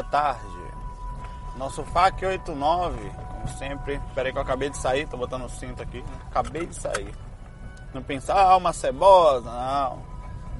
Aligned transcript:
Boa 0.00 0.04
tarde. 0.04 0.46
Nosso 1.56 1.84
FAC 1.84 2.24
89, 2.24 3.10
como 3.10 3.48
sempre, 3.48 4.00
peraí 4.14 4.32
que 4.32 4.38
eu 4.38 4.42
acabei 4.42 4.70
de 4.70 4.78
sair, 4.78 5.06
tô 5.06 5.18
botando 5.18 5.44
o 5.44 5.48
cinto 5.48 5.82
aqui, 5.82 6.02
acabei 6.30 6.64
de 6.64 6.74
sair. 6.74 7.14
Não 7.92 8.02
pensar, 8.02 8.36
ah, 8.36 8.56
uma 8.56 8.72
cebosa, 8.72 9.50
não. 9.50 10.02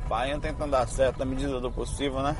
Vai 0.08 0.38
tentando 0.38 0.72
dar 0.72 0.86
certo 0.88 1.18
na 1.18 1.24
medida 1.24 1.58
do 1.60 1.70
possível, 1.70 2.20
né? 2.22 2.36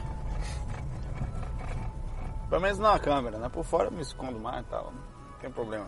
Pelo 2.50 2.60
menos 2.60 2.78
na 2.78 2.98
câmera, 2.98 3.38
né? 3.38 3.48
Por 3.48 3.64
fora 3.64 3.86
eu 3.86 3.92
me 3.92 4.02
escondo 4.02 4.38
mais 4.38 4.60
e 4.60 4.68
tal, 4.68 4.92
não 4.92 5.38
tem 5.40 5.50
problema. 5.50 5.86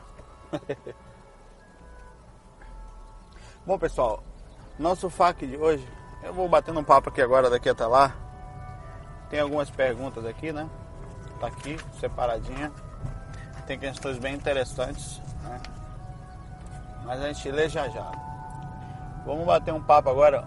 Bom 3.67 3.79
pessoal, 3.79 4.23
nosso 4.79 5.11
FAQ 5.11 5.47
de 5.47 5.57
hoje, 5.57 5.87
eu 6.23 6.33
vou 6.33 6.49
batendo 6.49 6.81
um 6.81 6.85
papo 6.85 7.11
aqui 7.11 7.21
agora 7.21 7.51
daqui 7.51 7.69
até 7.69 7.87
lá 7.87 8.15
tem 9.33 9.41
algumas 9.41 9.71
perguntas 9.71 10.27
aqui, 10.27 10.53
né? 10.53 10.69
Tá 11.43 11.49
aqui, 11.49 11.77
separadinha. 11.99 12.71
Tem 13.67 13.77
questões 13.77 14.17
bem 14.17 14.33
interessantes, 14.33 15.21
né? 15.43 15.61
Mas 17.05 17.21
a 17.21 17.33
gente 17.33 17.51
lê 17.51 17.69
já 17.69 17.89
já. 17.89 18.13
Vamos 19.27 19.45
bater 19.45 19.75
um 19.75 19.83
papo 19.83 20.09
agora 20.09 20.47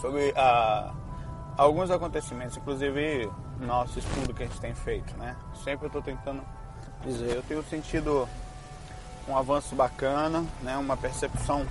sobre 0.00 0.32
ah, 0.36 0.94
alguns 1.58 1.90
acontecimentos, 1.90 2.56
inclusive 2.56 3.28
nosso 3.58 3.98
estudo 3.98 4.32
que 4.32 4.44
a 4.44 4.46
gente 4.46 4.60
tem 4.60 4.72
feito, 4.76 5.16
né? 5.16 5.34
Sempre 5.64 5.86
eu 5.86 5.88
estou 5.88 6.02
tentando 6.02 6.40
dizer, 7.04 7.34
eu 7.34 7.42
tenho 7.42 7.64
sentido 7.64 8.28
um 9.26 9.36
avanço 9.36 9.74
bacana, 9.74 10.44
né? 10.62 10.76
Uma 10.76 10.96
percepção, 10.96 11.66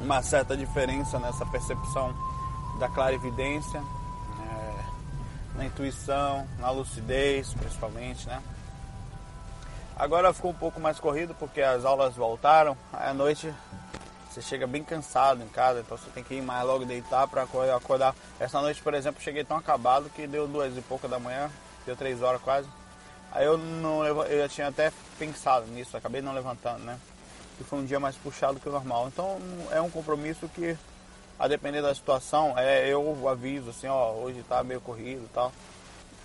uma 0.00 0.22
certa 0.22 0.56
diferença 0.56 1.18
nessa 1.18 1.44
percepção 1.44 2.14
da 2.78 2.88
clarividência, 2.88 3.82
na 5.56 5.64
intuição, 5.64 6.46
na 6.58 6.70
lucidez, 6.70 7.52
principalmente, 7.54 8.26
né? 8.26 8.42
Agora 9.96 10.32
ficou 10.32 10.50
um 10.50 10.54
pouco 10.54 10.80
mais 10.80 10.98
corrido 10.98 11.34
porque 11.34 11.60
as 11.60 11.84
aulas 11.84 12.14
voltaram. 12.14 12.76
Aí 12.92 13.10
à 13.10 13.14
noite 13.14 13.52
você 14.30 14.40
chega 14.40 14.66
bem 14.66 14.82
cansado 14.82 15.42
em 15.42 15.48
casa, 15.48 15.80
então 15.80 15.96
você 15.96 16.08
tem 16.10 16.24
que 16.24 16.34
ir 16.34 16.40
mais 16.40 16.64
logo 16.64 16.86
deitar 16.86 17.28
para 17.28 17.42
acordar. 17.42 18.14
Essa 18.40 18.60
noite, 18.62 18.80
por 18.82 18.94
exemplo, 18.94 19.22
cheguei 19.22 19.44
tão 19.44 19.58
acabado 19.58 20.08
que 20.08 20.26
deu 20.26 20.48
duas 20.48 20.76
e 20.76 20.80
pouca 20.80 21.06
da 21.06 21.18
manhã, 21.18 21.50
deu 21.84 21.94
três 21.94 22.22
horas 22.22 22.40
quase. 22.40 22.68
Aí 23.30 23.44
eu 23.44 23.58
não 23.58 24.04
eu 24.04 24.38
já 24.40 24.48
tinha 24.48 24.68
até 24.68 24.90
pensado 25.18 25.66
nisso, 25.66 25.96
acabei 25.96 26.22
não 26.22 26.32
levantando, 26.32 26.82
né? 26.82 26.98
Que 27.58 27.64
foi 27.64 27.78
um 27.78 27.84
dia 27.84 28.00
mais 28.00 28.16
puxado 28.16 28.58
que 28.58 28.68
o 28.68 28.72
normal. 28.72 29.08
Então 29.08 29.38
é 29.70 29.80
um 29.80 29.90
compromisso 29.90 30.48
que 30.48 30.76
a 31.38 31.48
depender 31.48 31.82
da 31.82 31.94
situação, 31.94 32.56
é, 32.56 32.86
eu 32.88 33.28
aviso 33.28 33.70
assim, 33.70 33.86
ó, 33.86 34.12
hoje 34.12 34.42
tá 34.48 34.62
meio 34.62 34.80
corrido 34.80 35.24
e 35.24 35.34
tal. 35.34 35.52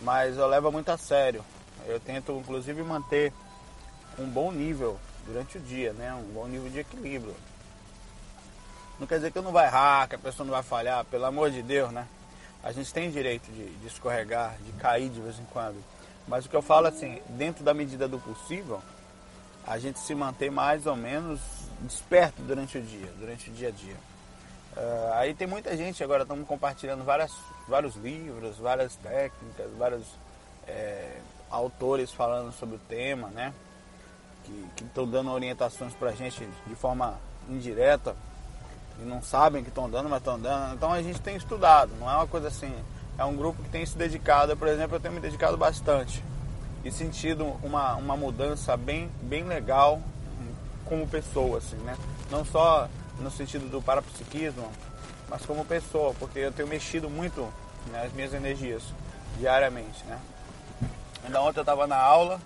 Mas 0.02 0.38
eu 0.38 0.48
levo 0.48 0.72
muito 0.72 0.90
a 0.90 0.98
sério. 0.98 1.44
Eu 1.86 2.00
tento 2.00 2.32
inclusive 2.34 2.84
manter 2.84 3.34
um 4.20 4.26
bom 4.26 4.52
nível 4.52 5.00
durante 5.26 5.58
o 5.58 5.62
dia, 5.62 5.94
né? 5.94 6.14
Um 6.14 6.34
bom 6.34 6.48
nível 6.48 6.70
de 6.70 6.80
equilíbrio. 6.80 7.36
Não 9.00 9.06
quer 9.06 9.16
dizer 9.16 9.32
que 9.32 9.38
eu 9.38 9.44
não 9.44 9.52
vai 9.52 9.66
errar, 9.66 10.08
que 10.08 10.16
a 10.16 10.20
pessoa 10.20 10.46
não 10.46 10.54
vai 10.54 10.64
falhar, 10.64 11.06
pelo 11.06 11.26
amor 11.26 11.52
de 11.52 11.62
Deus, 11.62 11.92
né? 11.92 12.08
A 12.64 12.72
gente 12.72 12.92
tem 12.92 13.12
direito 13.12 13.52
de, 13.52 13.70
de 13.70 13.88
escorregar, 13.88 14.58
de 14.66 14.72
cair 14.74 15.10
de 15.10 15.22
vez 15.22 15.40
em 15.40 15.46
quando. 15.46 15.78
Mas 16.28 16.46
o 16.46 16.50
que 16.50 16.56
eu 16.56 16.62
falo 16.62 16.88
assim, 16.88 17.22
dentro 17.30 17.64
da 17.64 17.74
medida 17.74 18.08
do 18.08 18.20
possível, 18.20 18.82
a 19.66 19.78
gente 19.78 20.00
se 20.00 20.16
manter 20.16 20.52
mais 20.52 20.86
ou 20.86 20.96
menos 20.96 21.40
desperto 21.82 22.42
durante 22.42 22.78
o 22.78 22.82
dia, 22.82 23.12
durante 23.20 23.50
o 23.50 23.54
dia 23.54 23.68
a 23.68 23.72
dia. 23.72 23.96
Uh, 24.78 25.14
aí 25.14 25.34
tem 25.34 25.48
muita 25.48 25.76
gente 25.76 26.04
agora, 26.04 26.22
estamos 26.22 26.48
compartilhando 26.48 27.04
várias, 27.04 27.34
vários 27.68 27.96
livros, 27.96 28.58
várias 28.58 28.96
técnicas, 28.96 29.72
vários 29.76 30.04
é, 30.68 31.18
autores 31.50 32.12
falando 32.12 32.52
sobre 32.52 32.76
o 32.76 32.80
tema, 32.88 33.30
né? 33.30 33.52
Que 34.46 34.84
estão 34.84 35.08
dando 35.08 35.32
orientações 35.32 35.94
para 35.94 36.12
a 36.12 36.14
gente 36.14 36.48
de 36.68 36.76
forma 36.76 37.16
indireta 37.50 38.16
e 39.02 39.04
não 39.04 39.20
sabem 39.20 39.64
que 39.64 39.70
estão 39.70 39.90
dando, 39.90 40.10
mas 40.10 40.20
estão 40.20 40.40
dando. 40.40 40.76
Então 40.76 40.94
a 40.94 41.02
gente 41.02 41.20
tem 41.22 41.36
estudado, 41.36 41.92
não 42.00 42.10
é 42.10 42.16
uma 42.16 42.28
coisa 42.28 42.48
assim. 42.48 42.72
É 43.18 43.26
um 43.26 43.36
grupo 43.36 43.64
que 43.64 43.70
tem 43.70 43.84
se 43.84 43.98
dedicado, 43.98 44.56
por 44.56 44.68
exemplo, 44.68 44.98
eu 44.98 45.00
tenho 45.00 45.16
me 45.16 45.20
dedicado 45.20 45.58
bastante 45.58 46.24
e 46.86 46.92
sentido 46.92 47.58
uma, 47.64 47.96
uma 47.96 48.16
mudança 48.16 48.78
bem, 48.78 49.10
bem 49.24 49.44
legal 49.44 50.00
como 50.86 51.08
pessoa, 51.08 51.58
assim, 51.58 51.78
né? 51.78 51.98
Não 52.30 52.46
só 52.46 52.88
no 53.20 53.32
sentido 53.32 53.70
do 53.70 53.82
parapsiquismo, 53.82 54.72
mas 55.30 55.46
como 55.46 55.66
pessoa, 55.66 56.14
porque 56.20 56.40
eu 56.40 56.52
tenho 56.52 56.68
mexido 56.68 57.10
muito 57.10 57.52
nas 57.92 58.12
minhas 58.14 58.34
energias 58.34 58.84
diariamente, 59.38 60.04
né? 60.06 60.20
Ainda 61.26 61.42
ontem 61.42 61.60
eu 61.60 61.64
estava 61.64 61.88
na 61.88 61.98
aula, 61.98 62.40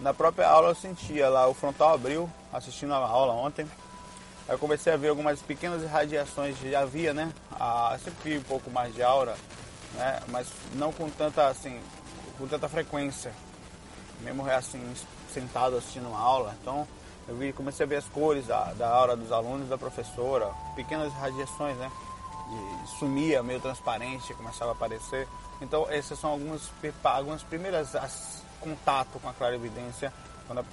na 0.00 0.14
própria 0.14 0.48
aula 0.48 0.70
eu 0.70 0.74
sentia 0.74 1.28
lá, 1.28 1.48
o 1.48 1.54
frontal 1.54 1.94
abriu, 1.94 2.30
assistindo 2.52 2.94
a 2.94 2.98
aula 2.98 3.32
ontem. 3.32 3.66
Aí 4.48 4.54
eu 4.54 4.58
comecei 4.58 4.92
a 4.92 4.96
ver 4.96 5.08
algumas 5.08 5.40
pequenas 5.42 5.82
irradiações, 5.82 6.56
já 6.58 6.80
havia, 6.80 7.12
né? 7.12 7.32
Ah, 7.52 7.98
sempre 8.02 8.30
vi 8.30 8.38
um 8.38 8.42
pouco 8.42 8.70
mais 8.70 8.94
de 8.94 9.02
aura, 9.02 9.36
né? 9.94 10.20
Mas 10.28 10.46
não 10.74 10.92
com 10.92 11.10
tanta, 11.10 11.48
assim, 11.48 11.80
com 12.38 12.46
tanta 12.46 12.68
frequência. 12.68 13.32
Mesmo 14.20 14.48
assim, 14.50 14.82
sentado 15.32 15.76
assistindo 15.76 16.08
uma 16.08 16.18
aula. 16.18 16.54
Então, 16.62 16.86
eu 17.28 17.36
vi, 17.36 17.52
comecei 17.52 17.84
a 17.84 17.88
ver 17.88 17.96
as 17.96 18.06
cores 18.06 18.46
da, 18.46 18.72
da 18.72 18.88
aura 18.88 19.14
dos 19.14 19.30
alunos 19.30 19.68
da 19.68 19.76
professora, 19.76 20.50
pequenas 20.74 21.12
radiações, 21.12 21.76
né? 21.76 21.90
Sumia 22.98 23.42
meio 23.42 23.60
transparente, 23.60 24.32
começava 24.32 24.70
a 24.70 24.74
aparecer. 24.74 25.28
Então 25.60 25.86
essas 25.90 26.18
são 26.18 26.30
algumas, 26.30 26.70
algumas 27.04 27.42
primeiras 27.42 27.94
as, 27.94 28.42
contato 28.60 29.20
com 29.20 29.28
a 29.28 29.34
clarividência 29.34 30.12
quando 30.46 30.60
a, 30.60 30.64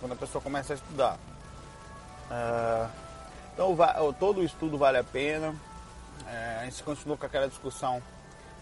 quando 0.00 0.12
a 0.12 0.16
pessoa 0.16 0.42
começa 0.42 0.74
a 0.74 0.76
estudar. 0.76 1.18
Uh, 2.30 2.90
então 3.54 4.12
todo 4.18 4.42
o 4.42 4.44
estudo 4.44 4.76
vale 4.76 4.98
a 4.98 5.04
pena. 5.04 5.48
Uh, 5.48 6.60
a 6.60 6.64
gente 6.66 6.82
continua 6.82 7.16
com 7.16 7.24
aquela 7.24 7.48
discussão 7.48 8.02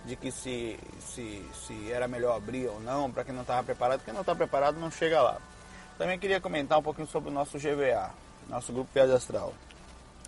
de 0.05 0.15
que 0.15 0.31
se, 0.31 0.79
se, 1.01 1.45
se 1.67 1.93
era 1.93 2.07
melhor 2.07 2.37
abrir 2.37 2.69
ou 2.69 2.81
não, 2.81 3.11
para 3.11 3.25
quem 3.25 3.35
não 3.35 3.43
estava 3.43 3.65
preparado. 3.65 4.05
Quem 4.05 4.15
não 4.15 4.21
está 4.21 4.37
preparado 4.37 4.79
não 4.79 4.91
chega 4.91 5.21
lá. 5.21 5.39
Também 6.01 6.19
queria 6.19 6.41
comentar 6.41 6.79
um 6.79 6.83
pouquinho 6.83 7.07
sobre 7.07 7.29
o 7.29 7.33
nosso 7.33 7.59
GVA, 7.59 8.11
nosso 8.49 8.73
grupo 8.73 8.89
Viagem 8.95 9.15
Astral. 9.15 9.53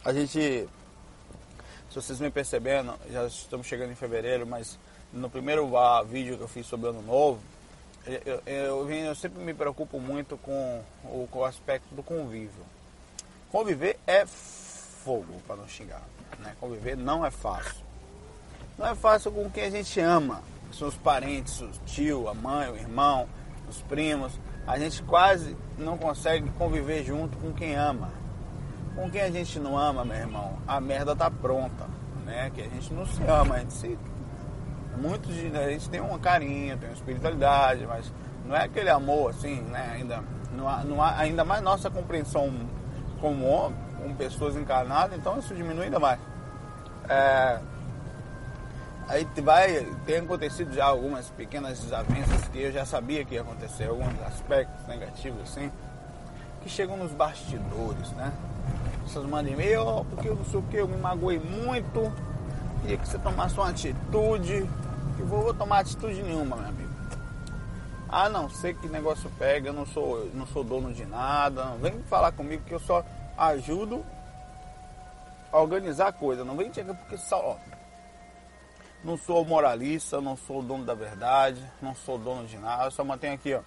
A 0.05 0.13
gente, 0.13 0.69
se 1.89 1.95
vocês 1.95 2.21
me 2.21 2.31
percebendo, 2.31 2.95
já 3.11 3.25
estamos 3.25 3.67
chegando 3.67 3.91
em 3.91 3.95
fevereiro, 3.95 4.47
mas 4.47 4.79
no 5.11 5.31
primeiro 5.31 5.67
vídeo 6.05 6.37
que 6.37 6.43
eu 6.43 6.49
fiz 6.49 6.67
sobre 6.67 6.89
o 6.89 6.91
Ano 6.91 7.01
Novo, 7.01 7.41
eu, 8.07 8.43
eu, 8.45 8.91
eu 8.91 9.15
sempre 9.15 9.43
me 9.43 9.55
preocupo 9.55 9.99
muito 9.99 10.37
com 10.37 10.85
o, 11.05 11.27
com 11.31 11.39
o 11.39 11.45
aspecto 11.47 11.95
do 11.95 12.03
convívio. 12.03 12.67
Conviver 13.51 13.99
é 14.07 14.27
fogo, 14.27 15.41
para 15.47 15.57
não 15.57 15.67
xingar. 15.67 16.03
Né? 16.41 16.55
Conviver 16.61 16.99
não 16.99 17.25
é 17.25 17.31
fácil. 17.31 17.83
Não 18.77 18.89
é 18.89 18.95
fácil 18.95 19.33
com 19.33 19.49
quem 19.49 19.65
a 19.65 19.71
gente 19.71 19.99
ama. 20.01 20.43
São 20.71 20.87
os 20.89 20.97
parentes, 20.97 21.63
o 21.63 21.71
tio, 21.87 22.29
a 22.29 22.35
mãe, 22.35 22.71
o 22.71 22.77
irmão, 22.77 23.27
os 23.67 23.81
primos 23.81 24.39
a 24.67 24.79
gente 24.79 25.03
quase 25.03 25.57
não 25.79 25.99
consegue 25.99 26.49
conviver 26.51 27.05
junto 27.05 27.37
com 27.39 27.53
quem 27.53 27.75
ama. 27.75 28.11
Com 28.95 29.11
quem 29.11 29.23
a 29.23 29.31
gente 29.31 29.59
não 29.59 29.77
ama, 29.77 30.05
meu 30.05 30.17
irmão, 30.17 30.59
a 30.67 30.81
merda 30.81 31.17
tá 31.17 31.31
pronta, 31.31 31.87
né? 32.25 32.51
Que 32.55 32.61
a 32.61 32.69
gente 32.69 32.93
não 32.93 33.07
se 33.07 33.23
ama, 33.25 33.57
a 33.57 33.59
gente 33.61 33.73
se. 33.73 33.99
Muitos 34.99 35.35
de 35.35 35.57
a 35.57 35.71
gente 35.71 35.89
tem 35.89 36.01
um 36.01 36.19
carinho, 36.19 36.77
tem 36.77 36.89
uma 36.89 36.95
espiritualidade, 36.95 37.87
mas 37.87 38.13
não 38.45 38.55
é 38.55 38.65
aquele 38.65 38.91
amor 38.91 39.31
assim, 39.31 39.63
né? 39.63 39.93
Ainda, 39.95 40.23
não 40.53 40.69
há, 40.69 40.85
não 40.85 41.03
há, 41.03 41.19
ainda 41.19 41.45
mais 41.45 41.63
nossa 41.63 41.91
compreensão 41.91 42.53
como 43.21 43.47
homem, 43.47 43.79
como 44.01 44.15
pessoas 44.15 44.55
encarnadas, 44.55 45.19
então 45.19 45.39
isso 45.39 45.55
diminui 45.55 45.87
ainda 45.87 45.99
mais. 45.99 46.21
É, 47.09 47.59
aí 49.09 49.27
vai, 49.43 49.87
tem 50.07 50.19
acontecido 50.19 50.73
já 50.75 50.87
algumas 50.87 51.29
pequenas 51.31 51.81
desavenças 51.81 52.49
que 52.49 52.61
eu 52.61 52.73
já 52.73 52.85
sabia 52.85 53.25
que 53.25 53.35
ia 53.35 53.43
acontecer, 53.43 53.89
alguns 53.89 54.21
aspectos 54.23 54.87
negativos 54.87 55.43
assim, 55.43 55.71
que 56.63 56.69
chegam 56.69 56.97
nos 56.97 57.13
bastidores, 57.13 58.11
né? 58.13 58.33
Essas 59.05 59.25
mandam 59.25 59.53
e-mail, 59.53 59.87
oh, 59.87 60.05
porque 60.05 60.29
eu 60.29 60.37
não 60.37 60.45
sei 60.45 60.61
o 60.61 60.63
que, 60.63 60.77
eu 60.77 60.89
me 60.89 60.97
magoei 60.97 61.39
muito, 61.39 62.13
queria 62.81 62.97
que 62.97 63.09
você 63.09 63.19
tomasse 63.19 63.55
uma 63.55 63.69
atitude, 63.69 64.69
que 65.17 65.23
vou, 65.23 65.43
vou 65.43 65.55
tomar 65.55 65.81
atitude 65.81 66.23
nenhuma, 66.23 66.57
meu 66.57 66.69
amigo. 66.69 66.93
Ah 68.09 68.29
não, 68.29 68.49
sei 68.49 68.75
que 68.75 68.87
negócio 68.89 69.31
pega, 69.39 69.71
eu 69.71 69.73
não 69.73 69.87
sou, 69.87 70.31
não 70.35 70.47
sou 70.47 70.63
dono 70.63 70.93
de 70.93 71.05
nada, 71.07 71.65
não 71.65 71.79
vem 71.79 71.99
falar 72.03 72.31
comigo 72.33 72.63
que 72.65 72.75
eu 72.75 72.81
só 72.81 73.05
ajudo 73.37 74.05
a 75.51 75.59
organizar 75.59 76.09
a 76.09 76.13
coisa, 76.13 76.45
não 76.45 76.57
vem 76.57 76.73
chegar 76.73 76.95
porque 76.95 77.17
só. 77.17 77.39
Ó, 77.39 77.72
não 79.05 79.17
sou 79.17 79.45
moralista, 79.45 80.21
não 80.21 80.37
sou 80.37 80.61
o 80.61 80.63
dono 80.63 80.85
da 80.85 80.95
verdade, 80.95 81.63
não 81.81 81.95
sou 81.95 82.19
dono 82.19 82.47
de 82.47 82.57
nada, 82.59 82.91
só 82.91 83.05
mantenho 83.05 83.35
aqui, 83.35 83.55
ó. 83.55 83.61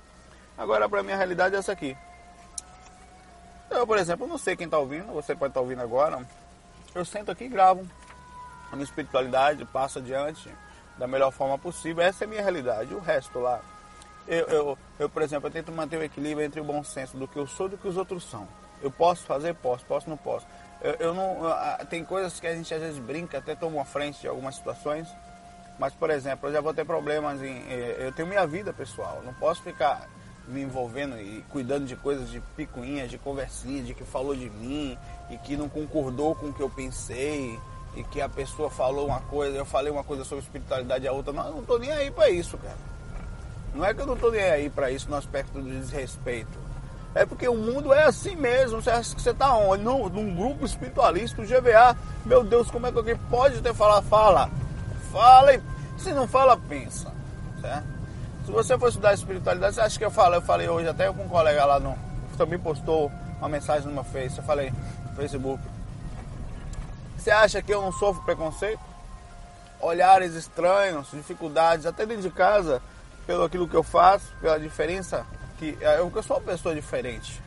Agora 0.58 0.88
pra 0.88 1.04
mim 1.04 1.12
a 1.12 1.18
realidade 1.18 1.56
é 1.56 1.60
essa 1.60 1.72
aqui. 1.72 1.98
Eu, 3.70 3.86
por 3.86 3.98
exemplo, 3.98 4.28
não 4.28 4.38
sei 4.38 4.56
quem 4.56 4.66
está 4.66 4.78
ouvindo, 4.78 5.12
você 5.12 5.36
pode 5.36 5.52
estar 5.52 5.60
tá 5.60 5.62
ouvindo 5.62 5.82
agora. 5.82 6.26
Eu 6.94 7.04
sento 7.04 7.32
aqui 7.32 7.46
e 7.46 7.50
gravo. 7.50 7.86
A 8.72 8.76
minha 8.76 8.86
espiritualidade 8.86 9.66
passa 9.66 10.00
adiante 10.00 10.50
da 10.98 11.08
melhor 11.08 11.32
forma 11.32 11.58
possível. 11.58 12.04
Essa 12.04 12.24
é 12.24 12.26
a 12.26 12.30
minha 12.30 12.42
realidade. 12.42 12.94
O 12.94 13.00
resto 13.00 13.40
lá. 13.40 13.60
Eu, 14.28 14.46
eu, 14.48 14.78
eu, 14.98 15.10
por 15.10 15.22
exemplo, 15.22 15.48
eu 15.48 15.52
tento 15.52 15.72
manter 15.72 15.98
o 15.98 16.04
equilíbrio 16.04 16.46
entre 16.46 16.60
o 16.60 16.64
bom 16.64 16.84
senso 16.84 17.18
do 17.18 17.28
que 17.28 17.38
eu 17.38 17.46
sou 17.46 17.68
e 17.68 17.72
do 17.72 17.78
que 17.78 17.88
os 17.88 17.98
outros 17.98 18.24
são. 18.24 18.48
Eu 18.82 18.90
posso 18.90 19.24
fazer? 19.26 19.54
Posso. 19.56 19.86
Posso? 19.86 20.10
Não 20.10 20.18
posso. 20.18 20.48
Eu, 20.82 20.94
eu 20.94 21.14
não, 21.14 21.42
tem 21.90 22.04
coisas 22.04 22.40
que 22.40 22.48
a 22.48 22.56
gente 22.56 22.74
às 22.74 22.82
vezes 22.82 23.00
brinca, 23.00 23.38
até 23.38 23.56
toma 23.56 23.78
uma 23.78 23.86
frente 23.86 24.22
de 24.22 24.28
algumas 24.28 24.56
situações. 24.56 25.08
Mas, 25.77 25.94
por 25.94 26.10
exemplo, 26.10 26.50
eu 26.50 26.54
já 26.54 26.62
vou 26.62 26.74
ter 26.74 26.86
problemas 26.86 27.42
em. 27.42 27.57
Eh, 27.69 27.98
eu 28.00 28.12
tenho 28.12 28.27
minha 28.27 28.45
vida 28.48 28.72
pessoal. 28.72 29.22
Não 29.25 29.33
posso 29.33 29.62
ficar 29.62 30.07
me 30.48 30.62
envolvendo 30.62 31.19
e 31.19 31.44
cuidando 31.50 31.86
de 31.86 31.95
coisas 31.95 32.30
de 32.30 32.39
picuinhas, 32.56 33.10
de 33.10 33.18
conversinha, 33.18 33.83
de 33.83 33.94
que 33.94 34.04
falou 34.04 34.36
de 34.36 34.50
mim 34.50 34.98
e 35.30 35.38
que 35.38 35.57
não 35.57 35.68
concordou 35.68 36.36
com 36.36 36.48
o 36.48 36.54
que 36.54 36.62
eu 36.62 36.69
pensei 36.69 37.60
e 37.95 38.04
que 38.04 38.22
a 38.22 38.30
pessoa 38.30 38.69
falou 38.69 39.07
uma 39.07 39.22
coisa, 39.22 39.57
eu 39.57 39.66
falei 39.66 39.92
uma 39.92 40.04
coisa 40.04 40.24
sobre 40.24 40.44
espiritualidade 40.44 41.06
e 41.06 41.07
a 41.07 41.12
outra, 41.12 41.33
não, 41.33 41.48
eu 41.48 41.56
não 41.56 41.63
tô 41.63 41.77
nem 41.77 41.92
aí 41.92 42.12
para 42.12 42.30
isso, 42.30 42.57
cara. 42.57 42.77
Não 43.74 43.83
é 43.83 43.94
que 43.94 44.01
eu 44.01 44.06
não 44.06 44.16
tô 44.16 44.30
nem 44.30 44.44
aí 44.44 44.69
para 44.69 44.92
isso 44.92 45.10
no 45.10 45.16
aspecto 45.16 45.60
do 45.60 45.69
desrespeito. 45.69 46.66
É 47.13 47.25
porque 47.25 47.48
o 47.48 47.56
mundo 47.56 47.94
é 47.94 48.04
assim 48.04 48.36
mesmo. 48.36 48.81
Você 48.81 48.89
acha 48.89 49.16
que 49.16 49.22
você 49.22 49.33
tá 49.33 49.54
onde? 49.56 49.83
Num, 49.83 50.10
num 50.10 50.36
grupo 50.36 50.66
espiritualista, 50.66 51.42
o 51.42 51.45
GVA. 51.45 51.95
Meu 52.25 52.44
Deus, 52.44 52.69
como 52.69 52.88
é 52.88 52.92
que 52.92 52.98
alguém 52.98 53.16
pode 53.30 53.62
ter 53.62 53.74
falar? 53.74 54.01
Fala. 54.01 54.50
Fala 55.15 55.53
e 55.53 55.62
se 55.97 56.12
não 56.12 56.27
fala, 56.27 56.57
pensa. 56.57 57.09
Certo? 57.62 57.88
Se 58.45 58.51
você 58.51 58.77
for 58.77 58.89
estudar 58.89 59.13
espiritualidade, 59.13 59.79
acha 59.79 59.97
que 59.97 60.03
eu 60.03 60.12
falo? 60.12 60.35
Eu 60.35 60.41
falei 60.41 60.67
hoje 60.67 60.89
até 60.89 61.09
com 61.09 61.23
um 61.23 61.29
colega 61.29 61.63
lá 61.63 61.79
no. 61.79 61.97
Também 62.38 62.59
postou 62.59 63.09
uma 63.38 63.47
mensagem 63.47 63.88
no 63.88 63.94
meu 63.94 64.03
Face. 64.03 64.38
Eu 64.38 64.44
falei 64.44 64.73
no 65.06 65.15
Facebook. 65.15 65.63
Você 67.17 67.31
acha 67.31 67.62
que 67.62 67.73
eu 67.73 67.81
não 67.81 67.94
sofro 67.94 68.23
preconceito? 68.23 68.81
Olhares 69.79 70.33
estranhos, 70.33 71.07
dificuldades, 71.13 71.85
até 71.85 72.06
dentro 72.06 72.23
de 72.23 72.29
casa, 72.29 72.81
pelo 73.25 73.45
aquilo 73.45 73.69
que 73.69 73.75
eu 73.75 73.83
faço, 73.83 74.33
pela 74.41 74.59
diferença 74.59 75.25
que 75.57 75.77
eu, 75.79 76.12
eu 76.13 76.23
sou 76.23 76.35
uma 76.35 76.44
pessoa 76.44 76.75
diferente. 76.75 77.41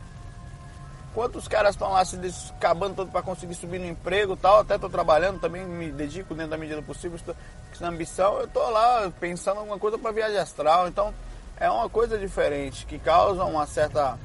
Quantos 1.13 1.47
caras 1.47 1.71
estão 1.71 1.91
lá 1.91 2.05
se 2.05 2.17
acabando 2.51 2.95
todo 2.95 3.11
para 3.11 3.23
conseguir 3.23 3.55
subir 3.55 3.79
no 3.79 3.87
emprego 3.87 4.37
tal, 4.37 4.59
até 4.59 4.75
estou 4.75 4.89
trabalhando, 4.89 5.39
também 5.39 5.65
me 5.65 5.91
dedico 5.91 6.35
dentro 6.35 6.51
da 6.51 6.57
medida 6.57 6.81
possível, 6.83 7.15
estou 7.15 7.35
na 7.79 7.87
ambição, 7.87 8.37
eu 8.39 8.45
estou 8.45 8.69
lá 8.69 9.11
pensando 9.19 9.57
em 9.57 9.59
alguma 9.59 9.79
coisa 9.79 9.97
para 9.97 10.11
viagem 10.11 10.37
astral, 10.37 10.87
então 10.87 11.13
é 11.57 11.69
uma 11.69 11.89
coisa 11.89 12.17
diferente, 12.17 12.85
que 12.85 12.99
causa 12.99 13.43
uma 13.43 13.65
certa, 13.65 14.19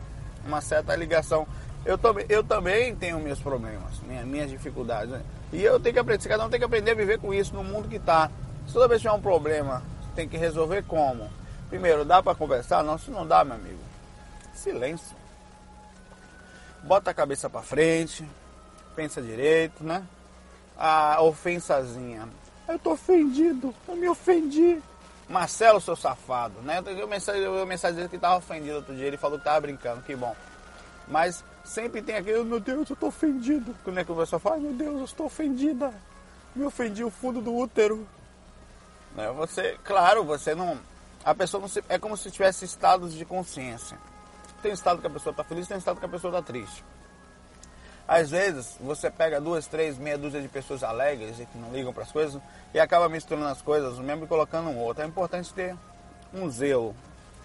uma 0.46 0.60
certa 0.60 0.94
ligação. 0.94 1.46
Eu, 1.86 1.96
também, 1.96 2.26
eu 2.28 2.44
também 2.44 2.94
tenho 2.94 3.18
meus 3.18 3.40
problemas, 3.40 3.98
minhas, 4.06 4.26
minhas 4.26 4.50
dificuldades, 4.50 5.10
né? 5.10 5.22
e 5.52 5.62
eu 5.62 5.80
tenho 5.80 5.94
que 5.94 5.98
aprender, 5.98 6.28
cada 6.28 6.44
um 6.44 6.50
tem 6.50 6.58
que 6.58 6.66
aprender 6.66 6.90
a 6.90 6.94
viver 6.94 7.18
com 7.18 7.32
isso 7.32 7.54
no 7.54 7.64
mundo 7.64 7.88
que 7.88 7.96
está. 7.96 8.30
Se 8.66 8.74
toda 8.74 8.88
vez 8.88 9.00
tiver 9.00 9.12
um 9.12 9.20
problema, 9.20 9.82
tem 10.14 10.28
que 10.28 10.36
resolver 10.36 10.82
como? 10.84 11.30
Primeiro, 11.70 12.04
dá 12.04 12.22
para 12.22 12.34
conversar? 12.34 12.82
Não, 12.82 12.98
se 12.98 13.10
não 13.10 13.26
dá, 13.26 13.42
meu 13.42 13.54
amigo, 13.54 13.80
silêncio 14.54 15.23
bota 16.84 17.10
a 17.10 17.14
cabeça 17.14 17.48
para 17.48 17.62
frente, 17.62 18.24
pensa 18.94 19.20
direito, 19.20 19.82
né? 19.82 20.06
A 20.76 21.22
ofensazinha. 21.22 22.28
Eu 22.68 22.78
tô 22.78 22.92
ofendido, 22.92 23.74
eu 23.88 23.96
me 23.96 24.08
ofendi. 24.08 24.80
Marcelo, 25.28 25.80
seu 25.80 25.96
safado, 25.96 26.60
né? 26.60 26.82
Eu 26.86 27.08
mensagem, 27.08 27.42
eu 27.42 27.66
mensagem 27.66 28.08
que 28.08 28.18
tava 28.18 28.36
ofendido 28.36 28.76
outro 28.76 28.94
dia, 28.94 29.06
ele 29.06 29.16
falou 29.16 29.38
que 29.38 29.44
tava 29.44 29.62
brincando, 29.62 30.02
que 30.02 30.14
bom. 30.14 30.36
Mas 31.08 31.42
sempre 31.64 32.02
tem 32.02 32.16
aquele, 32.16 32.44
meu 32.44 32.60
Deus, 32.60 32.88
eu 32.90 32.96
tô 32.96 33.06
ofendido. 33.06 33.74
Quando 33.82 33.98
é 33.98 34.04
que 34.04 34.12
o 34.12 34.16
pessoal 34.16 34.40
fala, 34.40 34.58
meu 34.58 34.72
Deus, 34.72 34.98
eu 34.98 35.04
estou 35.04 35.26
ofendida. 35.26 35.92
Me 36.54 36.64
ofendi 36.64 37.02
o 37.02 37.10
fundo 37.10 37.40
do 37.40 37.54
útero. 37.54 38.06
Né? 39.14 39.30
Você, 39.32 39.78
claro, 39.82 40.24
você 40.24 40.54
não. 40.54 40.78
A 41.24 41.34
pessoa 41.34 41.60
não 41.60 41.68
se, 41.68 41.82
é 41.88 41.98
como 41.98 42.16
se 42.16 42.30
tivesse 42.30 42.64
estados 42.64 43.14
de 43.14 43.24
consciência. 43.24 43.98
Tem 44.64 44.72
estado 44.72 44.98
que 44.98 45.06
a 45.06 45.10
pessoa 45.10 45.30
está 45.30 45.44
feliz, 45.44 45.68
tem 45.68 45.76
estado 45.76 46.00
que 46.00 46.06
a 46.06 46.08
pessoa 46.08 46.38
está 46.38 46.42
triste. 46.42 46.82
Às 48.08 48.30
vezes, 48.30 48.78
você 48.80 49.10
pega 49.10 49.38
duas, 49.38 49.66
três, 49.66 49.98
meia 49.98 50.16
dúzia 50.16 50.40
de 50.40 50.48
pessoas 50.48 50.82
alegres 50.82 51.38
e 51.38 51.44
que 51.44 51.58
não 51.58 51.70
ligam 51.70 51.92
para 51.92 52.04
as 52.04 52.10
coisas 52.10 52.40
e 52.72 52.80
acaba 52.80 53.06
misturando 53.06 53.48
as 53.48 53.60
coisas, 53.60 53.98
mesmo 53.98 54.26
colocando 54.26 54.70
um 54.70 54.78
outro. 54.78 55.02
É 55.02 55.06
importante 55.06 55.52
ter 55.52 55.76
um 56.32 56.48
zelo 56.48 56.96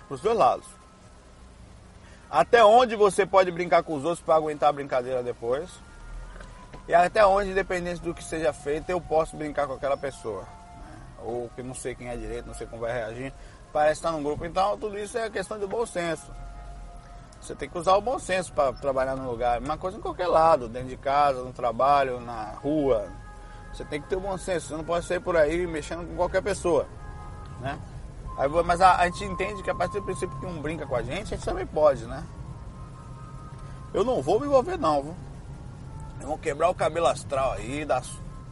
para 0.07 0.16
os 0.16 0.21
dois 0.21 0.38
lados. 0.38 0.66
Até 2.31 2.64
onde 2.64 2.95
você 2.95 3.26
pode 3.26 3.52
brincar 3.52 3.83
com 3.83 3.95
os 3.95 4.06
outros 4.06 4.23
para 4.23 4.35
aguentar 4.35 4.69
a 4.69 4.73
brincadeira 4.73 5.21
depois. 5.21 5.69
E 6.88 6.94
até 6.94 7.26
onde, 7.26 7.52
independente 7.52 7.99
do 7.99 8.14
que 8.14 8.23
seja 8.23 8.54
feito, 8.54 8.90
eu 8.90 9.02
posso 9.02 9.35
brincar 9.35 9.68
com 9.68 9.73
aquela 9.73 9.97
pessoa. 9.97 10.47
Ou 11.21 11.49
que 11.54 11.61
não 11.61 11.76
sei 11.76 11.95
quem 11.95 12.07
é 12.07 12.16
direito, 12.16 12.45
não 12.45 12.54
sei 12.54 12.66
como 12.66 12.83
vai 12.83 12.94
reagir. 12.94 13.33
Parece 13.73 13.99
estar 13.99 14.14
num 14.14 14.23
grupo. 14.23 14.45
Então, 14.45 14.78
tudo 14.78 14.97
isso 14.97 15.18
é 15.18 15.30
questão 15.30 15.59
de 15.59 15.68
bom 15.68 15.85
senso. 15.85 16.31
Você 17.41 17.55
tem 17.55 17.69
que 17.69 17.77
usar 17.77 17.95
o 17.95 18.01
bom 18.01 18.19
senso 18.19 18.51
para 18.53 18.73
trabalhar 18.73 19.15
no 19.15 19.29
lugar. 19.29 19.61
Uma 19.61 19.77
coisa 19.77 19.97
em 19.97 20.01
qualquer 20.01 20.27
lado, 20.27 20.67
dentro 20.67 20.89
de 20.89 20.97
casa, 20.97 21.41
no 21.41 21.53
trabalho, 21.53 22.19
na 22.19 22.51
rua. 22.61 23.07
Você 23.73 23.85
tem 23.85 24.01
que 24.01 24.07
ter 24.07 24.17
o 24.17 24.21
bom 24.21 24.37
senso. 24.37 24.67
Você 24.67 24.75
não 24.75 24.83
pode 24.83 25.05
sair 25.05 25.19
por 25.19 25.37
aí 25.37 25.65
mexendo 25.65 26.07
com 26.07 26.15
qualquer 26.15 26.41
pessoa. 26.41 26.85
Né? 27.61 27.79
Aí, 28.37 28.49
mas 28.63 28.81
a, 28.81 28.97
a, 28.97 29.05
gente 29.05 29.23
entende 29.23 29.63
que 29.63 29.69
a 29.69 29.75
partir 29.75 29.99
do 29.99 30.05
princípio 30.05 30.37
que 30.39 30.45
um 30.45 30.61
brinca 30.61 30.85
com 30.85 30.95
a 30.95 31.01
gente, 31.01 31.33
a 31.33 31.37
gente 31.37 31.45
também 31.45 31.65
pode, 31.65 32.05
né? 32.05 32.23
Eu 33.93 34.03
não 34.03 34.21
vou 34.21 34.39
me 34.39 34.45
envolver 34.45 34.77
não, 34.77 35.03
viu? 35.03 35.15
Eu 36.21 36.27
vou 36.27 36.37
quebrar 36.37 36.69
o 36.69 36.75
cabelo 36.75 37.07
astral 37.07 37.53
aí, 37.53 37.83
dar, 37.85 38.03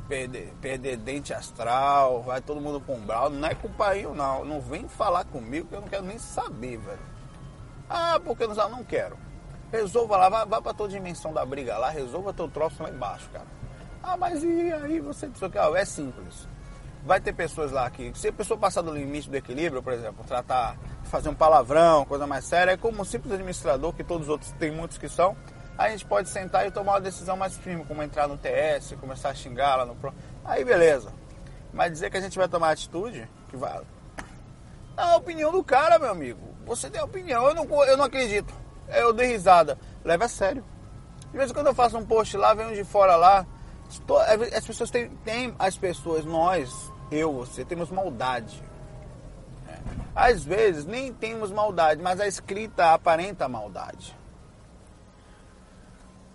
perder, 0.08 0.54
perder 0.62 0.98
dente 0.98 1.34
astral, 1.34 2.22
vai 2.24 2.42
todo 2.42 2.62
mundo 2.62 2.80
com 2.80 2.96
umbral. 2.96 3.30
Não 3.30 3.48
é 3.48 3.54
culpainho 3.54 4.14
não. 4.14 4.44
Não 4.44 4.62
vem 4.62 4.88
falar 4.88 5.26
comigo 5.26 5.68
que 5.68 5.76
eu 5.76 5.82
não 5.82 5.88
quero 5.88 6.04
nem 6.04 6.18
saber, 6.18 6.78
velho. 6.78 7.17
Ah, 7.90 8.20
porque 8.24 8.46
não, 8.46 8.70
não 8.70 8.84
quero. 8.84 9.18
Resolva 9.72 10.18
lá, 10.18 10.30
vá, 10.30 10.46
vá 10.46 10.62
para 10.62 10.74
tua 10.74 10.88
dimensão 10.88 11.34
da 11.34 11.46
briga 11.46 11.78
lá, 11.78 11.90
resolva 11.90 12.34
teu 12.34 12.48
troço 12.48 12.82
lá 12.82 12.90
embaixo, 12.90 13.30
cara. 13.32 13.46
Ah, 14.02 14.16
mas 14.16 14.44
e 14.44 14.72
aí 14.72 15.00
você 15.00 15.28
disse 15.28 15.50
que 15.50 15.58
é 15.58 15.86
simples. 15.86 16.48
Vai 17.06 17.20
ter 17.20 17.34
pessoas 17.34 17.72
lá 17.72 17.90
que, 17.90 18.12
se 18.18 18.30
a 18.30 18.34
pessoa 18.34 18.58
passar 18.58 18.82
do 18.82 18.94
limite 18.94 19.30
do 19.30 19.36
equilíbrio, 19.36 19.82
por 19.82 19.94
exemplo, 19.94 20.24
tratar, 20.26 20.78
fazer 21.04 21.30
um 21.30 21.34
palavrão, 21.34 22.06
coisa 22.06 22.26
mais 22.26 22.46
séria, 22.46 22.72
é 22.72 22.78
como 22.78 23.02
um 23.02 23.06
simples 23.06 23.34
administrador, 23.34 23.94
que 23.94 24.04
todos 24.04 24.28
os 24.28 24.30
outros 24.30 24.52
tem 24.54 24.72
muitos 24.72 24.98
que 24.98 25.08
são, 25.08 25.36
a 25.78 25.90
gente 25.90 26.06
pode 26.06 26.28
sentar 26.30 26.66
e 26.66 26.72
tomar 26.72 26.94
uma 26.94 27.02
decisão 27.02 27.38
mais 27.38 27.56
firme, 27.58 27.86
como 27.86 28.02
entrar 28.02 28.28
no 28.28 28.38
TS, 28.38 28.96
começar 29.00 29.30
a 29.30 29.36
xingar 29.36 29.76
lá 29.76 29.86
no. 29.86 29.96
Aí 30.44 30.66
beleza. 30.66 31.14
Mas 31.72 31.92
dizer 31.92 32.10
que 32.10 32.18
a 32.18 32.22
gente 32.22 32.38
vai 32.38 32.48
tomar 32.48 32.72
atitude, 32.72 33.30
que 33.50 33.56
vai. 33.56 33.82
É 34.98 35.02
a 35.02 35.16
opinião 35.16 35.52
do 35.52 35.64
cara, 35.64 36.00
meu 36.00 36.10
amigo. 36.10 36.56
Você 36.66 36.90
tem 36.90 37.02
opinião, 37.02 37.48
eu 37.48 37.54
não, 37.54 37.84
eu 37.86 37.96
não 37.96 38.06
acredito. 38.06 38.54
Eu 38.90 39.14
dei 39.14 39.28
risada. 39.28 39.78
Leva 40.04 40.26
a 40.26 40.28
sério. 40.28 40.66
De 41.32 41.38
vez 41.38 41.52
em 41.52 41.54
quando 41.54 41.68
eu 41.68 41.76
faço 41.76 41.98
um 41.98 42.06
post 42.06 42.36
lá, 42.36 42.54
um 42.54 42.74
de 42.74 42.84
fora 42.84 43.16
lá. 43.16 43.46
As 44.56 44.66
pessoas 44.66 44.90
têm, 44.90 45.10
têm 45.24 45.56
as 45.58 45.78
pessoas, 45.78 46.26
nós, 46.26 46.92
eu, 47.12 47.32
você, 47.32 47.64
temos 47.64 47.90
maldade. 47.90 48.62
É. 49.68 49.78
Às 50.14 50.44
vezes 50.44 50.86
nem 50.86 51.14
temos 51.14 51.52
maldade, 51.52 52.02
mas 52.02 52.20
a 52.20 52.28
escrita 52.28 52.94
aparenta 52.94 53.48
maldade. 53.48 54.18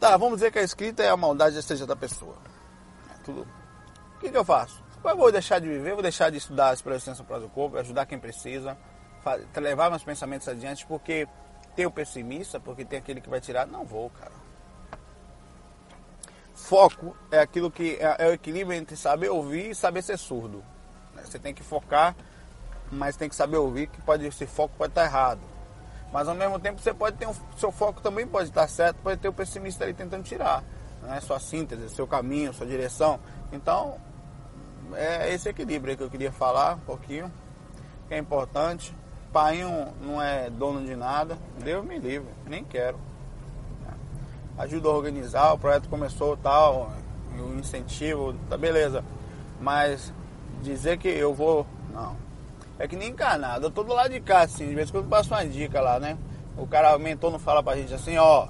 Tá, 0.01 0.17
vamos 0.17 0.37
dizer 0.37 0.51
que 0.51 0.59
a 0.59 0.63
escrita 0.63 1.03
é 1.03 1.11
a 1.11 1.17
maldade 1.17 1.63
seja 1.63 1.87
da 1.87 1.95
pessoa. 1.95 2.37
É 3.15 3.23
tudo. 3.23 3.47
O 4.17 4.19
que, 4.21 4.31
que 4.31 4.37
eu 4.37 4.45
faço? 4.45 4.82
Eu 5.05 5.17
vou 5.17 5.33
deixar 5.33 5.59
de 5.59 5.69
viver, 5.69 5.95
vou 5.95 6.03
deixar 6.03 6.31
de 6.31 6.39
estudar 6.39 6.71
as 6.71 6.81
presença 6.81 7.25
para 7.25 7.45
o 7.45 7.49
corpo, 7.49 7.77
ajudar 7.77 8.07
quem 8.07 8.19
precisa 8.19 8.77
levar 9.57 9.91
meus 9.91 10.03
pensamentos 10.03 10.49
adiante, 10.49 10.87
porque 10.87 11.29
tem 11.77 11.87
o 11.87 11.91
pessimista, 11.91 12.61
porque 12.61 12.85
tem 12.85 12.99
aquele 12.99 13.21
que 13.21 13.31
vai 13.31 13.41
tirar. 13.41 13.67
Não 13.67 13.85
vou, 13.85 14.11
cara. 14.11 14.33
foco 16.55 17.17
é 17.31 17.41
aquilo 17.41 17.71
que 17.71 17.97
é, 18.01 18.27
é 18.27 18.29
o 18.29 18.33
equilíbrio 18.33 18.77
entre 18.77 18.97
saber 18.97 19.31
ouvir 19.31 19.71
e 19.71 19.75
saber 19.75 20.03
ser 20.03 20.19
surdo. 20.19 20.63
né? 21.15 21.23
Você 21.25 21.39
tem 21.39 21.55
que 21.55 21.63
focar, 21.63 22.15
mas 22.91 23.17
tem 23.17 23.29
que 23.29 23.35
saber 23.35 23.57
ouvir, 23.57 23.87
que 23.87 24.01
pode 24.03 24.27
esse 24.27 24.47
foco 24.47 24.75
pode 24.77 24.91
estar 24.91 25.05
errado. 25.05 25.41
Mas 26.13 26.29
ao 26.29 26.35
mesmo 26.35 26.59
tempo 26.59 26.81
você 26.81 26.93
pode 26.93 27.17
ter 27.17 27.27
um, 27.27 27.35
seu 27.57 27.73
foco 27.73 28.03
também 28.03 28.27
pode 28.27 28.51
estar 28.51 28.69
certo, 28.69 28.99
pode 29.03 29.19
ter 29.19 29.29
o 29.29 29.33
pessimista 29.33 29.85
ali 29.85 29.95
tentando 29.95 30.23
tirar, 30.23 30.63
né? 31.03 31.21
Sua 31.21 31.41
síntese, 31.41 31.89
seu 31.89 32.07
caminho, 32.07 32.53
sua 32.53 32.67
direção. 32.67 33.19
Então 33.51 33.99
é 34.97 35.33
esse 35.33 35.49
equilíbrio 35.49 35.97
que 35.97 36.03
eu 36.03 36.11
queria 36.11 36.33
falar 36.33 36.77
um 36.77 36.81
pouquinho, 36.81 37.31
que 38.09 38.15
é 38.15 38.19
importante. 38.19 38.95
Pai 39.33 39.63
não 40.01 40.21
é 40.21 40.51
dono 40.51 40.85
de 40.85 40.95
nada, 40.95 41.39
Deus 41.63 41.85
me 41.85 41.99
livre, 41.99 42.29
nem 42.47 42.63
quero. 42.63 42.99
Ajuda 44.59 44.89
a 44.89 44.93
organizar, 44.93 45.55
o 45.55 45.59
projeto 45.59 45.89
começou 45.89 46.37
tal, 46.37 46.93
o 47.39 47.59
incentivo, 47.59 48.35
tá 48.51 48.59
beleza. 48.59 49.03
Mas 49.61 50.13
dizer 50.63 50.99
que 50.99 51.09
eu 51.09 51.33
vou. 51.33 51.67
Não. 51.93 52.17
É 52.79 52.87
que 52.87 52.97
nem 52.97 53.11
encarnado, 53.11 53.67
eu 53.67 53.71
tô 53.71 53.83
do 53.83 53.93
lado 53.93 54.11
de 54.11 54.21
cá, 54.21 54.41
assim, 54.41 54.69
de 54.69 54.75
vez 54.75 54.89
em 54.89 54.93
quando 54.93 55.05
eu 55.05 55.11
passo 55.11 55.33
uma 55.33 55.47
dica 55.47 55.81
lá, 55.81 55.99
né? 55.99 56.19
O 56.57 56.67
cara, 56.67 56.99
mentor 56.99 57.31
não 57.31 57.39
fala 57.39 57.63
pra 57.63 57.77
gente 57.77 57.95
assim, 57.95 58.19
ó. 58.19 58.49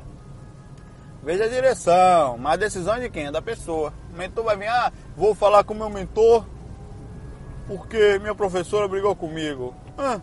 Veja 1.22 1.44
a 1.44 1.48
direção, 1.48 2.36
mas 2.38 2.54
a 2.54 2.56
decisão 2.56 2.94
é 2.94 3.00
de 3.00 3.10
quem? 3.10 3.26
É 3.26 3.32
da 3.32 3.40
pessoa. 3.40 3.92
O 4.12 4.16
mentor 4.16 4.44
vai 4.44 4.56
vir, 4.56 4.68
ah, 4.68 4.92
vou 5.16 5.34
falar 5.34 5.62
com 5.62 5.72
o 5.72 5.76
meu 5.76 5.88
mentor 5.88 6.44
porque 7.66 8.18
minha 8.18 8.34
professora 8.34 8.88
brigou 8.88 9.14
comigo. 9.14 9.74
Ah, 9.96 10.20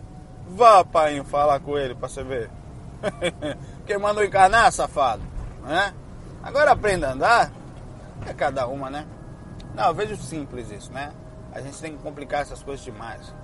vá, 0.48 0.84
pai, 0.84 1.22
falar 1.24 1.60
com 1.60 1.78
ele 1.78 1.94
pra 1.94 2.08
você 2.08 2.22
ver. 2.22 2.50
Quem 3.86 3.98
mandou 3.98 4.24
encarnar, 4.24 4.70
safado? 4.72 5.22
Né? 5.62 5.94
Agora 6.42 6.72
aprenda 6.72 7.08
a 7.08 7.12
andar, 7.12 7.52
é 8.26 8.32
cada 8.32 8.66
uma, 8.66 8.90
né? 8.90 9.06
Não, 9.74 9.88
eu 9.88 9.94
vejo 9.94 10.16
simples 10.16 10.70
isso, 10.70 10.92
né? 10.92 11.12
A 11.52 11.60
gente 11.60 11.80
tem 11.80 11.96
que 11.96 12.02
complicar 12.02 12.42
essas 12.42 12.62
coisas 12.62 12.84
demais. 12.84 13.34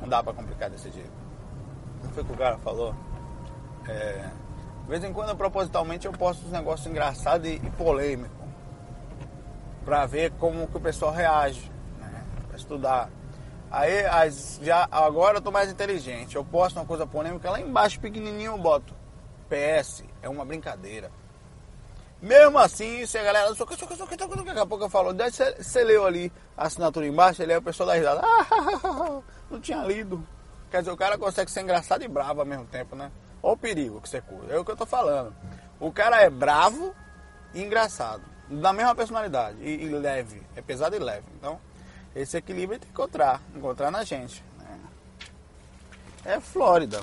Não 0.00 0.08
dá 0.08 0.22
pra 0.22 0.32
complicar 0.32 0.70
desse 0.70 0.90
jeito. 0.90 1.12
Não 2.02 2.10
foi 2.12 2.22
o 2.22 2.26
que 2.26 2.32
o 2.32 2.36
cara 2.36 2.56
falou? 2.58 2.94
É, 3.88 4.30
de 4.90 4.98
vez 4.98 5.04
em 5.04 5.12
quando, 5.12 5.36
propositalmente, 5.36 6.04
eu 6.04 6.12
posto 6.12 6.44
uns 6.44 6.50
negócios 6.50 6.84
engraçados 6.84 7.46
e, 7.46 7.52
e 7.52 7.70
polêmicos. 7.78 8.36
Pra 9.84 10.04
ver 10.04 10.32
como 10.32 10.66
que 10.66 10.76
o 10.76 10.80
pessoal 10.80 11.12
reage. 11.12 11.70
Né? 12.00 12.24
Pra 12.48 12.56
estudar. 12.56 13.08
Aí, 13.70 14.04
as, 14.04 14.58
já, 14.60 14.88
agora 14.90 15.38
eu 15.38 15.40
tô 15.40 15.52
mais 15.52 15.70
inteligente. 15.70 16.34
Eu 16.34 16.44
posto 16.44 16.76
uma 16.76 16.84
coisa 16.84 17.06
polêmica 17.06 17.48
lá 17.52 17.60
embaixo, 17.60 18.00
pequenininho, 18.00 18.50
eu 18.50 18.58
boto. 18.58 18.92
PS, 19.48 20.02
é 20.22 20.28
uma 20.28 20.44
brincadeira. 20.44 21.12
Mesmo 22.20 22.58
assim, 22.58 23.06
se 23.06 23.16
a 23.16 23.22
galera. 23.22 23.54
Daqui 23.54 24.58
a 24.58 24.66
pouco 24.66 24.84
eu 24.86 24.90
falo, 24.90 25.14
você 25.56 25.84
leu 25.84 26.04
ali 26.04 26.32
a 26.56 26.66
assinatura 26.66 27.06
embaixo, 27.06 27.40
ele 27.40 27.52
é 27.52 27.58
o 27.58 27.62
pessoal 27.62 27.86
da 27.86 27.94
risada. 27.94 28.22
Ah, 28.26 29.22
não 29.48 29.60
tinha 29.60 29.84
lido. 29.84 30.26
Quer 30.68 30.80
dizer, 30.80 30.90
o 30.90 30.96
cara 30.96 31.16
consegue 31.16 31.48
ser 31.48 31.60
engraçado 31.60 32.02
e 32.02 32.08
bravo 32.08 32.40
ao 32.40 32.46
mesmo 32.46 32.64
tempo, 32.64 32.96
né? 32.96 33.12
Olha 33.42 33.54
o 33.54 33.56
perigo 33.56 34.00
que 34.00 34.08
você 34.08 34.20
curte. 34.20 34.52
É 34.52 34.58
o 34.58 34.64
que 34.64 34.70
eu 34.70 34.76
tô 34.76 34.86
falando. 34.86 35.34
O 35.78 35.90
cara 35.90 36.20
é 36.20 36.30
bravo 36.30 36.94
e 37.54 37.62
engraçado. 37.62 38.22
Da 38.48 38.72
mesma 38.72 38.94
personalidade. 38.94 39.58
E, 39.60 39.84
e 39.84 39.88
leve. 39.88 40.42
É 40.56 40.60
pesado 40.60 40.96
e 40.96 40.98
leve. 40.98 41.26
Então, 41.36 41.58
esse 42.14 42.36
equilíbrio 42.36 42.78
tem 42.78 42.88
que 42.88 42.92
encontrar. 42.92 43.40
Encontrar 43.54 43.90
na 43.90 44.04
gente. 44.04 44.44
Né? 44.58 44.78
É 46.24 46.40
Flórida. 46.40 47.00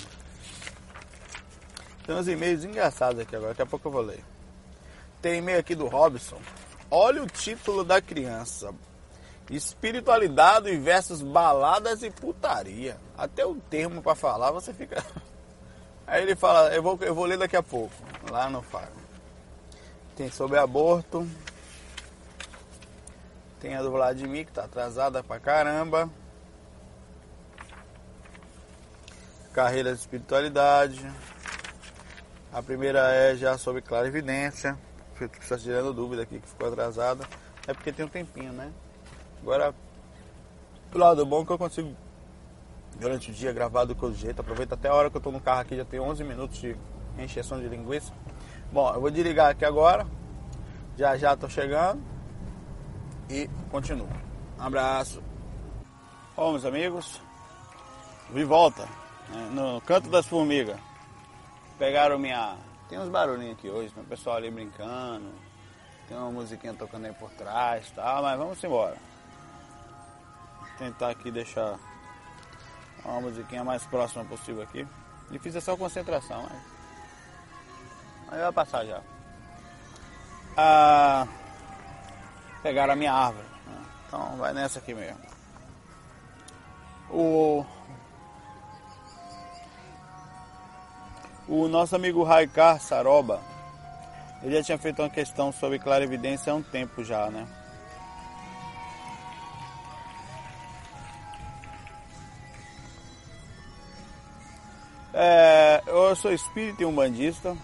Tem 2.05 2.15
uns 2.15 2.27
e-mails 2.27 2.63
engraçados 2.63 3.19
aqui 3.19 3.35
agora. 3.35 3.51
Daqui 3.51 3.61
a 3.63 3.65
pouco 3.65 3.87
eu 3.87 3.91
vou 3.91 4.01
ler. 4.01 4.23
Tem 5.21 5.39
e-mail 5.39 5.59
aqui 5.59 5.75
do 5.75 5.87
Robson. 5.87 6.39
Olha 6.89 7.23
o 7.23 7.27
título 7.27 7.83
da 7.83 8.01
criança. 8.01 8.73
Espiritualidade 9.49 10.75
versus 10.77 11.21
baladas 11.21 12.03
e 12.03 12.11
putaria. 12.11 12.97
Até 13.17 13.45
o 13.45 13.55
termo 13.55 14.01
para 14.01 14.15
falar 14.15 14.51
você 14.51 14.73
fica. 14.73 15.03
Aí 16.17 16.23
ele 16.23 16.35
fala, 16.35 16.73
eu 16.73 16.81
vou, 16.81 16.97
eu 17.01 17.13
vou 17.13 17.25
ler 17.25 17.37
daqui 17.37 17.55
a 17.55 17.61
pouco, 17.61 17.93
lá 18.31 18.49
no 18.49 18.63
Faro. 18.63 18.91
Tem 20.15 20.31
sobre 20.31 20.57
aborto. 20.57 21.29
Tem 23.59 23.75
a 23.75 23.83
do 23.83 23.91
Vladimir, 23.91 24.47
que 24.47 24.51
tá 24.51 24.63
atrasada 24.63 25.23
pra 25.23 25.39
caramba. 25.39 26.09
Carreira 29.53 29.93
de 29.93 29.99
espiritualidade. 29.99 31.07
A 32.51 32.63
primeira 32.63 33.13
é 33.13 33.35
já 33.35 33.55
sobre 33.55 33.83
clarividência. 33.83 34.75
Que 35.19 35.25
está 35.39 35.55
tirando 35.55 35.93
dúvida 35.93 36.23
aqui 36.23 36.39
que 36.39 36.47
ficou 36.47 36.67
atrasada. 36.67 37.27
É 37.67 37.75
porque 37.75 37.91
tem 37.91 38.03
um 38.03 38.09
tempinho, 38.09 38.53
né? 38.53 38.71
Agora, 39.39 39.71
do 40.91 40.97
lado 40.97 41.23
bom 41.27 41.45
que 41.45 41.51
eu 41.51 41.59
consigo 41.59 41.95
durante 42.99 43.31
o 43.31 43.33
dia 43.33 43.51
gravar 43.51 43.85
do 43.85 43.95
que 43.95 44.13
jeito. 44.13 44.41
Aproveito 44.41 44.73
até 44.73 44.89
a 44.89 44.93
hora 44.93 45.09
que 45.09 45.17
eu 45.17 45.21
tô 45.21 45.31
no 45.31 45.39
carro 45.39 45.61
aqui, 45.61 45.75
já 45.75 45.85
tem 45.85 45.99
11 45.99 46.23
minutos 46.23 46.57
de 46.59 46.75
encheção 47.17 47.59
de 47.59 47.67
linguiça. 47.67 48.13
Bom, 48.71 48.93
eu 48.93 49.01
vou 49.01 49.09
desligar 49.09 49.51
aqui 49.51 49.65
agora. 49.65 50.05
Já 50.97 51.15
já 51.15 51.35
tô 51.35 51.47
chegando. 51.47 52.01
E 53.29 53.49
continuo. 53.71 54.07
Um 54.59 54.63
abraço. 54.63 55.21
Bom, 56.35 56.51
meus 56.51 56.65
amigos. 56.65 57.21
Vi 58.31 58.43
volta. 58.43 58.87
Né, 59.29 59.49
no 59.51 59.81
canto 59.81 60.09
das 60.09 60.25
formigas. 60.25 60.79
Pegaram 61.77 62.17
minha. 62.17 62.55
Tem 62.89 62.97
uns 62.97 63.09
barulhinhos 63.09 63.57
aqui 63.57 63.69
hoje, 63.69 63.91
tem 63.91 64.01
o 64.01 64.07
pessoal 64.07 64.37
ali 64.37 64.49
brincando. 64.49 65.29
Tem 66.07 66.17
uma 66.17 66.31
musiquinha 66.31 66.73
tocando 66.73 67.05
aí 67.05 67.13
por 67.13 67.29
trás 67.31 67.91
tá? 67.91 68.19
mas 68.21 68.37
vamos 68.37 68.63
embora. 68.63 68.95
Tentar 70.77 71.09
aqui 71.09 71.29
deixar 71.29 71.77
uma 73.11 73.21
musiquinha 73.21 73.63
mais 73.63 73.83
próxima 73.85 74.25
possível 74.25 74.61
aqui. 74.63 74.87
Difícil 75.29 75.59
é 75.59 75.61
só 75.61 75.75
concentração, 75.77 76.43
mas. 76.43 76.77
Vai 78.29 78.51
passar 78.51 78.85
já. 78.85 79.01
Ah, 80.55 81.27
pegaram 82.61 82.93
a 82.93 82.95
minha 82.95 83.13
árvore. 83.13 83.47
Né? 83.65 83.85
Então 84.07 84.37
vai 84.37 84.53
nessa 84.53 84.79
aqui 84.79 84.93
mesmo. 84.93 85.19
O. 87.09 87.65
O 91.47 91.67
nosso 91.69 91.95
amigo 91.95 92.23
Raikar 92.23 92.81
Saroba, 92.81 93.41
ele 94.43 94.57
já 94.57 94.63
tinha 94.63 94.77
feito 94.77 95.01
uma 95.01 95.09
questão 95.09 95.49
sobre 95.53 95.79
clarividência 95.79 96.51
há 96.51 96.55
um 96.55 96.61
tempo 96.61 97.05
já, 97.05 97.29
né? 97.29 97.47
É, 105.19 105.81
eu 105.87 106.15
sou 106.15 106.31
espírita 106.31 106.83
e 106.83 106.85
umbandista. 106.85 107.57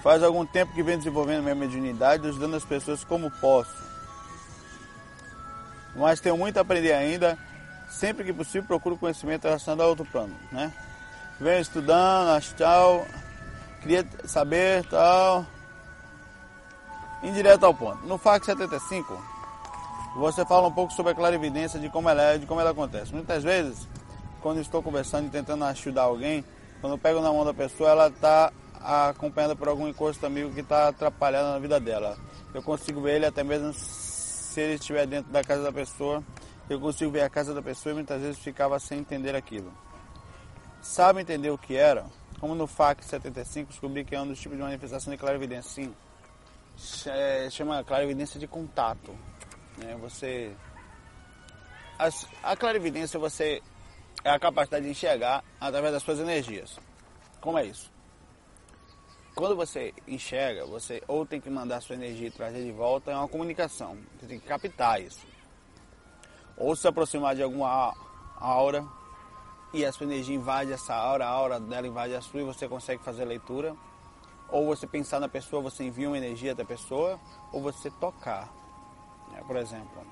Faz 0.00 0.22
algum 0.22 0.46
tempo 0.46 0.72
que 0.72 0.80
venho 0.80 0.98
desenvolvendo 0.98 1.42
minha 1.42 1.56
mediunidade, 1.56 2.28
ajudando 2.28 2.54
as 2.54 2.64
pessoas 2.64 3.02
como 3.02 3.28
posso. 3.40 3.74
Mas 5.96 6.20
tenho 6.20 6.36
muito 6.36 6.56
a 6.58 6.60
aprender 6.60 6.92
ainda. 6.92 7.36
Sempre 7.90 8.22
que 8.22 8.32
possível 8.32 8.62
procuro 8.62 8.96
conhecimento 8.96 9.42
relacionado 9.42 9.80
a 9.80 9.86
outro 9.86 10.04
plano, 10.04 10.36
né? 10.52 10.72
Venho 11.40 11.60
estudando, 11.60 12.28
acho 12.28 12.54
tal. 12.54 13.04
Queria 13.80 14.06
saber 14.24 14.84
tal. 14.84 15.44
Indireto 17.24 17.64
ao 17.66 17.74
ponto. 17.74 18.06
No 18.06 18.18
FAC 18.18 18.46
75, 18.46 19.20
você 20.14 20.46
fala 20.46 20.68
um 20.68 20.72
pouco 20.72 20.92
sobre 20.92 21.10
a 21.10 21.14
clarividência, 21.16 21.80
de 21.80 21.88
como 21.88 22.08
ela 22.08 22.22
é, 22.22 22.38
de 22.38 22.46
como 22.46 22.60
ela 22.60 22.70
acontece. 22.70 23.12
Muitas 23.12 23.42
vezes 23.42 23.88
quando 24.46 24.60
estou 24.60 24.80
conversando 24.80 25.26
e 25.26 25.30
tentando 25.30 25.64
ajudar 25.64 26.02
alguém, 26.02 26.44
quando 26.80 26.92
eu 26.92 26.98
pego 26.98 27.20
na 27.20 27.32
mão 27.32 27.44
da 27.44 27.52
pessoa, 27.52 27.90
ela 27.90 28.06
está 28.06 28.52
acompanhada 28.80 29.56
por 29.56 29.66
algum 29.66 29.88
encosto 29.88 30.24
amigo 30.24 30.52
que 30.52 30.60
está 30.60 30.86
atrapalhando 30.86 31.50
na 31.50 31.58
vida 31.58 31.80
dela. 31.80 32.16
Eu 32.54 32.62
consigo 32.62 33.00
ver 33.00 33.16
ele 33.16 33.26
até 33.26 33.42
mesmo 33.42 33.74
se 33.74 34.60
ele 34.60 34.74
estiver 34.74 35.04
dentro 35.04 35.32
da 35.32 35.42
casa 35.42 35.64
da 35.64 35.72
pessoa. 35.72 36.22
Eu 36.70 36.78
consigo 36.78 37.10
ver 37.10 37.22
a 37.22 37.28
casa 37.28 37.52
da 37.52 37.60
pessoa 37.60 37.90
e 37.90 37.94
muitas 37.96 38.22
vezes 38.22 38.38
ficava 38.38 38.78
sem 38.78 39.00
entender 39.00 39.34
aquilo. 39.34 39.72
Sabe 40.80 41.22
entender 41.22 41.50
o 41.50 41.58
que 41.58 41.74
era? 41.74 42.06
Como 42.38 42.54
no 42.54 42.68
FAC 42.68 43.04
75 43.04 43.70
descobri 43.70 44.04
que 44.04 44.14
é 44.14 44.20
um 44.20 44.28
dos 44.28 44.38
tipos 44.38 44.56
de 44.56 44.62
manifestação 44.62 45.12
de 45.12 45.18
clarividência. 45.18 45.90
Sim, 46.76 47.10
é, 47.10 47.50
chama 47.50 47.82
clarividência 47.82 48.38
de 48.38 48.46
contato. 48.46 49.10
Né? 49.76 49.96
Você 50.00 50.54
a, 51.98 52.52
a 52.52 52.56
clarividência 52.56 53.18
você 53.18 53.60
é 54.26 54.30
a 54.30 54.40
capacidade 54.40 54.84
de 54.84 54.90
enxergar 54.90 55.44
através 55.60 55.92
das 55.92 56.02
suas 56.02 56.18
energias. 56.18 56.80
Como 57.40 57.56
é 57.58 57.64
isso? 57.64 57.92
Quando 59.36 59.54
você 59.54 59.94
enxerga, 60.08 60.66
você 60.66 61.00
ou 61.06 61.24
tem 61.24 61.40
que 61.40 61.48
mandar 61.48 61.80
sua 61.80 61.94
energia 61.94 62.26
e 62.26 62.30
trazer 62.32 62.64
de 62.64 62.72
volta, 62.72 63.12
é 63.12 63.14
uma 63.14 63.28
comunicação. 63.28 63.96
Você 64.18 64.26
tem 64.26 64.40
que 64.40 64.46
captar 64.46 65.00
isso. 65.00 65.24
Ou 66.56 66.74
se 66.74 66.88
aproximar 66.88 67.36
de 67.36 67.42
alguma 67.42 67.94
aura 68.34 68.84
e 69.72 69.84
a 69.84 69.92
sua 69.92 70.06
energia 70.06 70.34
invade 70.34 70.72
essa 70.72 70.92
aura, 70.92 71.24
a 71.24 71.28
aura 71.28 71.60
dela 71.60 71.86
invade 71.86 72.12
a 72.12 72.20
sua 72.20 72.40
e 72.40 72.44
você 72.44 72.66
consegue 72.66 73.04
fazer 73.04 73.22
a 73.22 73.26
leitura. 73.26 73.76
ou 74.48 74.66
você 74.66 74.86
pensar 74.88 75.20
na 75.20 75.28
pessoa, 75.28 75.62
você 75.62 75.84
envia 75.84 76.08
uma 76.08 76.18
energia 76.18 76.54
da 76.54 76.64
pessoa, 76.64 77.18
ou 77.52 77.60
você 77.60 77.90
tocar. 77.90 78.52
É, 79.36 79.40
por 79.42 79.56
exemplo, 79.56 80.04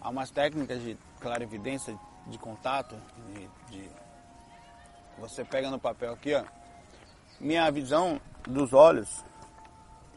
há 0.00 0.08
umas 0.08 0.30
técnicas 0.30 0.82
de 0.82 0.98
clarividência, 1.20 1.92
de 1.92 2.07
contato, 2.36 3.00
de, 3.28 3.48
de 3.70 3.90
você 5.18 5.44
pega 5.44 5.70
no 5.70 5.78
papel 5.78 6.12
aqui, 6.12 6.34
ó. 6.34 6.44
Minha 7.40 7.70
visão 7.70 8.20
dos 8.42 8.72
olhos 8.72 9.24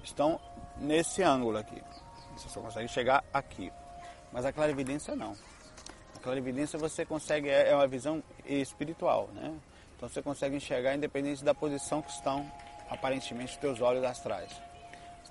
estão 0.03 0.39
nesse 0.77 1.21
ângulo 1.21 1.57
aqui. 1.57 1.81
Você 2.35 2.49
só 2.49 2.59
consegue 2.59 2.87
chegar 2.87 3.23
aqui. 3.33 3.71
Mas 4.31 4.45
a 4.45 4.51
clarividência 4.51 5.15
não. 5.15 5.35
A 6.15 6.19
clarividência 6.19 6.77
você 6.79 7.05
consegue, 7.05 7.49
é, 7.49 7.69
é 7.69 7.75
uma 7.75 7.87
visão 7.87 8.23
espiritual, 8.45 9.29
né? 9.33 9.53
Então 9.95 10.09
você 10.09 10.21
consegue 10.21 10.55
enxergar 10.55 10.95
independente 10.95 11.43
da 11.43 11.53
posição 11.53 12.01
que 12.01 12.09
estão 12.09 12.49
aparentemente 12.89 13.53
os 13.53 13.57
teus 13.57 13.81
olhos 13.81 14.03
astrais. 14.03 14.51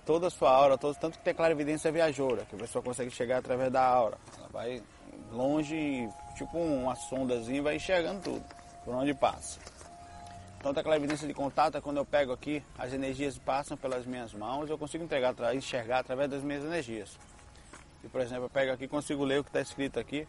Toda 0.06 0.28
a 0.28 0.30
sua 0.30 0.50
aura, 0.50 0.78
todo, 0.78 0.96
tanto 0.96 1.18
que 1.18 1.24
tem 1.24 1.34
clarividência 1.34 1.92
viajoura, 1.92 2.44
que 2.44 2.54
a 2.54 2.58
pessoa 2.58 2.82
consegue 2.82 3.10
chegar 3.10 3.38
através 3.38 3.70
da 3.70 3.84
aura. 3.84 4.16
Ela 4.38 4.48
vai 4.48 4.82
longe, 5.30 6.08
tipo 6.36 6.58
uma 6.58 6.94
sondazinha, 6.94 7.62
vai 7.62 7.76
enxergando 7.76 8.20
tudo, 8.20 8.44
por 8.84 8.94
onde 8.94 9.14
passa. 9.14 9.58
Então 10.58 10.72
a 10.72 10.82
clarividência 10.82 11.26
de 11.26 11.32
contato 11.32 11.78
é 11.78 11.80
quando 11.80 11.96
eu 11.96 12.04
pego 12.04 12.32
aqui, 12.32 12.62
as 12.78 12.92
energias 12.92 13.38
passam 13.38 13.76
pelas 13.76 14.04
minhas 14.04 14.34
mãos, 14.34 14.68
eu 14.68 14.76
consigo 14.76 15.02
entregar, 15.02 15.34
enxergar 15.54 16.00
através 16.00 16.30
das 16.30 16.42
minhas 16.42 16.62
energias. 16.64 17.18
E, 18.04 18.08
por 18.08 18.20
exemplo, 18.20 18.44
eu 18.44 18.50
pego 18.50 18.72
aqui 18.72 18.86
consigo 18.86 19.24
ler 19.24 19.40
o 19.40 19.44
que 19.44 19.48
está 19.50 19.60
escrito 19.60 19.98
aqui, 19.98 20.28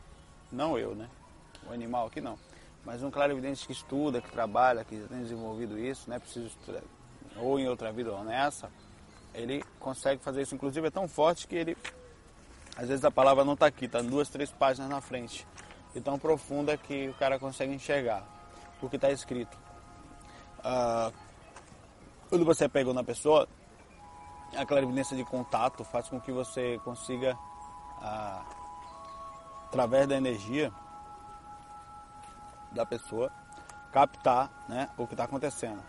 não 0.51 0.77
eu, 0.77 0.95
né? 0.95 1.09
O 1.67 1.73
animal 1.73 2.07
aqui 2.07 2.21
não. 2.21 2.37
Mas 2.85 3.03
um 3.03 3.11
clarividente 3.11 3.65
que 3.65 3.73
estuda, 3.73 4.21
que 4.21 4.31
trabalha, 4.31 4.83
que 4.83 4.99
já 5.01 5.07
tem 5.07 5.21
desenvolvido 5.21 5.77
isso, 5.77 6.09
né? 6.09 6.17
Preciso 6.17 6.47
estudar, 6.47 6.81
ou 7.37 7.59
em 7.59 7.67
outra 7.67 7.91
vida 7.91 8.11
ou 8.11 8.23
nessa, 8.23 8.69
ele 9.33 9.63
consegue 9.79 10.21
fazer 10.21 10.41
isso. 10.41 10.55
Inclusive 10.55 10.87
é 10.87 10.91
tão 10.91 11.07
forte 11.07 11.47
que 11.47 11.55
ele, 11.55 11.77
às 12.75 12.87
vezes 12.87 13.05
a 13.05 13.11
palavra 13.11 13.43
não 13.43 13.53
está 13.53 13.65
aqui, 13.65 13.85
está 13.85 14.01
duas, 14.01 14.29
três 14.29 14.51
páginas 14.51 14.89
na 14.89 15.01
frente. 15.01 15.47
E 15.93 15.99
tão 15.99 16.17
profunda 16.17 16.77
que 16.77 17.09
o 17.09 17.13
cara 17.15 17.37
consegue 17.37 17.73
enxergar 17.73 18.25
o 18.81 18.89
que 18.89 18.95
está 18.95 19.11
escrito 19.11 19.57
ah, 20.63 21.11
quando 22.29 22.45
você 22.45 22.69
pega 22.69 22.93
na 22.93 23.03
pessoa, 23.03 23.47
a 24.55 24.65
clarividência 24.65 25.17
de 25.17 25.23
contato 25.23 25.83
faz 25.83 26.07
com 26.07 26.19
que 26.19 26.31
você 26.31 26.79
consiga, 26.83 27.37
ah, 28.01 28.43
através 29.65 30.07
da 30.07 30.15
energia 30.15 30.71
da 32.71 32.85
pessoa, 32.85 33.31
captar 33.91 34.49
né, 34.69 34.89
o 34.97 35.05
que 35.07 35.13
está 35.13 35.25
acontecendo. 35.25 35.81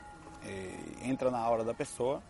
E 0.45 0.99
entra 1.03 1.31
na 1.31 1.39
aura 1.39 1.63
da 1.63 1.75
pessoa, 1.75 2.21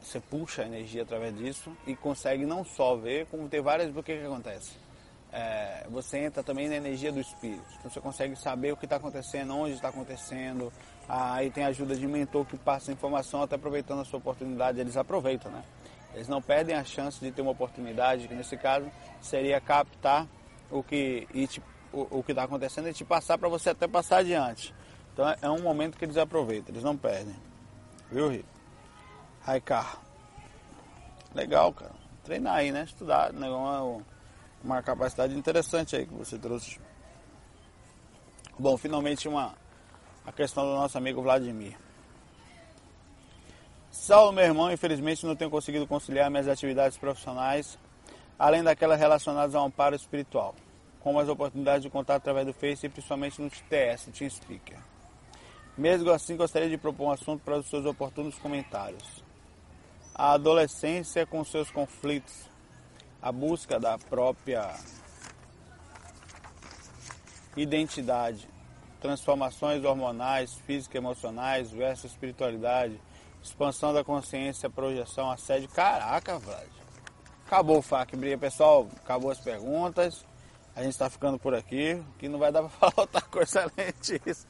você 0.00 0.20
puxa 0.20 0.62
a 0.62 0.66
energia 0.66 1.02
através 1.02 1.36
disso 1.36 1.76
e 1.86 1.94
consegue 1.94 2.46
não 2.46 2.64
só 2.64 2.96
ver, 2.96 3.26
como 3.26 3.48
ter 3.48 3.60
várias. 3.60 3.90
Porque 3.90 4.16
que 4.16 4.24
acontece? 4.24 4.72
é, 5.32 5.86
você 5.90 6.18
entra 6.18 6.42
também 6.42 6.68
na 6.68 6.76
energia 6.76 7.12
do 7.12 7.20
espírito. 7.20 7.64
Então 7.78 7.90
você 7.90 8.00
consegue 8.00 8.36
saber 8.36 8.72
o 8.72 8.76
que 8.76 8.86
está 8.86 8.96
acontecendo, 8.96 9.54
onde 9.54 9.74
está 9.74 9.88
acontecendo. 9.88 10.72
Aí 11.08 11.50
tem 11.50 11.64
ajuda 11.64 11.94
de 11.94 12.06
mentor 12.06 12.44
que 12.44 12.56
passa 12.56 12.92
informação, 12.92 13.42
até 13.42 13.56
aproveitando 13.56 14.00
a 14.00 14.04
sua 14.04 14.18
oportunidade, 14.18 14.80
eles 14.80 14.96
aproveitam, 14.96 15.50
né? 15.50 15.62
Eles 16.14 16.28
não 16.28 16.40
perdem 16.40 16.74
a 16.74 16.84
chance 16.84 17.20
de 17.20 17.30
ter 17.30 17.42
uma 17.42 17.50
oportunidade, 17.50 18.26
que 18.26 18.34
nesse 18.34 18.56
caso 18.56 18.90
seria 19.20 19.60
captar 19.60 20.26
o 20.70 20.82
que 20.82 21.26
o, 21.92 22.18
o, 22.18 22.22
que 22.22 22.32
está 22.32 22.44
acontecendo 22.44 22.88
e 22.88 22.92
te 22.92 23.04
passar 23.04 23.38
para 23.38 23.48
você 23.48 23.70
até 23.70 23.86
passar 23.86 24.18
adiante. 24.18 24.74
Então 25.12 25.34
é 25.40 25.50
um 25.50 25.60
momento 25.60 25.98
que 25.98 26.04
eles 26.04 26.16
aproveitam, 26.16 26.74
eles 26.74 26.82
não 26.82 26.96
perdem. 26.96 27.36
Viu, 28.10 28.28
Rio? 28.28 28.44
Raikar. 29.48 29.98
Legal, 31.34 31.72
cara. 31.72 31.92
Treinar 32.22 32.56
aí, 32.56 32.70
né? 32.70 32.84
Estudar. 32.84 33.32
Negócio 33.32 34.04
uma 34.62 34.82
capacidade 34.82 35.34
interessante 35.34 35.96
aí 35.96 36.06
que 36.06 36.12
você 36.12 36.36
trouxe. 36.36 36.78
Bom, 38.58 38.76
finalmente 38.76 39.26
uma 39.26 39.54
a 40.26 40.32
questão 40.32 40.64
do 40.64 40.74
nosso 40.74 40.98
amigo 40.98 41.22
Vladimir. 41.22 41.78
Saulo, 43.90 44.32
meu 44.32 44.44
irmão, 44.44 44.70
infelizmente 44.70 45.24
não 45.24 45.34
tenho 45.34 45.50
conseguido 45.50 45.86
conciliar 45.86 46.30
minhas 46.30 46.46
atividades 46.46 46.98
profissionais, 46.98 47.78
além 48.38 48.62
daquelas 48.62 49.00
relacionadas 49.00 49.54
ao 49.54 49.64
amparo 49.64 49.96
espiritual, 49.96 50.54
como 51.00 51.20
as 51.20 51.28
oportunidades 51.28 51.84
de 51.84 51.88
contato 51.88 52.18
através 52.18 52.44
do 52.44 52.52
Face 52.52 52.84
e 52.84 52.90
principalmente 52.90 53.40
no 53.40 53.48
TS, 53.48 54.10
Team 54.12 54.28
Speaker. 54.28 54.76
Mesmo 55.74 56.10
assim, 56.10 56.36
gostaria 56.36 56.68
de 56.68 56.76
propor 56.76 57.04
um 57.06 57.12
assunto 57.12 57.42
para 57.42 57.56
os 57.56 57.70
seus 57.70 57.86
oportunos 57.86 58.38
comentários. 58.38 59.26
A 60.18 60.32
adolescência 60.32 61.24
com 61.24 61.44
seus 61.44 61.70
conflitos, 61.70 62.50
a 63.22 63.30
busca 63.30 63.78
da 63.78 63.96
própria 63.96 64.74
identidade, 67.56 68.48
transformações 69.00 69.84
hormonais, 69.84 70.54
física 70.66 70.98
emocionais 70.98 71.70
versus 71.70 72.10
espiritualidade, 72.10 73.00
expansão 73.40 73.94
da 73.94 74.02
consciência, 74.02 74.68
projeção, 74.68 75.30
assédio. 75.30 75.68
Caraca, 75.68 76.36
Vlad. 76.36 76.68
Acabou 77.46 77.78
o 77.78 77.82
FAQ, 77.82 78.16
briga. 78.16 78.38
Pessoal, 78.38 78.88
acabou 78.96 79.30
as 79.30 79.38
perguntas. 79.38 80.26
A 80.74 80.82
gente 80.82 80.92
está 80.92 81.08
ficando 81.08 81.38
por 81.38 81.54
aqui, 81.54 82.02
que 82.18 82.28
não 82.28 82.38
vai 82.38 82.52
dar 82.52 82.62
para 82.62 82.70
falar 82.90 82.94
outra 82.96 83.22
coisa 83.22 83.62
além 83.62 83.92
disso. 84.00 84.46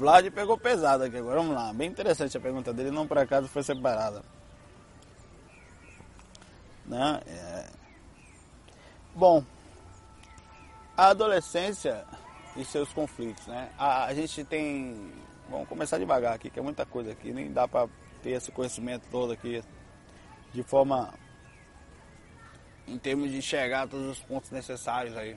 Vlad 0.00 0.30
pegou 0.30 0.56
pesado 0.56 1.04
aqui 1.04 1.18
agora. 1.18 1.40
Vamos 1.40 1.54
lá. 1.54 1.74
Bem 1.74 1.90
interessante 1.90 2.34
a 2.34 2.40
pergunta 2.40 2.72
dele, 2.72 2.90
não 2.90 3.06
por 3.06 3.18
acaso 3.18 3.46
foi 3.48 3.62
separada. 3.62 4.22
Né? 6.86 7.20
É... 7.26 7.66
Bom, 9.14 9.44
a 10.96 11.08
adolescência 11.08 12.06
e 12.56 12.64
seus 12.64 12.90
conflitos, 12.94 13.46
né? 13.46 13.70
A, 13.76 14.06
a, 14.06 14.14
gente 14.14 14.42
tem, 14.42 15.12
vamos 15.50 15.68
começar 15.68 15.98
devagar 15.98 16.32
aqui, 16.32 16.48
que 16.48 16.58
é 16.58 16.62
muita 16.62 16.86
coisa 16.86 17.12
aqui, 17.12 17.30
nem 17.32 17.52
dá 17.52 17.68
para 17.68 17.86
ter 18.22 18.30
esse 18.30 18.50
conhecimento 18.50 19.06
todo 19.10 19.34
aqui 19.34 19.62
de 20.52 20.62
forma 20.62 21.12
em 22.88 22.98
termos 22.98 23.30
de 23.30 23.36
enxergar 23.36 23.86
todos 23.86 24.06
os 24.06 24.20
pontos 24.20 24.50
necessários 24.50 25.14
aí. 25.14 25.36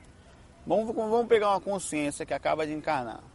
Vamos, 0.65 0.95
vamos 0.95 1.27
pegar 1.27 1.49
uma 1.49 1.61
consciência 1.61 2.25
que 2.25 2.33
acaba 2.33 2.65
de 2.65 2.71
encarnar. 2.71 3.32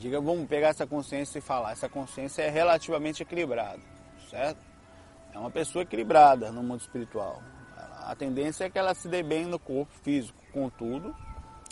Diga, 0.00 0.18
vamos 0.18 0.48
pegar 0.48 0.68
essa 0.68 0.86
consciência 0.86 1.40
e 1.40 1.42
falar, 1.42 1.72
essa 1.72 1.86
consciência 1.86 2.40
é 2.40 2.48
relativamente 2.48 3.22
equilibrada, 3.22 3.82
certo? 4.30 4.64
é 5.30 5.38
uma 5.38 5.50
pessoa 5.50 5.82
equilibrada 5.82 6.50
no 6.50 6.62
mundo 6.62 6.80
espiritual. 6.80 7.42
A 7.98 8.16
tendência 8.16 8.64
é 8.64 8.70
que 8.70 8.78
ela 8.78 8.94
se 8.94 9.08
dê 9.08 9.22
bem 9.22 9.44
no 9.44 9.58
corpo 9.58 9.92
físico, 10.02 10.42
contudo, 10.54 11.14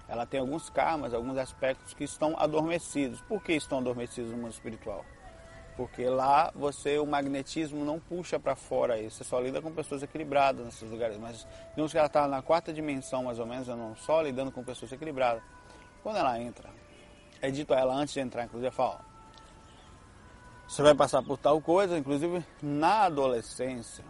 ela 0.06 0.26
tem 0.26 0.40
alguns 0.40 0.68
karmas, 0.68 1.14
alguns 1.14 1.38
aspectos 1.38 1.94
que 1.94 2.04
estão 2.04 2.38
adormecidos. 2.38 3.18
Por 3.22 3.42
que 3.42 3.54
estão 3.54 3.78
adormecidos 3.78 4.30
no 4.30 4.36
mundo 4.36 4.52
espiritual? 4.52 5.06
Porque 5.74 6.04
lá 6.06 6.52
você, 6.54 6.98
o 6.98 7.06
magnetismo 7.06 7.82
não 7.82 7.98
puxa 7.98 8.38
para 8.38 8.54
fora 8.54 9.00
isso, 9.00 9.16
você 9.16 9.24
só 9.24 9.40
lida 9.40 9.62
com 9.62 9.72
pessoas 9.72 10.02
equilibradas 10.02 10.66
nesses 10.66 10.90
lugares. 10.90 11.16
Mas 11.16 11.46
digamos 11.70 11.92
que 11.92 11.96
ela 11.96 12.08
está 12.08 12.28
na 12.28 12.42
quarta 12.42 12.74
dimensão, 12.74 13.22
mais 13.22 13.38
ou 13.38 13.46
menos, 13.46 13.68
não 13.68 13.96
só 13.96 14.20
lidando 14.20 14.52
com 14.52 14.62
pessoas 14.62 14.92
equilibradas. 14.92 15.42
Quando 16.02 16.16
ela 16.16 16.38
entra, 16.38 16.68
é 17.40 17.50
dito 17.50 17.72
a 17.74 17.78
ela 17.78 17.94
antes 17.94 18.14
de 18.14 18.20
entrar, 18.20 18.44
inclusive, 18.44 18.70
fala, 18.70 19.04
você 20.66 20.82
vai 20.82 20.94
passar 20.94 21.22
por 21.22 21.38
tal 21.38 21.60
coisa, 21.60 21.96
inclusive 21.96 22.44
na 22.62 23.04
adolescência, 23.04 24.04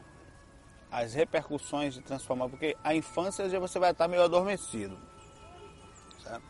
as 0.91 1.14
repercussões 1.14 1.95
de 1.95 2.01
transformar, 2.01 2.49
porque 2.49 2.77
a 2.83 2.95
infância 2.95 3.49
já 3.49 3.59
você 3.59 3.79
vai 3.79 3.93
estar 3.93 4.09
meio 4.09 4.23
adormecido, 4.23 4.99
certo? 6.23 6.43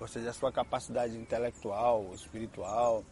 ou 0.00 0.06
seja, 0.06 0.30
a 0.30 0.32
sua 0.32 0.52
capacidade 0.52 1.16
intelectual, 1.16 2.12
espiritual, 2.14 3.04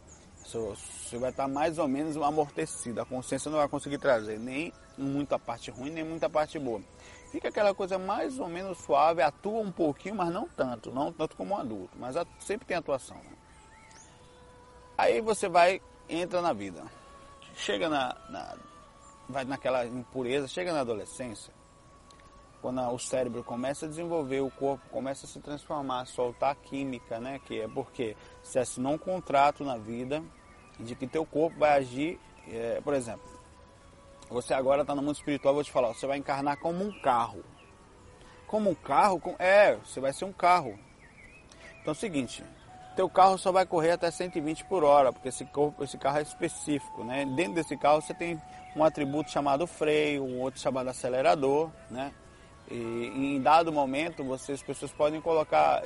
você 0.45 1.17
vai 1.17 1.31
estar 1.31 1.47
mais 1.47 1.77
ou 1.77 1.87
menos 1.87 2.15
amortecido, 2.15 3.01
a 3.01 3.05
consciência 3.05 3.51
não 3.51 3.57
vai 3.57 3.67
conseguir 3.67 3.97
trazer 3.97 4.39
nem 4.39 4.71
muita 4.97 5.37
parte 5.37 5.69
ruim, 5.69 5.89
nem 5.89 6.03
muita 6.03 6.29
parte 6.29 6.57
boa. 6.57 6.81
Fica 7.31 7.49
aquela 7.49 7.73
coisa 7.73 7.97
mais 7.97 8.39
ou 8.39 8.47
menos 8.47 8.77
suave, 8.77 9.21
atua 9.21 9.59
um 9.59 9.71
pouquinho, 9.71 10.15
mas 10.15 10.31
não 10.31 10.47
tanto, 10.47 10.91
não 10.91 11.11
tanto 11.11 11.35
como 11.35 11.53
um 11.53 11.57
adulto, 11.57 11.97
mas 11.99 12.15
sempre 12.39 12.65
tem 12.65 12.77
atuação. 12.77 13.19
Aí 14.97 15.21
você 15.21 15.47
vai 15.49 15.81
entra 16.09 16.41
na 16.41 16.53
vida. 16.53 16.83
Chega 17.55 17.89
na, 17.89 18.15
na, 18.29 18.57
vai 19.27 19.43
naquela 19.43 19.85
impureza, 19.85 20.47
chega 20.47 20.71
na 20.71 20.81
adolescência, 20.81 21.53
quando 22.61 22.81
o 22.81 22.99
cérebro 22.99 23.43
começa 23.43 23.85
a 23.85 23.89
desenvolver, 23.89 24.41
o 24.41 24.51
corpo 24.51 24.83
começa 24.89 25.25
a 25.25 25.29
se 25.29 25.39
transformar, 25.39 26.01
a 26.01 26.05
soltar 26.05 26.55
química, 26.55 27.19
né? 27.19 27.39
Que 27.45 27.61
é 27.61 27.67
porque 27.67 28.15
se 28.41 28.57
assinou 28.57 28.93
um 28.93 28.97
contrato 28.97 29.63
na 29.63 29.77
vida 29.77 30.23
de 30.79 30.95
que 30.95 31.07
teu 31.07 31.25
corpo 31.25 31.57
vai 31.59 31.77
agir, 31.77 32.19
é, 32.47 32.81
por 32.81 32.93
exemplo, 32.93 33.36
você 34.29 34.53
agora 34.53 34.81
está 34.81 34.93
no 34.93 35.01
mundo 35.01 35.15
espiritual, 35.15 35.53
vou 35.53 35.63
te 35.63 35.71
falar, 35.71 35.89
você 35.89 36.05
vai 36.05 36.17
encarnar 36.17 36.57
como 36.59 36.83
um 36.83 36.91
carro. 37.01 37.43
Como 38.45 38.69
um 38.69 38.75
carro? 38.75 39.19
Com, 39.19 39.35
é, 39.39 39.75
você 39.75 39.99
vai 39.99 40.13
ser 40.13 40.25
um 40.25 40.31
carro. 40.31 40.77
Então 41.81 41.91
é 41.91 41.91
o 41.91 41.95
seguinte, 41.95 42.43
teu 42.95 43.09
carro 43.09 43.37
só 43.37 43.51
vai 43.51 43.65
correr 43.65 43.91
até 43.91 44.09
120 44.09 44.65
por 44.65 44.83
hora, 44.83 45.13
porque 45.13 45.29
esse, 45.29 45.45
corpo, 45.45 45.83
esse 45.83 45.97
carro 45.97 46.17
é 46.17 46.21
específico, 46.23 47.03
né? 47.03 47.25
Dentro 47.35 47.53
desse 47.53 47.77
carro 47.77 48.01
você 48.01 48.13
tem 48.13 48.41
um 48.75 48.83
atributo 48.83 49.29
chamado 49.29 49.67
freio, 49.67 50.23
um 50.23 50.41
outro 50.41 50.59
chamado 50.59 50.89
acelerador, 50.89 51.69
né? 51.89 52.11
E, 52.69 53.35
em 53.35 53.41
dado 53.41 53.71
momento, 53.71 54.23
você, 54.23 54.53
as 54.53 54.63
pessoas 54.63 54.91
podem 54.91 55.21
colocar. 55.21 55.81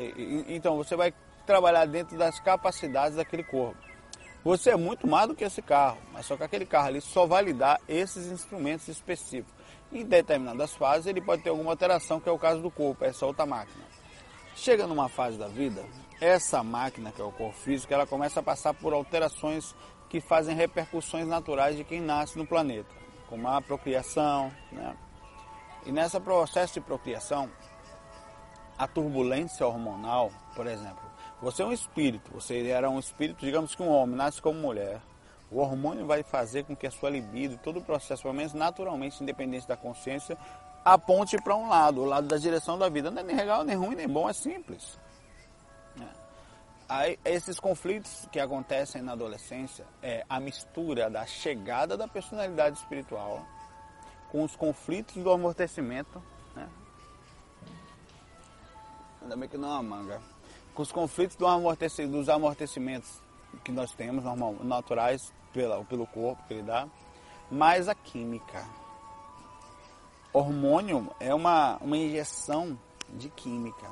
Então, 0.47 0.77
você 0.77 0.95
vai 0.95 1.13
trabalhar 1.45 1.85
dentro 1.85 2.17
das 2.17 2.39
capacidades 2.39 3.17
daquele 3.17 3.43
corpo. 3.43 3.90
Você 4.43 4.71
é 4.71 4.75
muito 4.75 5.05
mais 5.05 5.27
do 5.27 5.35
que 5.35 5.43
esse 5.43 5.61
carro, 5.61 5.99
mas 6.11 6.25
só 6.25 6.35
que 6.35 6.43
aquele 6.43 6.65
carro 6.65 6.87
ali 6.87 7.01
só 7.01 7.27
vai 7.27 7.43
lhe 7.43 7.53
dar 7.53 7.79
esses 7.87 8.25
instrumentos 8.31 8.87
específicos. 8.87 9.53
Em 9.91 10.03
determinadas 10.03 10.73
fases, 10.73 11.05
ele 11.05 11.21
pode 11.21 11.43
ter 11.43 11.49
alguma 11.49 11.71
alteração, 11.71 12.19
que 12.19 12.27
é 12.27 12.31
o 12.31 12.39
caso 12.39 12.61
do 12.61 12.71
corpo, 12.71 13.05
essa 13.05 13.25
outra 13.25 13.45
máquina. 13.45 13.83
Chega 14.55 14.87
numa 14.87 15.07
fase 15.07 15.37
da 15.37 15.47
vida, 15.47 15.83
essa 16.19 16.63
máquina, 16.63 17.11
que 17.11 17.21
é 17.21 17.23
o 17.23 17.31
corpo 17.31 17.55
físico, 17.55 17.93
ela 17.93 18.07
começa 18.07 18.39
a 18.39 18.43
passar 18.43 18.73
por 18.73 18.93
alterações 18.93 19.75
que 20.09 20.19
fazem 20.19 20.55
repercussões 20.55 21.27
naturais 21.27 21.77
de 21.77 21.83
quem 21.83 22.01
nasce 22.01 22.37
no 22.37 22.45
planeta, 22.45 22.89
como 23.29 23.47
a 23.47 23.61
procriação, 23.61 24.51
né? 24.71 24.95
E 25.85 25.91
nesse 25.91 26.19
processo 26.19 26.75
de 26.75 26.81
procriação, 26.81 27.49
a 28.77 28.87
turbulência 28.87 29.65
hormonal, 29.65 30.31
por 30.55 30.67
exemplo, 30.67 31.10
você 31.41 31.63
é 31.63 31.65
um 31.65 31.71
espírito, 31.71 32.31
você 32.31 32.67
era 32.67 32.89
um 32.89 32.99
espírito, 32.99 33.43
digamos 33.43 33.73
que 33.73 33.81
um 33.81 33.89
homem, 33.89 34.15
nasce 34.15 34.41
como 34.41 34.59
mulher. 34.59 35.01
O 35.49 35.57
hormônio 35.57 36.05
vai 36.05 36.23
fazer 36.23 36.63
com 36.63 36.75
que 36.75 36.87
a 36.87 36.91
sua 36.91 37.09
libido, 37.09 37.57
todo 37.57 37.79
o 37.79 37.83
processo, 37.83 38.21
pelo 38.21 38.33
menos 38.33 38.53
naturalmente, 38.53 39.21
independente 39.21 39.67
da 39.67 39.75
consciência, 39.75 40.37
aponte 40.85 41.35
para 41.41 41.55
um 41.55 41.67
lado, 41.67 42.01
o 42.01 42.05
lado 42.05 42.27
da 42.27 42.37
direção 42.37 42.77
da 42.77 42.87
vida. 42.87 43.09
Não 43.09 43.21
é 43.21 43.25
nem 43.25 43.35
legal, 43.35 43.63
nem 43.63 43.75
ruim, 43.75 43.95
nem 43.95 44.07
bom, 44.07 44.29
é 44.29 44.33
simples. 44.33 44.99
É. 45.99 46.05
Aí, 46.87 47.19
esses 47.25 47.59
conflitos 47.59 48.27
que 48.31 48.39
acontecem 48.39 49.01
na 49.01 49.11
adolescência 49.11 49.85
é 50.01 50.23
a 50.29 50.39
mistura 50.39 51.09
da 51.09 51.25
chegada 51.25 51.97
da 51.97 52.07
personalidade 52.07 52.77
espiritual 52.77 53.45
com 54.31 54.43
os 54.43 54.55
conflitos 54.55 55.15
do 55.15 55.29
amortecimento. 55.31 56.23
Né? 56.55 56.69
Ainda 59.21 59.35
bem 59.35 59.49
que 59.49 59.57
não 59.57 59.69
é 59.69 59.71
uma 59.79 59.83
manga. 59.83 60.21
Os 60.81 60.91
conflitos 60.91 61.35
do 61.35 61.45
amorteci, 61.45 62.07
dos 62.07 62.27
amortecimentos 62.27 63.21
que 63.63 63.71
nós 63.71 63.91
temos, 63.91 64.23
normal, 64.23 64.55
naturais, 64.63 65.31
pela, 65.53 65.83
pelo 65.83 66.07
corpo 66.07 66.41
que 66.47 66.55
ele 66.55 66.63
dá, 66.63 66.87
mais 67.51 67.87
a 67.87 67.93
química. 67.93 68.65
Hormônio 70.33 71.07
é 71.19 71.35
uma, 71.35 71.77
uma 71.77 71.95
injeção 71.95 72.75
de 73.09 73.29
química. 73.29 73.91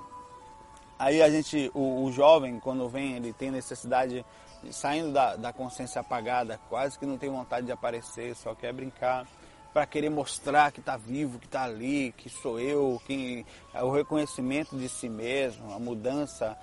Aí 0.97 1.21
a 1.21 1.29
gente, 1.29 1.69
o, 1.75 2.05
o 2.05 2.11
jovem, 2.11 2.59
quando 2.59 2.89
vem, 2.89 3.13
ele 3.13 3.33
tem 3.33 3.51
necessidade, 3.51 4.25
saindo 4.71 5.11
da, 5.13 5.35
da 5.35 5.53
consciência 5.53 6.01
apagada, 6.01 6.59
quase 6.69 6.97
que 6.97 7.05
não 7.05 7.19
tem 7.19 7.29
vontade 7.29 7.67
de 7.67 7.71
aparecer, 7.71 8.35
só 8.35 8.55
quer 8.55 8.73
brincar 8.73 9.27
para 9.73 9.85
querer 9.85 10.09
mostrar 10.09 10.71
que 10.71 10.79
está 10.79 10.97
vivo, 10.97 11.39
que 11.39 11.45
está 11.45 11.63
ali, 11.63 12.11
que 12.17 12.29
sou 12.29 12.59
eu, 12.59 12.99
que 13.05 13.45
é 13.73 13.83
o 13.83 13.91
reconhecimento 13.91 14.75
de 14.77 14.89
si 14.89 15.07
mesmo, 15.07 15.71
a 15.73 15.79
mudança, 15.79 16.57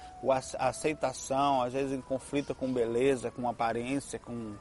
a 0.59 0.69
aceitação, 0.69 1.63
às 1.63 1.73
vezes 1.73 1.93
em 1.93 2.01
conflito 2.01 2.55
com 2.55 2.73
beleza, 2.73 3.31
com 3.31 3.49
aparência, 3.49 4.19
com, 4.19 4.55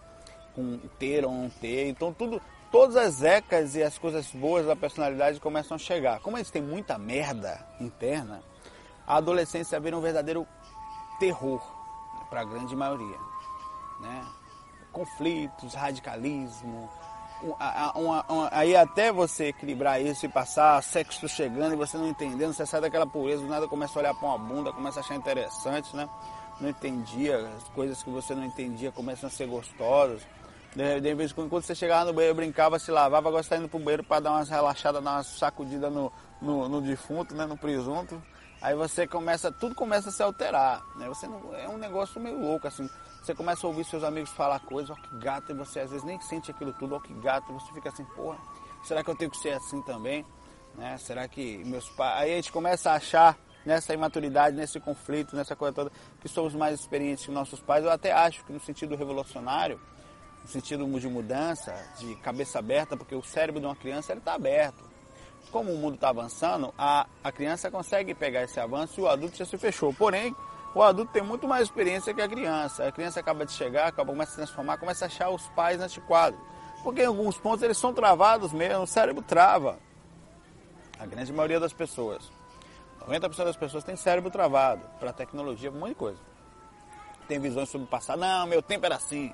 com 0.53 0.77
ter 0.99 1.25
ou 1.25 1.31
não 1.31 1.49
ter. 1.49 1.88
Então 1.88 2.13
tudo, 2.13 2.41
todas 2.71 2.95
as 2.95 3.23
ecas 3.23 3.75
e 3.75 3.81
as 3.81 3.97
coisas 3.97 4.31
boas 4.31 4.67
da 4.67 4.75
personalidade 4.75 5.39
começam 5.39 5.75
a 5.75 5.79
chegar. 5.79 6.19
Como 6.19 6.38
eles 6.38 6.51
têm 6.51 6.62
muita 6.62 6.97
merda 6.99 7.65
interna, 7.79 8.43
a 9.08 9.17
adolescência 9.17 9.79
vira 9.79 9.97
um 9.97 10.01
verdadeiro 10.01 10.47
terror 11.19 11.62
para 12.29 12.41
a 12.41 12.45
grande 12.45 12.75
maioria. 12.75 13.17
Né? 13.99 14.25
Conflitos, 14.91 15.73
radicalismo, 15.73 16.89
uma, 17.95 18.25
uma, 18.27 18.49
aí 18.51 18.75
até 18.75 19.12
você 19.12 19.47
equilibrar 19.47 20.01
isso 20.01 20.25
e 20.25 20.29
passar 20.29 20.81
sexo 20.81 21.27
chegando 21.27 21.73
e 21.73 21.75
você 21.75 21.97
não 21.97 22.08
entendendo, 22.08 22.53
você 22.53 22.65
sai 22.65 22.81
daquela 22.81 23.05
pureza, 23.05 23.41
do 23.41 23.47
nada 23.47 23.67
começa 23.67 23.97
a 23.97 24.01
olhar 24.01 24.13
para 24.15 24.27
uma 24.27 24.38
bunda, 24.38 24.73
começa 24.73 24.99
a 24.99 25.01
achar 25.01 25.15
interessante, 25.15 25.95
né? 25.95 26.10
Não 26.60 26.69
entendia, 26.69 27.38
as 27.58 27.67
coisas 27.69 28.01
que 28.01 28.10
você 28.10 28.34
não 28.34 28.45
entendia 28.45 28.91
começam 28.91 29.27
a 29.27 29.31
ser 29.31 29.47
gostosas. 29.47 30.21
De, 30.75 30.99
de 30.99 31.13
vez 31.13 31.31
em 31.31 31.34
quando, 31.34 31.49
quando 31.49 31.63
você 31.63 31.73
chegava 31.73 32.05
no 32.05 32.13
banheiro, 32.13 32.36
brincava, 32.36 32.77
se 32.77 32.91
lavava, 32.91 33.29
agora 33.29 33.41
está 33.41 33.55
indo 33.55 33.69
pro 33.69 33.79
banheiro 33.79 34.03
para 34.03 34.21
dar 34.21 34.31
umas 34.31 34.49
relaxadas, 34.49 35.03
dar 35.03 35.12
uma 35.12 35.23
sacudida 35.23 35.89
no, 35.89 36.12
no, 36.41 36.67
no, 36.67 36.81
defunto, 36.81 37.34
né? 37.34 37.45
No 37.45 37.58
presunto. 37.58 38.21
Aí 38.62 38.75
você 38.75 39.08
começa, 39.08 39.51
tudo 39.51 39.75
começa 39.75 40.10
a 40.10 40.12
se 40.12 40.21
alterar, 40.21 40.84
né? 40.97 41.08
Você 41.08 41.27
não, 41.27 41.53
é 41.55 41.67
um 41.67 41.77
negócio 41.77 42.19
meio 42.19 42.39
louco, 42.39 42.67
assim. 42.67 42.89
Você 43.25 43.33
começa 43.33 43.65
a 43.65 43.69
ouvir 43.71 43.83
seus 43.85 44.03
amigos 44.03 44.29
falar 44.29 44.59
coisas, 44.59 44.91
ó 44.91 45.01
que 45.01 45.17
gato, 45.17 45.51
e 45.51 45.55
você 45.55 45.79
às 45.79 45.89
vezes 45.89 46.05
nem 46.05 46.21
sente 46.21 46.51
aquilo 46.51 46.71
tudo, 46.73 46.93
ó 46.93 46.99
que 46.99 47.11
gato, 47.15 47.49
e 47.49 47.53
você 47.55 47.73
fica 47.73 47.89
assim, 47.89 48.05
porra, 48.15 48.38
será 48.83 49.03
que 49.03 49.09
eu 49.09 49.15
tenho 49.15 49.31
que 49.31 49.38
ser 49.38 49.53
assim 49.53 49.81
também? 49.81 50.23
Né? 50.75 50.95
Será 50.99 51.27
que 51.27 51.57
meus 51.65 51.89
pais. 51.89 52.21
Aí 52.21 52.33
a 52.33 52.35
gente 52.35 52.51
começa 52.51 52.91
a 52.91 52.97
achar 52.97 53.35
nessa 53.65 53.95
imaturidade, 53.95 54.55
nesse 54.55 54.79
conflito, 54.79 55.35
nessa 55.35 55.55
coisa 55.55 55.73
toda, 55.73 55.91
que 56.21 56.29
somos 56.29 56.53
mais 56.53 56.79
experientes 56.79 57.25
que 57.25 57.31
nossos 57.31 57.59
pais. 57.59 57.83
Eu 57.83 57.89
até 57.89 58.11
acho 58.11 58.45
que 58.45 58.53
no 58.53 58.59
sentido 58.59 58.95
revolucionário, 58.95 59.81
no 60.43 60.47
sentido 60.47 60.85
de 60.99 61.07
mudança, 61.07 61.73
de 61.97 62.15
cabeça 62.17 62.59
aberta, 62.59 62.95
porque 62.95 63.15
o 63.15 63.23
cérebro 63.23 63.59
de 63.59 63.65
uma 63.65 63.75
criança 63.75 64.13
está 64.13 64.35
aberto. 64.35 64.83
Como 65.49 65.73
o 65.73 65.77
mundo 65.79 65.95
está 65.95 66.09
avançando, 66.09 66.71
a, 66.77 67.07
a 67.23 67.31
criança 67.31 67.71
consegue 67.71 68.13
pegar 68.13 68.43
esse 68.43 68.59
avanço 68.59 68.99
e 68.99 69.03
o 69.03 69.07
adulto 69.07 69.35
já 69.35 69.45
se 69.45 69.57
fechou. 69.57 69.91
Porém, 69.91 70.35
o 70.75 70.83
adulto 70.83 71.13
tem 71.13 71.23
muito 71.23 71.47
mais 71.47 71.63
experiência 71.63 72.13
que 72.13 72.21
a 72.21 72.27
criança. 72.27 72.85
A 72.85 72.91
criança 72.91 73.21
acaba 73.21 73.45
de 73.45 73.53
chegar, 73.53 73.88
acaba, 73.88 74.11
começa 74.11 74.31
a 74.31 74.33
se 74.33 74.38
transformar, 74.38 74.77
começa 74.77 75.05
a 75.05 75.07
achar 75.07 75.29
os 75.29 75.47
pais 75.49 75.79
antiquados. 75.79 76.38
Porque 76.83 77.01
em 77.01 77.05
alguns 77.05 77.38
pontos 77.38 77.63
eles 77.63 77.77
são 77.77 77.93
travados 77.93 78.51
mesmo, 78.51 78.83
o 78.83 78.88
cérebro 78.88 79.23
trava. 79.23 79.79
A 80.99 81.05
grande 81.05 81.31
maioria 81.31 81.61
das 81.61 81.71
pessoas. 81.71 82.29
90% 83.07 83.45
das 83.45 83.55
pessoas 83.55 83.85
tem 83.85 83.95
cérebro 83.95 84.29
travado 84.29 84.81
para 84.99 85.13
tecnologia, 85.13 85.71
um 85.71 85.75
monte 85.75 85.89
de 85.89 85.95
coisa. 85.95 86.19
Tem 87.25 87.39
visões 87.39 87.69
sobre 87.69 87.88
o 87.88 87.89
passado. 87.89 88.19
Não, 88.19 88.45
meu 88.45 88.61
tempo 88.61 88.85
era 88.85 88.95
assim. 88.95 89.33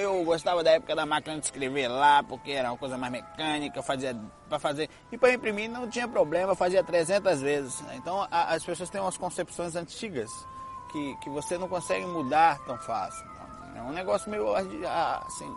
Eu 0.00 0.22
gostava 0.24 0.62
da 0.62 0.70
época 0.70 0.94
da 0.94 1.04
máquina 1.04 1.38
de 1.38 1.44
escrever 1.44 1.88
lá, 1.88 2.22
porque 2.22 2.52
era 2.52 2.70
uma 2.70 2.78
coisa 2.78 2.96
mais 2.96 3.12
mecânica, 3.12 3.82
fazia 3.82 4.16
para 4.48 4.58
fazer. 4.60 4.88
E 5.10 5.18
para 5.18 5.32
imprimir 5.32 5.68
não 5.68 5.88
tinha 5.88 6.06
problema, 6.06 6.54
fazia 6.54 6.84
300 6.84 7.40
vezes. 7.40 7.84
Então 7.94 8.26
a, 8.30 8.54
as 8.54 8.64
pessoas 8.64 8.88
têm 8.90 9.00
umas 9.00 9.16
concepções 9.16 9.74
antigas 9.74 10.30
que, 10.92 11.16
que 11.16 11.30
você 11.30 11.58
não 11.58 11.68
consegue 11.68 12.06
mudar 12.06 12.58
tão 12.60 12.78
fácil. 12.78 13.28
É 13.74 13.82
um 13.82 13.92
negócio 13.92 14.30
meio 14.30 14.54
assim. 14.54 15.56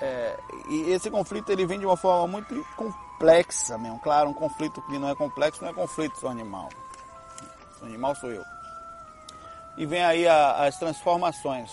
É, 0.00 0.36
e 0.68 0.90
esse 0.90 1.08
conflito 1.08 1.50
ele 1.50 1.64
vem 1.64 1.78
de 1.78 1.86
uma 1.86 1.96
forma 1.96 2.26
muito 2.26 2.66
complexa 2.76 3.78
mesmo. 3.78 4.00
Claro, 4.00 4.30
um 4.30 4.34
conflito 4.34 4.82
que 4.82 4.98
não 4.98 5.08
é 5.08 5.14
complexo 5.14 5.62
não 5.62 5.70
é 5.70 5.74
conflito 5.74 6.20
do 6.20 6.26
animal. 6.26 6.68
O 7.80 7.84
animal 7.84 8.14
sou 8.16 8.30
eu. 8.30 8.42
E 9.76 9.86
vem 9.86 10.02
aí 10.02 10.26
a, 10.26 10.66
as 10.66 10.76
transformações 10.78 11.70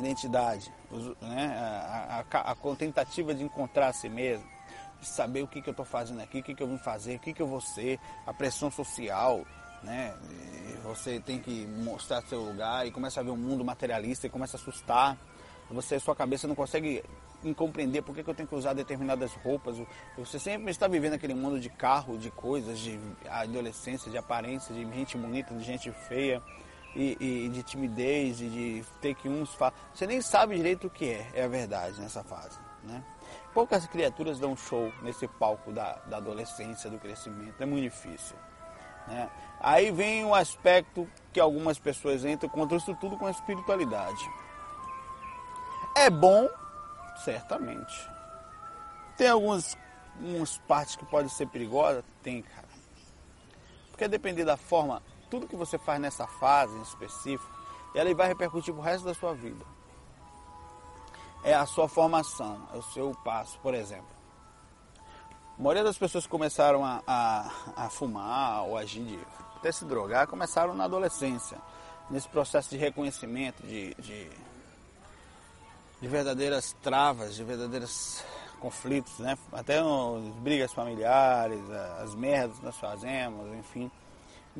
identidade, 0.00 0.72
né? 1.20 1.54
a, 1.56 2.24
a, 2.30 2.52
a, 2.52 2.76
tentativa 2.76 3.34
de 3.34 3.42
encontrar 3.42 3.88
a 3.88 3.92
si 3.92 4.08
mesmo, 4.08 4.46
de 5.00 5.06
saber 5.06 5.42
o 5.42 5.48
que, 5.48 5.62
que 5.62 5.68
eu 5.68 5.72
estou 5.72 5.86
fazendo 5.86 6.20
aqui, 6.20 6.40
o 6.40 6.42
que, 6.42 6.54
que 6.54 6.62
eu 6.62 6.68
vim 6.68 6.78
fazer, 6.78 7.16
o 7.16 7.18
que, 7.20 7.32
que 7.32 7.42
eu 7.42 7.46
vou 7.46 7.60
ser, 7.60 7.98
a 8.26 8.34
pressão 8.34 8.70
social, 8.70 9.44
né? 9.82 10.14
você 10.82 11.20
tem 11.20 11.38
que 11.38 11.66
mostrar 11.66 12.22
seu 12.22 12.40
lugar 12.40 12.86
e 12.86 12.90
começa 12.90 13.20
a 13.20 13.22
ver 13.22 13.30
um 13.30 13.36
mundo 13.36 13.64
materialista 13.64 14.26
e 14.26 14.30
começa 14.30 14.56
a 14.56 14.60
assustar. 14.60 15.16
Você, 15.70 16.00
sua 16.00 16.16
cabeça 16.16 16.48
não 16.48 16.54
consegue 16.54 17.02
compreender 17.56 18.02
por 18.02 18.14
que, 18.14 18.24
que 18.24 18.28
eu 18.30 18.34
tenho 18.34 18.48
que 18.48 18.54
usar 18.54 18.72
determinadas 18.74 19.32
roupas. 19.34 19.76
Você 20.18 20.38
sempre 20.38 20.70
está 20.70 20.88
vivendo 20.88 21.14
aquele 21.14 21.34
mundo 21.34 21.60
de 21.60 21.70
carro, 21.70 22.18
de 22.18 22.30
coisas, 22.30 22.78
de 22.78 22.98
adolescência, 23.28 24.10
de 24.10 24.18
aparência, 24.18 24.74
de 24.74 24.82
gente 24.82 25.16
bonita, 25.16 25.54
de 25.54 25.64
gente 25.64 25.90
feia 25.92 26.42
e, 26.94 27.16
e, 27.20 27.48
de 27.48 27.62
timidez 27.62 28.40
e 28.40 28.48
de 28.48 28.84
ter 29.00 29.14
que 29.14 29.28
uns 29.28 29.54
falar. 29.54 29.74
Você 29.94 30.06
nem 30.06 30.20
sabe 30.20 30.56
direito 30.56 30.86
o 30.86 30.90
que 30.90 31.10
é, 31.10 31.30
é 31.34 31.44
a 31.44 31.48
verdade 31.48 32.00
nessa 32.00 32.22
fase. 32.22 32.58
Né? 32.82 33.02
Poucas 33.52 33.86
criaturas 33.86 34.38
dão 34.38 34.56
show 34.56 34.92
nesse 35.02 35.26
palco 35.26 35.72
da, 35.72 35.94
da 36.06 36.16
adolescência, 36.16 36.90
do 36.90 36.98
crescimento, 36.98 37.60
é 37.60 37.66
muito 37.66 37.82
difícil. 37.82 38.36
Né? 39.06 39.30
Aí 39.60 39.90
vem 39.90 40.24
um 40.24 40.34
aspecto 40.34 41.08
que 41.32 41.40
algumas 41.40 41.78
pessoas 41.78 42.24
entram 42.24 42.48
contra 42.48 42.76
isso 42.76 42.94
tudo 42.96 43.16
com 43.16 43.26
a 43.26 43.30
espiritualidade. 43.30 44.30
É 45.96 46.08
bom, 46.08 46.48
certamente. 47.24 48.08
Tem 49.16 49.28
algumas, 49.28 49.76
algumas 50.16 50.58
partes 50.58 50.96
que 50.96 51.04
podem 51.04 51.28
ser 51.28 51.46
perigosas? 51.46 52.04
Tem, 52.22 52.42
cara. 52.42 52.68
Porque 53.90 54.08
depender 54.08 54.44
da 54.44 54.56
forma 54.56 55.02
tudo 55.30 55.46
que 55.46 55.56
você 55.56 55.78
faz 55.78 56.00
nessa 56.00 56.26
fase 56.26 56.76
em 56.76 56.82
específico, 56.82 57.50
ela 57.94 58.12
vai 58.14 58.28
repercutir 58.28 58.74
o 58.74 58.80
resto 58.80 59.04
da 59.04 59.14
sua 59.14 59.34
vida. 59.34 59.64
É 61.42 61.54
a 61.54 61.64
sua 61.64 61.88
formação, 61.88 62.68
é 62.74 62.76
o 62.76 62.82
seu 62.82 63.14
passo, 63.24 63.58
por 63.60 63.74
exemplo. 63.74 64.20
A 65.58 65.62
maioria 65.62 65.84
das 65.84 65.96
pessoas 65.96 66.24
que 66.24 66.30
começaram 66.30 66.84
a, 66.84 67.02
a, 67.06 67.50
a 67.76 67.90
fumar 67.90 68.64
ou 68.64 68.76
agir 68.76 69.04
de 69.04 69.18
até 69.56 69.70
se 69.70 69.84
drogar, 69.84 70.26
começaram 70.26 70.74
na 70.74 70.84
adolescência, 70.84 71.58
nesse 72.08 72.26
processo 72.28 72.70
de 72.70 72.78
reconhecimento, 72.78 73.62
de, 73.62 73.94
de, 73.96 74.30
de 76.00 76.08
verdadeiras 76.08 76.74
travas, 76.82 77.34
de 77.36 77.44
verdadeiros 77.44 78.24
conflitos, 78.58 79.18
né? 79.18 79.36
até 79.52 79.78
as 79.78 80.34
brigas 80.36 80.72
familiares, 80.72 81.60
as 82.02 82.14
merdas 82.14 82.58
que 82.58 82.64
nós 82.64 82.76
fazemos, 82.76 83.54
enfim. 83.54 83.90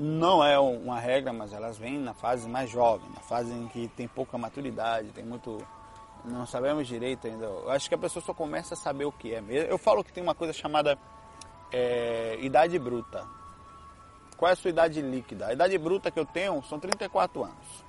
Não 0.03 0.43
é 0.43 0.59
uma 0.59 0.99
regra, 0.99 1.31
mas 1.31 1.53
elas 1.53 1.77
vêm 1.77 1.99
na 1.99 2.15
fase 2.15 2.49
mais 2.49 2.71
jovem, 2.71 3.07
na 3.11 3.21
fase 3.21 3.53
em 3.53 3.69
que 3.69 3.87
tem 3.89 4.09
pouca 4.09 4.39
maturidade, 4.39 5.13
tem 5.13 5.23
muito. 5.23 5.59
Não 6.25 6.47
sabemos 6.47 6.89
direito 6.89 7.27
ainda. 7.27 7.45
Eu 7.45 7.71
acho 7.71 7.87
que 7.87 7.95
a 7.95 7.99
pessoa 7.99 8.25
só 8.25 8.33
começa 8.33 8.73
a 8.73 8.77
saber 8.79 9.05
o 9.05 9.13
que 9.13 9.35
é 9.35 9.43
mesmo. 9.43 9.69
Eu 9.69 9.77
falo 9.77 10.03
que 10.03 10.11
tem 10.11 10.23
uma 10.23 10.35
coisa 10.35 10.55
chamada 10.55 10.99
é, 11.71 12.39
idade 12.41 12.79
bruta. 12.79 13.27
Qual 14.39 14.49
é 14.49 14.55
a 14.55 14.57
sua 14.57 14.71
idade 14.71 15.03
líquida? 15.03 15.49
A 15.49 15.53
idade 15.53 15.77
bruta 15.77 16.11
que 16.11 16.19
eu 16.19 16.25
tenho 16.25 16.63
são 16.63 16.81
34 16.81 17.45
anos. 17.45 17.85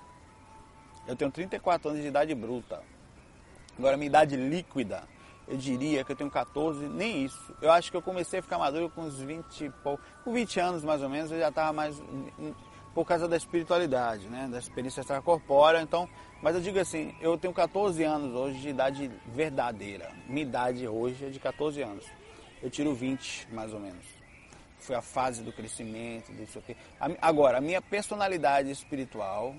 Eu 1.08 1.15
tenho 1.15 1.32
34 1.32 1.91
anos 1.91 2.02
de 2.02 2.10
idade 2.10 2.36
bruta. 2.36 2.84
Agora, 3.80 3.95
minha 3.95 4.08
idade 4.08 4.36
líquida, 4.36 5.04
eu 5.52 5.58
diria 5.58 6.04
que 6.06 6.14
eu 6.14 6.16
tenho 6.16 6.32
14, 6.32 6.88
nem 6.88 7.26
isso. 7.26 7.54
Eu 7.62 7.72
acho 7.72 7.92
que 7.92 7.98
eu 7.98 8.02
comecei 8.02 8.40
a 8.40 8.42
ficar 8.42 8.58
maduro 8.58 8.90
com 8.90 9.02
uns 9.02 9.20
20 9.20 9.72
com 9.84 10.32
20 10.32 10.60
anos 10.62 10.84
mais 10.84 11.04
ou 11.04 11.10
menos, 11.10 11.30
eu 11.30 11.40
já 11.40 11.50
estava 11.50 11.74
mais 11.74 12.02
por 12.96 13.06
causa 13.06 13.28
da 13.28 13.36
espiritualidade, 13.36 14.28
né, 14.28 14.48
da 14.50 14.60
experiência 14.60 15.02
extracorpórea, 15.02 15.82
então, 15.82 16.08
mas 16.42 16.56
eu 16.56 16.62
digo 16.62 16.80
assim, 16.80 17.14
eu 17.22 17.38
tenho 17.38 17.54
14 17.54 18.02
anos 18.04 18.34
hoje 18.34 18.60
de 18.60 18.70
idade 18.70 19.12
verdadeira. 19.28 20.12
Minha 20.28 20.44
idade 20.44 20.88
hoje 20.88 21.26
é 21.26 21.30
de 21.30 21.40
14 21.40 21.82
anos. 21.82 22.06
Eu 22.62 22.70
tiro 22.70 22.94
20, 22.94 23.50
mais 23.52 23.74
ou 23.74 23.80
menos. 23.80 24.06
Foi 24.80 24.96
a 24.96 25.02
fase 25.02 25.42
do 25.42 25.54
crescimento, 25.54 26.34
disso 26.34 26.60
aqui. 26.60 26.76
Agora, 27.22 27.58
a 27.58 27.62
minha 27.62 27.82
personalidade 27.82 28.72
espiritual, 28.72 29.56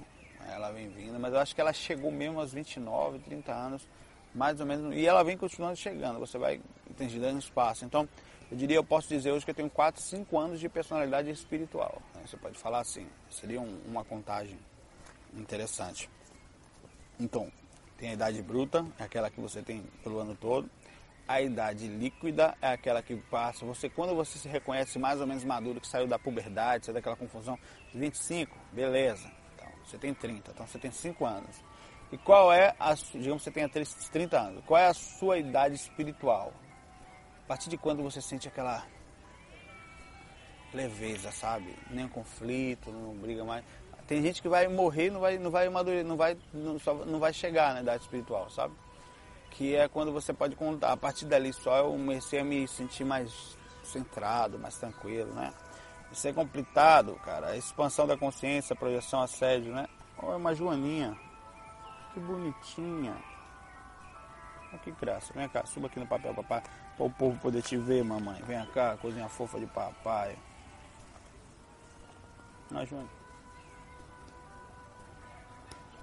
ela 0.51 0.71
vem 0.71 0.89
vindo, 0.89 1.19
mas 1.19 1.33
eu 1.33 1.41
acho 1.41 1.55
que 1.55 1.61
ela 1.61 1.73
chegou 1.73 2.11
mesmo 2.11 2.41
aos 2.41 2.53
29, 2.53 3.19
30 3.21 3.53
anos 3.53 3.89
mais 4.35 4.61
ou 4.61 4.67
menos, 4.67 4.95
e 4.97 5.07
ela 5.07 5.23
vem 5.23 5.37
continuando 5.37 5.77
chegando, 5.77 6.19
você 6.19 6.39
vai 6.39 6.61
entendendo 6.91 7.39
espaço. 7.39 7.85
Então, 7.85 8.09
eu 8.51 8.57
diria, 8.57 8.77
eu 8.77 8.85
posso 8.85 9.09
dizer 9.09 9.33
hoje 9.33 9.45
que 9.45 9.51
eu 9.51 9.55
tenho 9.55 9.71
4, 9.71 10.01
5 10.01 10.39
anos 10.39 10.61
de 10.61 10.69
personalidade 10.69 11.31
espiritual. 11.31 12.03
Né? 12.15 12.23
Você 12.27 12.37
pode 12.37 12.59
falar 12.59 12.81
assim, 12.81 13.07
seria 13.31 13.61
um, 13.61 13.81
uma 13.87 14.05
contagem 14.05 14.59
interessante. 15.35 16.09
Então, 17.19 17.51
tem 17.97 18.11
a 18.11 18.13
idade 18.15 18.43
bruta, 18.43 18.85
é 18.99 19.05
aquela 19.05 19.31
que 19.31 19.41
você 19.41 19.63
tem 19.63 19.83
pelo 20.03 20.19
ano 20.19 20.37
todo. 20.39 20.69
A 21.27 21.41
idade 21.41 21.87
líquida 21.87 22.55
é 22.61 22.73
aquela 22.73 23.01
que 23.01 23.17
passa, 23.17 23.65
você 23.65 23.89
quando 23.89 24.15
você 24.15 24.39
se 24.39 24.49
reconhece 24.49 24.99
mais 24.99 25.21
ou 25.21 25.27
menos 25.27 25.45
maduro, 25.45 25.81
que 25.81 25.87
saiu 25.87 26.07
da 26.07 26.19
puberdade, 26.19 26.85
saiu 26.85 26.95
daquela 26.95 27.17
confusão, 27.17 27.59
25, 27.95 28.55
beleza. 28.73 29.31
Então, 29.55 29.69
você 29.85 29.97
tem 29.97 30.13
30, 30.13 30.51
então 30.51 30.67
você 30.67 30.79
tem 30.79 30.91
5 30.91 31.25
anos. 31.25 31.57
E 32.13 32.19
qual 32.19 32.53
é 32.53 32.75
a, 32.79 32.95
digamos 32.95 33.43
que 33.43 33.45
você 33.45 33.51
tenha 33.51 33.69
30 33.69 34.39
anos, 34.39 34.63
qual 34.67 34.79
é 34.79 34.87
a 34.87 34.95
sua 34.95 35.39
idade 35.39 35.75
espiritual? 35.75 36.53
A 37.45 37.49
partir 37.49 37.71
de 37.71 37.79
quando 37.79 38.03
você 38.03 38.21
sente 38.21 38.47
aquela 38.47 38.85
leveza, 40.75 41.33
sabe? 41.33 41.75
Nem 41.91 42.07
conflito, 42.07 42.91
não 42.93 43.15
briga 43.15 43.43
mais. 43.45 43.65
Tem 44.07 44.21
gente 44.21 44.43
que 44.43 44.49
vai 44.49 44.69
morrer, 44.69 45.11
não 45.11 45.21
vai, 45.21 45.39
não 45.39 45.51
vai 45.51 45.67
amadurecer, 45.67 46.05
não 46.05 46.17
vai, 46.17 46.37
não, 46.53 46.79
só, 46.79 46.95
não 46.95 47.19
vai 47.19 47.33
chegar 47.33 47.73
na 47.73 47.81
idade 47.81 48.03
espiritual, 48.03 48.51
sabe? 48.51 48.75
Que 49.51 49.75
é 49.75 49.89
quando 49.89 50.13
você 50.13 50.35
pode 50.35 50.55
contar. 50.55 50.93
A 50.93 50.97
partir 50.99 51.25
dali 51.25 51.51
só 51.53 51.79
eu 51.79 51.93
comecei 51.93 52.41
a 52.41 52.45
me 52.45 52.69
sentir 52.69 53.05
mais 53.05 53.57
centrado, 53.83 54.59
mais 54.59 54.77
tranquilo, 54.77 55.33
né? 55.33 55.53
Isso 56.11 56.29
é 56.29 56.33
complicado, 56.33 57.15
cara. 57.25 57.49
A 57.49 57.57
expansão 57.57 58.07
da 58.07 58.19
consciência, 58.19 58.77
projeção, 58.77 59.23
assédio, 59.23 59.73
né? 59.73 59.87
Ou 60.19 60.33
é 60.33 60.37
uma 60.37 60.55
joaninha, 60.55 61.17
que 62.13 62.21
bonitinha. 62.21 63.17
Olha 64.71 64.79
que 64.79 64.91
graça. 64.93 65.33
Vem 65.35 65.49
cá, 65.49 65.65
suba 65.67 65.87
aqui 65.87 65.99
no 65.99 66.07
papel, 66.07 66.35
papai. 66.35 66.63
Para 66.97 67.07
o 67.07 67.11
povo 67.11 67.39
poder 67.39 67.63
te 67.63 67.77
ver, 67.77 68.05
mamãe. 68.05 68.41
Vem 68.43 68.65
cá, 68.67 68.97
cozinha 68.97 69.29
fofa 69.29 69.59
de 69.59 69.67
papai. 69.67 70.37
Nós 72.71 72.89
vamos. 72.89 73.11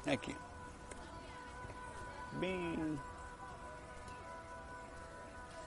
Aqui. 0.06 0.36
Bem. 2.34 3.00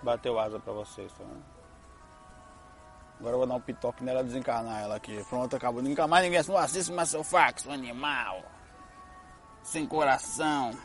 Bateu 0.03 0.39
asa 0.39 0.59
pra 0.59 0.73
vocês, 0.73 1.13
tá 1.13 1.25
vendo? 1.25 1.45
Agora 3.21 3.35
eu 3.35 3.39
vou 3.39 3.47
dar 3.47 3.55
um 3.55 3.61
pitoque 3.61 4.03
nela 4.03 4.25
desencarnar 4.25 4.83
ela 4.83 4.97
aqui. 4.97 5.25
Pronto, 5.29 5.55
acabou. 5.55 5.81
Nunca 5.81 6.09
mais 6.09 6.25
ninguém 6.25 6.43
não 6.43 6.57
assiste 6.57 6.91
mais 6.91 7.09
seu 7.09 7.23
fax, 7.23 7.69
animal 7.69 8.43
sem 9.63 9.87
coração. 9.87 10.77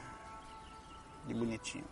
De 1.25 1.33
bonitinho. 1.33 1.85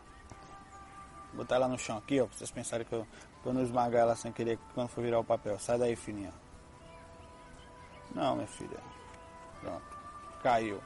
Vou 1.34 1.44
botar 1.44 1.56
ela 1.56 1.68
no 1.68 1.78
chão 1.78 1.98
aqui, 1.98 2.22
ó, 2.22 2.26
pra 2.26 2.38
vocês 2.38 2.50
pensarem 2.52 2.86
que 2.86 2.94
eu, 2.94 3.06
vou 3.44 3.54
não 3.54 3.62
esmagar 3.62 4.02
ela 4.02 4.16
sem 4.16 4.32
querer 4.32 4.58
quando 4.74 4.88
for 4.90 5.04
virar 5.04 5.20
o 5.20 5.24
papel. 5.24 5.60
Sai 5.60 5.78
daí, 5.78 5.96
filhinha. 5.96 6.34
Não, 8.14 8.36
minha 8.36 8.48
filha. 8.48 8.80
Pronto. 9.60 9.98
Caiu. 10.42 10.82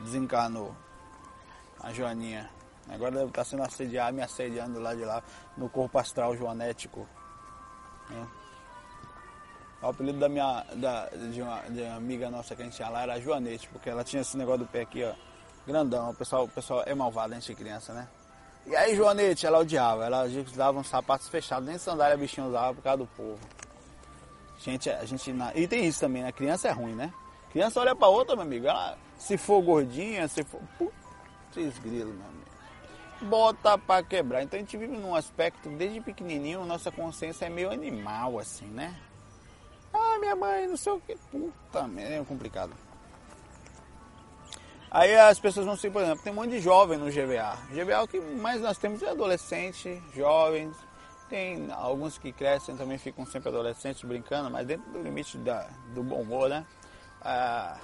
Desencanou. 0.00 0.74
A 1.80 1.92
Joaninha. 1.92 2.50
Agora 2.88 3.16
deve 3.16 3.28
estar 3.28 3.44
sendo 3.44 3.62
assediada, 3.62 4.12
me 4.12 4.22
assediando 4.22 4.80
lá 4.80 4.94
de 4.94 5.04
lá, 5.04 5.22
no 5.56 5.68
corpo 5.68 5.98
astral 5.98 6.36
joanético. 6.36 7.06
É. 8.10 8.45
O 9.86 9.90
apelido 9.90 10.18
da 10.18 10.28
minha, 10.28 10.64
da, 10.74 11.06
de, 11.06 11.40
uma, 11.40 11.60
de 11.62 11.80
uma 11.80 11.96
amiga 11.96 12.28
nossa 12.28 12.56
que 12.56 12.62
a 12.62 12.64
gente 12.64 12.76
tinha 12.76 12.88
lá 12.88 13.02
era 13.02 13.20
Joanete, 13.20 13.68
porque 13.68 13.88
ela 13.88 14.02
tinha 14.02 14.22
esse 14.22 14.36
negócio 14.36 14.60
do 14.60 14.66
pé 14.66 14.82
aqui, 14.82 15.04
ó, 15.04 15.12
grandão. 15.66 16.10
O 16.10 16.14
pessoal, 16.14 16.44
o 16.44 16.48
pessoal 16.48 16.82
é 16.84 16.94
malvado, 16.94 17.32
a 17.32 17.38
gente 17.38 17.54
criança, 17.54 17.92
né? 17.92 18.08
E 18.66 18.74
aí, 18.74 18.96
Joanete, 18.96 19.46
ela 19.46 19.58
odiava, 19.58 20.04
ela 20.04 20.24
usava 20.24 20.78
uns 20.78 20.88
sapatos 20.88 21.28
fechados, 21.28 21.68
nem 21.68 21.78
sandália 21.78 22.16
bichinho 22.16 22.48
usava 22.48 22.74
por 22.74 22.82
causa 22.82 22.98
do 22.98 23.06
povo. 23.06 23.38
Gente, 24.58 24.90
a 24.90 25.04
gente. 25.04 25.32
E 25.54 25.68
tem 25.68 25.86
isso 25.86 26.00
também, 26.00 26.22
né? 26.22 26.32
Criança 26.32 26.66
é 26.66 26.72
ruim, 26.72 26.94
né? 26.94 27.12
Criança 27.52 27.78
olha 27.78 27.94
pra 27.94 28.08
outra, 28.08 28.34
meu 28.34 28.44
amigo. 28.44 28.66
Ela, 28.66 28.98
se 29.16 29.38
for 29.38 29.62
gordinha, 29.62 30.26
se 30.26 30.42
for. 30.42 30.60
Putz, 30.76 31.78
grilo, 31.78 32.12
meu 32.12 32.26
amigo. 32.26 32.46
Bota 33.22 33.78
pra 33.78 34.02
quebrar. 34.02 34.42
Então 34.42 34.58
a 34.58 34.60
gente 34.60 34.76
vive 34.76 34.96
num 34.96 35.14
aspecto, 35.14 35.68
desde 35.70 36.00
pequenininho, 36.00 36.64
nossa 36.64 36.90
consciência 36.90 37.46
é 37.46 37.48
meio 37.48 37.70
animal, 37.70 38.40
assim, 38.40 38.66
né? 38.66 38.96
Minha 40.18 40.36
mãe, 40.36 40.66
não 40.66 40.76
sei 40.76 40.92
o 40.92 41.00
que. 41.00 41.16
Puta 41.30 41.86
merda, 41.86 42.14
é 42.16 42.24
complicado. 42.24 42.72
Aí 44.90 45.14
as 45.16 45.38
pessoas 45.38 45.66
vão 45.66 45.76
se, 45.76 45.90
por 45.90 46.02
exemplo, 46.02 46.22
tem 46.22 46.32
um 46.32 46.36
monte 46.36 46.50
de 46.50 46.60
jovem 46.60 46.98
no 46.98 47.06
GVA. 47.06 47.56
GVA 47.70 48.02
o 48.02 48.08
que 48.08 48.20
mais 48.20 48.60
nós 48.60 48.78
temos 48.78 49.02
é 49.02 49.10
adolescente, 49.10 50.02
jovens. 50.14 50.76
Tem 51.28 51.70
alguns 51.72 52.18
que 52.18 52.32
crescem 52.32 52.76
também 52.76 52.98
ficam 52.98 53.26
sempre 53.26 53.48
adolescentes 53.48 54.02
brincando, 54.04 54.48
mas 54.48 54.66
dentro 54.66 54.90
do 54.92 55.02
limite 55.02 55.36
da, 55.38 55.68
do 55.92 56.02
bom 56.02 56.22
humor, 56.22 56.48
né? 56.48 56.64
Ah, 57.20 57.78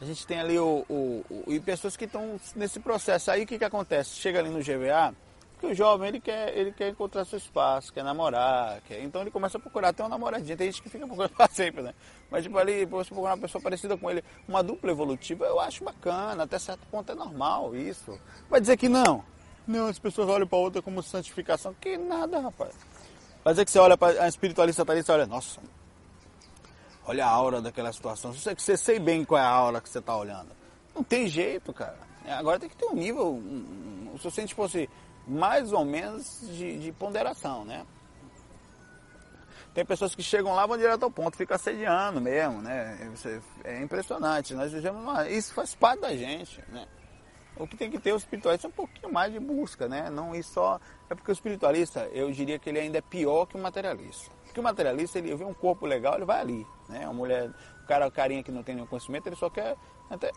a 0.00 0.04
gente 0.04 0.26
tem 0.26 0.40
ali 0.40 0.58
o, 0.58 0.84
o, 0.88 1.24
o 1.46 1.52
e 1.52 1.60
pessoas 1.60 1.96
que 1.96 2.04
estão 2.04 2.40
nesse 2.56 2.80
processo. 2.80 3.30
Aí 3.30 3.44
o 3.44 3.46
que, 3.46 3.58
que 3.58 3.64
acontece? 3.64 4.16
Chega 4.16 4.38
ali 4.38 4.48
no 4.48 4.60
GVA, 4.60 5.14
porque 5.54 5.66
o 5.66 5.74
jovem 5.74 6.08
ele 6.08 6.20
quer, 6.20 6.56
ele 6.56 6.72
quer 6.72 6.88
encontrar 6.88 7.24
seu 7.24 7.38
espaço, 7.38 7.92
quer 7.92 8.04
namorar, 8.04 8.80
quer... 8.82 9.02
então 9.02 9.22
ele 9.22 9.30
começa 9.30 9.56
a 9.56 9.60
procurar 9.60 9.92
ter 9.92 10.02
uma 10.02 10.10
namoradinha. 10.10 10.56
Tem 10.56 10.70
gente 10.70 10.82
que 10.82 10.88
fica 10.88 11.06
procurando 11.06 11.32
para 11.36 11.48
sempre, 11.48 11.82
né? 11.82 11.94
Mas 12.30 12.42
tipo 12.42 12.58
ali, 12.58 12.84
você 12.84 13.10
procurar 13.10 13.34
uma 13.34 13.40
pessoa 13.40 13.62
parecida 13.62 13.96
com 13.96 14.10
ele, 14.10 14.22
uma 14.46 14.62
dupla 14.62 14.90
evolutiva, 14.90 15.46
eu 15.46 15.58
acho 15.58 15.82
bacana, 15.84 16.42
até 16.42 16.58
certo 16.58 16.86
ponto 16.90 17.10
é 17.10 17.14
normal 17.14 17.74
isso. 17.74 18.18
Vai 18.50 18.60
dizer 18.60 18.76
que 18.76 18.88
não. 18.88 19.24
Não, 19.66 19.86
as 19.86 19.98
pessoas 19.98 20.28
olham 20.28 20.46
para 20.46 20.58
outra 20.58 20.82
como 20.82 21.02
santificação. 21.02 21.74
Que 21.80 21.96
nada, 21.96 22.40
rapaz. 22.40 22.74
Vai 23.42 23.52
dizer 23.54 23.64
que 23.64 23.70
você 23.70 23.78
olha 23.78 23.96
para 23.96 24.22
a 24.22 24.28
espiritualista 24.28 24.84
ali, 24.90 25.02
você 25.02 25.12
olha, 25.12 25.26
nossa, 25.26 25.60
olha 27.06 27.24
a 27.24 27.28
aura 27.28 27.62
daquela 27.62 27.92
situação. 27.92 28.32
Você, 28.32 28.54
você 28.54 28.76
sei 28.76 28.98
bem 28.98 29.24
qual 29.24 29.40
é 29.40 29.44
a 29.44 29.48
aura 29.48 29.80
que 29.80 29.88
você 29.88 29.98
está 29.98 30.16
olhando. 30.16 30.48
Não 30.94 31.02
tem 31.02 31.26
jeito, 31.28 31.72
cara. 31.72 31.98
Agora 32.26 32.58
tem 32.58 32.68
que 32.68 32.76
ter 32.76 32.86
um 32.86 32.94
nível. 32.94 33.34
Um, 33.34 34.10
um, 34.14 34.18
se 34.18 34.24
você 34.24 34.46
tipo 34.46 34.62
assim, 34.64 34.86
mais 35.26 35.72
ou 35.72 35.84
menos 35.84 36.40
de, 36.42 36.78
de 36.78 36.92
ponderação, 36.92 37.64
né? 37.64 37.86
Tem 39.72 39.84
pessoas 39.84 40.14
que 40.14 40.22
chegam 40.22 40.54
lá, 40.54 40.66
vão 40.66 40.76
direto 40.76 41.02
ao 41.02 41.10
ponto, 41.10 41.36
fica 41.36 41.56
assediando 41.56 42.20
mesmo, 42.20 42.62
né? 42.62 43.10
É 43.64 43.82
impressionante. 43.82 44.54
Nós 44.54 44.70
vivemos 44.70 45.02
uma... 45.02 45.28
Isso 45.28 45.52
faz 45.52 45.74
parte 45.74 46.00
da 46.00 46.14
gente, 46.14 46.62
né? 46.68 46.86
O 47.56 47.66
que 47.66 47.76
tem 47.76 47.90
que 47.90 47.98
ter 47.98 48.12
o 48.12 48.16
espiritualista 48.16 48.66
é 48.66 48.70
um 48.70 48.72
pouquinho 48.72 49.12
mais 49.12 49.32
de 49.32 49.40
busca, 49.40 49.88
né? 49.88 50.10
Não 50.10 50.34
ir 50.34 50.44
só. 50.44 50.80
É 51.10 51.14
porque 51.14 51.30
o 51.30 51.32
espiritualista, 51.32 52.08
eu 52.12 52.30
diria 52.30 52.58
que 52.58 52.68
ele 52.68 52.78
ainda 52.78 52.98
é 52.98 53.00
pior 53.00 53.46
que 53.46 53.56
o 53.56 53.60
materialista. 53.60 54.30
Porque 54.44 54.60
o 54.60 54.62
materialista, 54.62 55.18
ele 55.18 55.34
vê 55.34 55.44
um 55.44 55.54
corpo 55.54 55.86
legal, 55.86 56.14
ele 56.14 56.24
vai 56.24 56.40
ali, 56.40 56.66
né? 56.88 57.04
Uma 57.06 57.14
mulher, 57.14 57.50
o 57.82 57.86
cara, 57.86 58.06
o 58.06 58.12
carinha 58.12 58.42
que 58.42 58.52
não 58.52 58.62
tem 58.62 58.76
nenhum 58.76 58.86
conhecimento, 58.86 59.26
ele 59.26 59.36
só 59.36 59.50
quer 59.50 59.76
até 60.08 60.30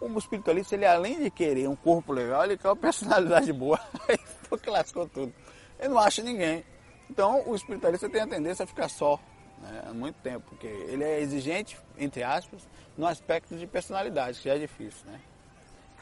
o 0.00 0.18
espiritualista, 0.18 0.74
ele 0.74 0.86
além 0.86 1.22
de 1.22 1.30
querer 1.30 1.68
um 1.68 1.76
corpo 1.76 2.12
legal, 2.12 2.44
ele 2.44 2.58
quer 2.58 2.68
uma 2.68 2.76
personalidade 2.76 3.52
boa. 3.52 3.80
Aí 4.08 4.18
lascou 4.66 5.08
tudo. 5.08 5.32
Ele 5.78 5.88
não 5.88 5.98
acha 5.98 6.22
ninguém. 6.22 6.64
Então 7.10 7.42
o 7.46 7.54
espiritualista 7.54 8.08
tem 8.08 8.22
a 8.22 8.26
tendência 8.26 8.64
a 8.64 8.66
ficar 8.66 8.88
só. 8.88 9.18
né, 9.60 9.84
há 9.88 9.92
muito 9.92 10.16
tempo, 10.16 10.44
porque 10.48 10.66
ele 10.66 11.04
é 11.04 11.20
exigente, 11.20 11.78
entre 11.98 12.22
aspas, 12.22 12.62
no 12.96 13.06
aspecto 13.06 13.56
de 13.56 13.66
personalidade, 13.66 14.38
que 14.38 14.48
já 14.48 14.54
é 14.54 14.58
difícil, 14.58 15.06
né? 15.06 15.20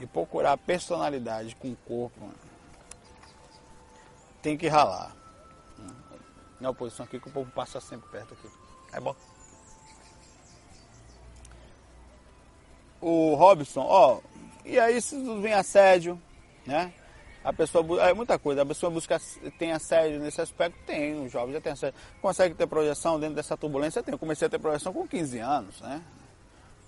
E 0.00 0.07
procurar 0.07 0.57
personalidade 0.57 1.55
com 1.57 1.70
o 1.70 1.76
corpo 1.76 2.31
tem 4.42 4.57
que 4.57 4.68
ralar. 4.68 5.14
Na 6.61 6.72
posição 6.72 7.05
aqui 7.05 7.18
que 7.18 7.28
o 7.28 7.33
povo 7.33 7.50
passa 7.50 7.81
sempre 7.81 8.09
perto 8.11 8.35
aqui. 8.35 8.48
É 8.92 9.00
bom. 9.00 9.14
O 13.02 13.34
Robson, 13.34 13.84
ó, 13.84 14.20
e 14.64 14.78
aí 14.78 15.02
se 15.02 15.16
vem 15.40 15.52
assédio, 15.52 16.20
né? 16.64 16.92
A 17.44 17.52
pessoa 17.52 18.08
é 18.08 18.14
muita 18.14 18.38
coisa, 18.38 18.62
a 18.62 18.66
pessoa 18.66 18.90
busca 18.90 19.20
tem 19.58 19.72
assédio 19.72 20.20
nesse 20.20 20.40
aspecto, 20.40 20.78
tem, 20.86 21.26
os 21.26 21.32
jovens 21.32 21.54
já 21.54 21.60
tem 21.60 21.72
assédio. 21.72 21.98
Consegue 22.20 22.54
ter 22.54 22.68
projeção 22.68 23.18
dentro 23.18 23.34
dessa 23.34 23.56
turbulência? 23.56 24.02
Tem. 24.02 24.12
Eu 24.12 24.18
comecei 24.18 24.46
a 24.46 24.50
ter 24.50 24.60
projeção 24.60 24.92
com 24.92 25.06
15 25.06 25.38
anos, 25.40 25.80
né? 25.80 26.00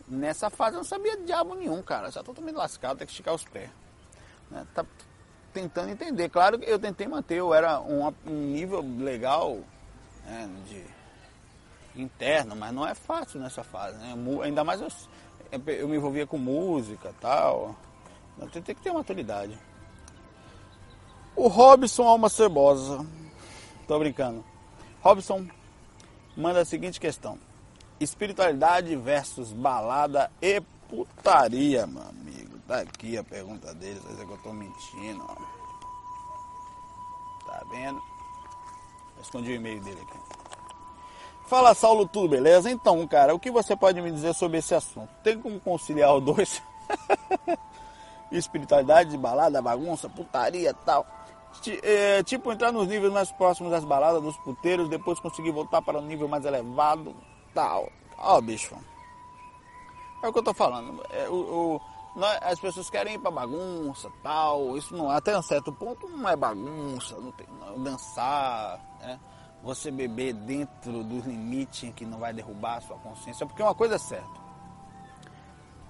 Nessa 0.07 0.48
fase 0.50 0.77
eu 0.77 0.79
não 0.79 0.85
sabia 0.85 1.16
diabo 1.16 1.57
nenhum, 1.57 1.83
cara. 1.83 2.11
Já 2.11 2.20
tô 2.20 2.27
totalmente 2.27 2.55
lascado, 2.55 2.98
tem 2.98 3.07
que 3.07 3.12
esticar 3.12 3.35
os 3.35 3.44
pés. 3.44 3.70
Né? 4.50 4.64
Tá 4.72 4.87
tentando 5.53 5.90
entender. 5.90 6.29
Claro 6.29 6.59
que 6.59 6.70
eu 6.70 6.79
tentei 6.79 7.09
manter, 7.09 7.38
eu 7.38 7.53
era 7.53 7.81
um, 7.81 8.07
um 8.27 8.53
nível 8.53 8.85
legal 8.98 9.59
né, 10.24 10.48
de 10.68 10.85
interno, 12.00 12.55
mas 12.55 12.72
não 12.72 12.87
é 12.87 12.94
fácil 12.94 13.40
nessa 13.40 13.64
fase. 13.64 13.96
Né? 13.98 14.14
Ainda 14.42 14.62
mais 14.62 14.81
eu, 14.81 14.88
eu 15.67 15.88
me 15.88 15.97
envolvia 15.97 16.27
com 16.27 16.38
música 16.38 17.14
tal. 17.21 17.75
Eu 18.38 18.49
tentei 18.49 18.75
que 18.75 18.81
ter 18.83 18.93
maturidade. 18.93 19.59
O 21.37 21.49
Robson 21.49 22.05
Alma 22.05 22.29
Cebosa. 22.29 23.05
Tô 23.87 23.99
brincando. 23.99 24.45
Robson 25.01 25.47
manda 26.37 26.61
a 26.61 26.64
seguinte 26.64 26.99
questão. 26.99 27.38
Espiritualidade 28.01 28.97
versus 28.97 29.53
balada 29.53 30.31
e 30.40 30.61
putaria, 30.88 31.87
meu 31.87 32.03
amigo. 32.03 32.59
Tá 32.67 32.81
aqui 32.81 33.17
a 33.19 33.25
pergunta 33.25 33.75
dele, 33.75 34.01
vai 34.01 34.12
dizer 34.12 34.27
que 34.27 34.33
eu 34.33 34.38
tô 34.38 34.53
mentindo. 34.53 35.25
Ó. 35.29 35.35
Tá 37.47 37.62
vendo? 37.71 38.03
Escondi 39.21 39.53
o 39.53 39.55
e-mail 39.55 39.81
dele 39.83 40.01
aqui. 40.01 40.34
Fala 41.47 41.75
Saulo, 41.75 42.07
tudo 42.07 42.29
beleza? 42.29 42.71
Então, 42.71 43.07
cara, 43.07 43.35
o 43.35 43.39
que 43.39 43.51
você 43.51 43.77
pode 43.77 44.01
me 44.01 44.11
dizer 44.11 44.35
sobre 44.35 44.59
esse 44.59 44.75
assunto? 44.75 45.11
Tem 45.23 45.39
como 45.39 45.61
conciliar 45.61 46.15
os 46.15 46.25
dois? 46.25 46.63
Espiritualidade, 48.33 49.17
balada, 49.17 49.61
bagunça, 49.63 50.09
putaria 50.09 50.73
tal 50.73 51.07
é, 51.83 52.23
tipo, 52.23 52.53
entrar 52.53 52.73
nos 52.73 52.89
níveis 52.89 53.13
mais 53.13 53.31
próximos 53.33 53.71
das 53.71 53.85
baladas, 53.85 54.23
dos 54.23 54.37
puteiros, 54.39 54.89
depois 54.89 55.21
conseguir 55.21 55.51
voltar 55.51 55.81
para 55.83 55.99
um 55.99 56.03
nível 56.03 56.29
mais 56.29 56.45
elevado, 56.45 57.15
tal. 57.55 57.89
Ó, 58.19 58.39
oh, 58.39 58.43
bicho. 58.43 58.75
É 60.23 60.29
o 60.29 60.33
que 60.33 60.39
eu 60.39 60.43
tô 60.43 60.55
falando. 60.55 61.03
É, 61.11 61.29
o, 61.29 61.35
o, 61.35 61.81
nós, 62.17 62.39
as 62.43 62.59
pessoas 62.59 62.91
querem 62.91 63.15
ir 63.15 63.19
pra 63.19 63.31
bagunça, 63.31 64.11
tal. 64.23 64.77
Isso 64.77 64.97
não, 64.97 65.11
até 65.11 65.37
um 65.37 65.43
certo 65.43 65.73
ponto 65.73 66.09
não 66.09 66.29
é 66.29 66.37
bagunça, 66.37 67.17
não 67.17 67.33
tem, 67.33 67.47
não, 67.61 67.83
dançar, 67.83 68.81
né? 69.01 69.19
Você 69.64 69.90
beber 69.90 70.33
dentro 70.35 71.03
dos 71.03 71.24
limites 71.24 71.92
que 71.94 72.05
não 72.05 72.18
vai 72.18 72.33
derrubar 72.33 72.77
a 72.77 72.81
sua 72.83 72.98
consciência, 72.98 73.44
porque 73.46 73.62
uma 73.62 73.74
coisa 73.74 73.96
é 73.96 73.98
certa. 73.98 74.44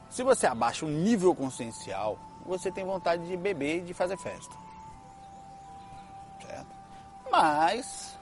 Se 0.09 0.23
você 0.23 0.47
abaixa 0.47 0.87
o 0.87 0.89
nível 0.89 1.35
consciencial, 1.35 2.19
você 2.47 2.71
tem 2.71 2.85
vontade 2.85 3.27
de 3.27 3.37
beber 3.37 3.79
e 3.79 3.81
de 3.83 3.93
fazer 3.93 4.17
festa. 4.17 4.65
Mas 7.31 8.17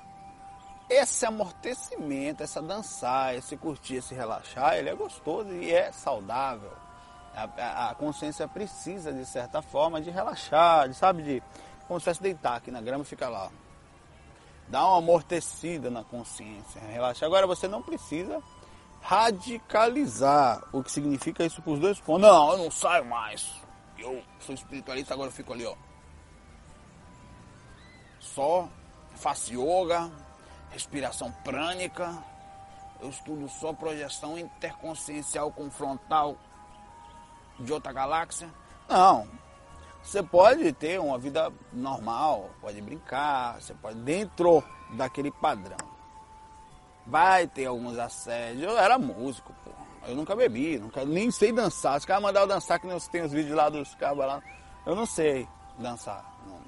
esse 0.88 1.26
amortecimento, 1.26 2.42
essa 2.42 2.62
dançar, 2.62 3.34
esse 3.34 3.58
curtir, 3.58 3.96
esse 3.96 4.14
relaxar, 4.14 4.76
ele 4.76 4.88
é 4.88 4.94
gostoso 4.94 5.52
e 5.52 5.70
é 5.70 5.92
saudável. 5.92 6.72
A, 7.34 7.90
a, 7.90 7.94
consciência 7.94 8.48
precisa, 8.48 9.12
de 9.12 9.26
certa 9.26 9.60
forma, 9.60 10.00
de 10.00 10.10
relaxar, 10.10 10.88
de, 10.88 10.94
sabe, 10.94 11.22
de 11.22 11.42
como 11.86 12.00
se 12.00 12.04
fosse 12.04 12.22
deitar 12.22 12.56
aqui 12.56 12.70
na 12.70 12.80
grama 12.80 13.04
e 13.04 13.06
ficar 13.06 13.28
lá. 13.28 13.50
Dá 14.68 14.87
uma 14.87 14.98
amortecida 14.98 15.90
na 15.90 16.03
consciência, 16.03 16.81
relaxar. 16.81 17.27
Agora 17.27 17.46
você 17.46 17.68
não 17.68 17.83
precisa 17.83 18.42
radicalizar 19.03 20.62
o 20.72 20.83
que 20.83 20.90
significa 20.90 21.44
isso 21.44 21.61
para 21.61 21.72
os 21.72 21.81
dois 21.81 21.98
pontos. 22.01 22.22
Não, 22.22 22.53
eu 22.53 22.59
não 22.59 22.70
saio 22.70 23.05
mais. 23.05 23.53
Eu 23.98 24.22
sou 24.40 24.55
espiritualista, 24.55 25.12
agora 25.12 25.29
eu 25.29 25.33
fico 25.33 25.53
ali, 25.53 25.66
ó. 25.66 25.75
Só 28.20 28.68
faço 29.14 29.53
yoga, 29.53 30.11
respiração 30.70 31.31
prânica, 31.44 32.16
eu 33.01 33.11
estudo 33.11 33.48
só 33.48 33.72
projeção 33.72 34.38
interconsciencial 34.38 35.51
confrontal 35.51 36.37
de 37.59 37.72
outra 37.72 37.92
galáxia. 37.92 38.48
Não. 38.88 39.29
Você 40.02 40.22
pode 40.22 40.72
ter 40.72 41.00
uma 41.00 41.16
vida 41.18 41.52
normal, 41.72 42.50
pode 42.60 42.80
brincar, 42.80 43.60
você 43.60 43.72
pode 43.74 43.98
dentro 44.00 44.62
daquele 44.94 45.30
padrão. 45.30 45.76
Vai 47.06 47.46
ter 47.46 47.66
alguns 47.66 47.98
assédios. 47.98 48.64
Eu 48.64 48.78
era 48.78 48.98
músico, 48.98 49.54
pô. 49.64 49.70
Eu 50.06 50.16
nunca 50.16 50.34
bebi, 50.34 50.78
nunca, 50.78 51.04
nem 51.04 51.30
sei 51.30 51.52
dançar. 51.52 51.96
Os 51.96 52.04
caras 52.04 52.22
mandaram 52.22 52.48
dançar, 52.48 52.80
que 52.80 52.86
nem 52.86 52.98
tem 52.98 53.22
os 53.22 53.32
vídeos 53.32 53.56
lá 53.56 53.68
dos 53.68 53.94
caras 53.94 54.18
lá. 54.18 54.42
Eu 54.84 54.96
não 54.96 55.06
sei 55.06 55.48
dançar. 55.78 56.24
Não 56.46 56.60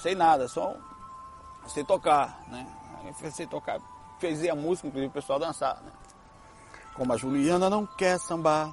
sei 0.00 0.14
nada, 0.14 0.48
só 0.48 0.74
sei 1.68 1.84
tocar, 1.84 2.40
né? 2.48 2.66
Eu 3.22 3.30
sei 3.30 3.46
tocar, 3.46 3.80
fazia 4.20 4.54
música, 4.54 4.88
inclusive 4.88 5.10
o 5.10 5.14
pessoal 5.14 5.38
dançar, 5.38 5.80
né? 5.82 5.92
Como 6.94 7.12
a 7.12 7.16
Juliana 7.16 7.70
não 7.70 7.86
quer 7.86 8.18
sambar, 8.18 8.72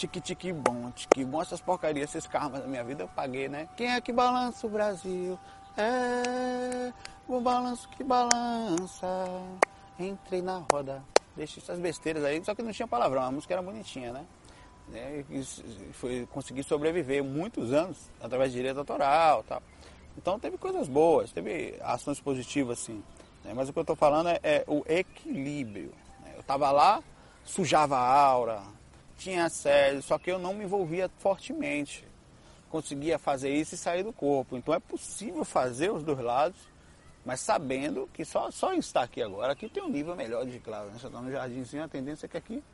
tique 0.00 0.20
tique 0.20 0.52
bom, 0.52 0.90
tique 0.92 1.24
bom, 1.24 1.42
essas 1.42 1.60
porcarias, 1.60 2.14
esses 2.14 2.26
karmas 2.26 2.62
da 2.62 2.66
minha 2.66 2.82
vida 2.82 3.02
eu 3.02 3.08
paguei, 3.08 3.48
né? 3.48 3.68
Quem 3.76 3.92
é 3.92 4.00
que 4.00 4.12
balança 4.12 4.66
o 4.66 4.70
Brasil? 4.70 5.38
É 5.76 6.92
o 7.28 7.40
balanço 7.40 7.88
que 7.90 8.02
balança, 8.02 9.06
entrei 9.98 10.40
na 10.40 10.64
roda, 10.72 11.02
deixa 11.36 11.60
essas 11.60 11.78
besteiras 11.78 12.24
aí, 12.24 12.42
só 12.44 12.54
que 12.54 12.62
não 12.62 12.72
tinha 12.72 12.88
palavrão, 12.88 13.22
a 13.22 13.30
música 13.30 13.54
era 13.54 13.62
bonitinha, 13.62 14.12
né? 14.12 14.24
né? 14.88 15.24
foi 15.92 16.26
conseguir 16.32 16.64
sobreviver 16.64 17.22
muitos 17.22 17.72
anos 17.72 18.10
através 18.20 18.50
de 18.50 18.56
direito 18.56 18.78
autoral 18.78 19.44
tal. 19.44 19.62
Então 20.16 20.40
teve 20.40 20.56
coisas 20.56 20.88
boas, 20.88 21.30
teve 21.30 21.78
ações 21.82 22.18
positivas 22.20 22.78
sim. 22.78 23.02
Né? 23.44 23.52
Mas 23.54 23.68
o 23.68 23.72
que 23.72 23.78
eu 23.78 23.82
estou 23.82 23.96
falando 23.96 24.30
é, 24.30 24.40
é, 24.42 24.64
o 24.66 24.82
equilíbrio. 24.88 25.92
Né? 26.24 26.32
Eu 26.34 26.40
estava 26.40 26.70
lá, 26.72 27.02
sujava 27.44 27.96
a 27.96 28.20
aura, 28.20 28.62
tinha 29.20 29.44
assédio, 29.44 30.02
só 30.02 30.18
que 30.18 30.30
eu 30.30 30.38
não 30.38 30.54
me 30.54 30.64
envolvia 30.64 31.10
fortemente. 31.18 32.08
Conseguia 32.70 33.18
fazer 33.18 33.50
isso 33.54 33.74
e 33.74 33.78
sair 33.78 34.02
do 34.02 34.12
corpo. 34.12 34.56
Então 34.56 34.72
é 34.72 34.80
possível 34.80 35.44
fazer 35.44 35.90
os 35.90 36.02
dois 36.02 36.20
lados, 36.20 36.58
mas 37.24 37.40
sabendo 37.40 38.08
que 38.14 38.24
só, 38.24 38.50
só 38.50 38.72
estar 38.72 39.02
aqui 39.02 39.22
agora, 39.22 39.52
aqui 39.52 39.68
tem 39.68 39.82
um 39.82 39.90
nível 39.90 40.16
melhor 40.16 40.46
de 40.46 40.58
claro. 40.58 40.86
Né? 40.86 40.98
Você 40.98 41.06
está 41.06 41.20
no 41.20 41.30
jardinzinho, 41.30 41.84
a 41.84 41.88
tendência 41.88 42.26
é 42.26 42.28
que 42.28 42.36
aqui 42.38 42.64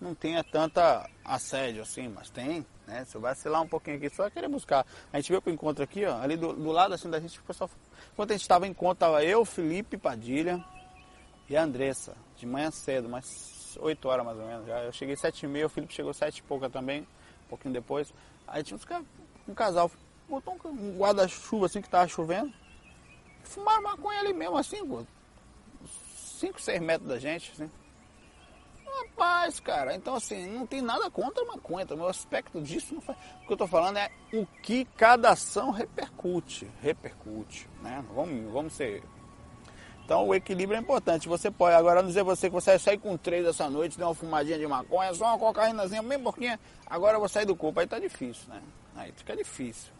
não 0.00 0.14
tenha 0.14 0.42
tanta 0.42 1.08
assédio 1.24 1.82
assim, 1.82 2.08
mas 2.08 2.28
tem, 2.28 2.66
né? 2.86 3.04
Você 3.04 3.16
vai 3.18 3.32
vacilar 3.32 3.62
um 3.62 3.68
pouquinho 3.68 3.96
aqui, 3.96 4.10
só 4.10 4.24
vai 4.24 4.30
querer 4.30 4.48
buscar. 4.48 4.84
A 5.12 5.18
gente 5.18 5.30
veio 5.30 5.42
o 5.44 5.50
encontro 5.50 5.84
aqui, 5.84 6.04
ó, 6.04 6.20
ali 6.20 6.36
do, 6.36 6.52
do, 6.52 6.70
lado 6.70 6.92
assim 6.92 7.08
da 7.08 7.20
gente, 7.20 7.38
o 7.38 7.42
pessoal. 7.44 7.70
Enquanto 8.12 8.30
a 8.30 8.34
gente 8.34 8.42
estava 8.42 8.66
em 8.66 8.70
encontro, 8.70 9.06
eu, 9.20 9.44
Felipe 9.44 9.96
Padilha 9.96 10.62
e 11.48 11.56
a 11.56 11.62
Andressa, 11.62 12.14
de 12.36 12.44
manhã 12.44 12.70
cedo, 12.70 13.08
mas 13.08 13.55
8 13.78 14.08
horas 14.08 14.24
mais 14.24 14.38
ou 14.38 14.46
menos. 14.46 14.66
Já. 14.66 14.82
Eu 14.82 14.92
cheguei 14.92 15.16
7 15.16 15.44
e 15.44 15.48
meia, 15.48 15.66
o 15.66 15.68
Felipe 15.68 15.92
chegou 15.92 16.12
7 16.12 16.38
e 16.38 16.42
pouca 16.42 16.68
também, 16.68 17.02
um 17.02 17.48
pouquinho 17.48 17.74
depois. 17.74 18.12
Aí 18.46 18.62
tinha 18.62 18.76
uns 18.76 18.86
um 19.48 19.54
casal, 19.54 19.90
botou 20.28 20.58
um 20.64 20.98
guarda-chuva 20.98 21.66
assim 21.66 21.80
que 21.80 21.88
tava 21.88 22.08
chovendo. 22.08 22.52
Fumaram 23.44 23.82
maconha 23.82 24.20
ali 24.20 24.32
mesmo, 24.32 24.56
assim, 24.56 24.78
5, 26.40 26.60
6 26.60 26.80
metros 26.80 27.08
da 27.08 27.18
gente, 27.18 27.52
assim. 27.52 27.70
Rapaz, 28.86 29.60
cara, 29.60 29.94
então 29.94 30.14
assim, 30.14 30.46
não 30.46 30.66
tem 30.66 30.80
nada 30.80 31.10
contra 31.10 31.42
a 31.42 31.46
maconha, 31.46 31.86
o 31.90 32.06
aspecto 32.06 32.60
disso 32.62 32.94
não 32.94 33.00
faz. 33.00 33.18
O 33.42 33.46
que 33.46 33.52
eu 33.52 33.54
estou 33.54 33.68
falando 33.68 33.98
é 33.98 34.10
o 34.32 34.46
que 34.62 34.84
cada 34.96 35.30
ação 35.30 35.70
repercute, 35.70 36.70
repercute, 36.80 37.68
né? 37.82 38.02
Vamos, 38.14 38.52
vamos 38.52 38.72
ser. 38.72 39.02
Então 40.06 40.24
o 40.24 40.32
equilíbrio 40.32 40.76
é 40.76 40.80
importante. 40.80 41.28
Você 41.28 41.50
pode 41.50 41.74
agora 41.74 42.00
não 42.00 42.08
dizer 42.08 42.22
você 42.22 42.48
que 42.48 42.54
você 42.54 42.70
vai 42.70 42.78
sair 42.78 42.98
com 42.98 43.16
três 43.16 43.44
essa 43.44 43.68
noite, 43.68 43.98
dar 43.98 44.06
uma 44.06 44.14
fumadinha 44.14 44.56
de 44.56 44.64
maconha, 44.64 45.12
só 45.12 45.26
uma 45.26 45.38
cocaínazinha, 45.38 46.00
bem 46.00 46.22
pouquinho, 46.22 46.56
agora 46.86 47.16
eu 47.16 47.18
vou 47.18 47.28
sair 47.28 47.44
do 47.44 47.56
corpo. 47.56 47.80
Aí 47.80 47.88
tá 47.88 47.98
difícil, 47.98 48.48
né? 48.48 48.62
Aí 48.94 49.12
fica 49.16 49.36
difícil. 49.36 49.92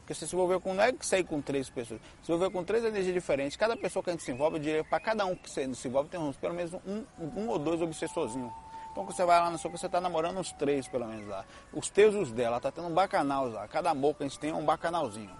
Porque 0.00 0.12
você 0.12 0.26
se 0.26 0.34
envolveu 0.36 0.60
com, 0.60 0.74
não 0.74 0.84
é 0.84 0.92
que 0.92 1.06
sair 1.06 1.24
com 1.24 1.40
três 1.40 1.70
pessoas, 1.70 1.98
se 2.22 2.30
envolveu 2.30 2.50
com 2.50 2.62
três 2.62 2.84
energias 2.84 3.14
diferentes. 3.14 3.56
Cada 3.56 3.74
pessoa 3.74 4.02
que 4.02 4.10
a 4.10 4.12
gente 4.12 4.22
se 4.22 4.30
envolve, 4.30 4.60
eu 4.68 4.84
para 4.84 5.00
cada 5.00 5.24
um 5.24 5.34
que 5.34 5.48
se 5.48 5.88
envolve, 5.88 6.10
tem 6.10 6.20
uns, 6.20 6.36
pelo 6.36 6.52
menos 6.52 6.74
um, 6.86 7.02
um 7.18 7.48
ou 7.48 7.58
dois 7.58 7.80
obsessorzinhos. 7.80 8.52
Então 8.92 9.06
você 9.06 9.24
vai 9.24 9.40
lá 9.40 9.50
no 9.50 9.56
seu 9.56 9.70
você 9.70 9.86
está 9.86 9.98
namorando 9.98 10.38
uns 10.38 10.52
três, 10.52 10.86
pelo 10.86 11.06
menos 11.06 11.26
lá. 11.26 11.42
Os 11.72 11.88
teus 11.88 12.14
e 12.14 12.18
os 12.18 12.30
dela, 12.30 12.60
tá 12.60 12.70
tendo 12.70 12.88
um 12.88 12.92
bacanal 12.92 13.48
lá. 13.48 13.66
Cada 13.66 13.90
amor 13.90 14.14
que 14.14 14.24
a 14.24 14.28
gente 14.28 14.38
tem 14.38 14.50
é 14.50 14.54
um 14.54 14.64
bacanalzinho. 14.64 15.30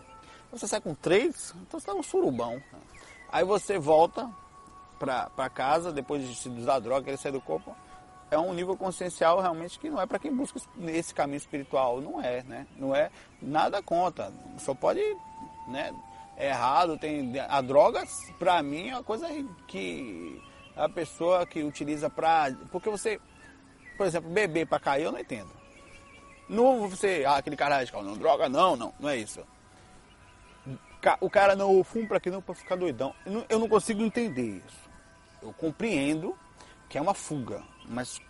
Você 0.51 0.67
sai 0.67 0.81
com 0.81 0.95
três, 0.95 1.55
então 1.61 1.79
você 1.79 1.87
tá 1.87 1.93
um 1.93 2.03
surubão. 2.03 2.63
Aí 3.35 3.43
você 3.43 3.81
volta 3.81 4.31
para 4.97 5.51
casa, 5.51 5.93
depois 5.93 6.25
de 6.25 6.37
se 6.37 6.49
usar 6.49 6.79
droga, 6.79 7.11
ele 7.11 7.17
sair 7.17 7.33
do 7.33 7.41
corpo, 7.41 7.75
é 8.31 8.39
um 8.39 8.55
nível 8.55 8.77
consciencial 8.77 9.41
realmente 9.41 9.77
que 9.77 9.91
não 9.91 10.01
é 10.01 10.07
para 10.07 10.21
quem 10.21 10.33
busca 10.33 10.61
esse 10.87 11.13
caminho 11.13 11.39
espiritual, 11.39 12.01
não 12.01 12.23
é, 12.23 12.45
né? 12.45 12.65
Não 12.77 12.95
é 12.95 13.11
nada 13.43 13.83
contra, 13.83 14.33
só 14.57 14.73
pode, 14.73 15.01
né? 15.67 15.93
É 16.37 16.51
errado, 16.51 16.97
tem 16.97 17.37
a 17.41 17.61
droga, 17.61 18.05
para 18.39 18.63
mim 18.63 18.91
é 18.91 18.95
uma 18.95 19.03
coisa 19.03 19.27
que 19.67 20.41
a 20.77 20.89
pessoa 20.89 21.45
que 21.45 21.65
utiliza 21.65 22.09
para, 22.09 22.57
porque 22.71 22.89
você, 22.89 23.21
por 23.97 24.07
exemplo, 24.07 24.31
beber 24.31 24.69
para 24.69 24.79
cair, 24.79 25.03
eu 25.03 25.11
não 25.11 25.19
entendo. 25.19 25.51
Não 26.49 26.89
você, 26.89 27.25
ah, 27.27 27.39
aquele 27.39 27.57
cara 27.57 27.79
radical, 27.79 28.05
não 28.05 28.17
droga, 28.17 28.49
não, 28.49 28.77
não, 28.77 28.95
não 29.01 29.09
é 29.09 29.17
isso. 29.17 29.45
O 31.21 31.31
cara 31.31 31.55
não 31.55 31.83
fuma 31.85 32.09
para 32.09 32.21
que 32.21 32.31
não 32.31 32.41
para 32.41 32.55
ficar 32.55 32.77
doidão. 32.77 33.15
Eu 33.49 33.59
não 33.59 33.69
consigo 33.69 34.03
entender 34.03 34.63
isso. 34.67 34.91
Eu 35.43 35.53
compreendo 35.53 36.37
que 36.89 36.97
é 36.97 37.01
uma 37.01 37.15
fuga, 37.15 37.63
mas 37.87 38.21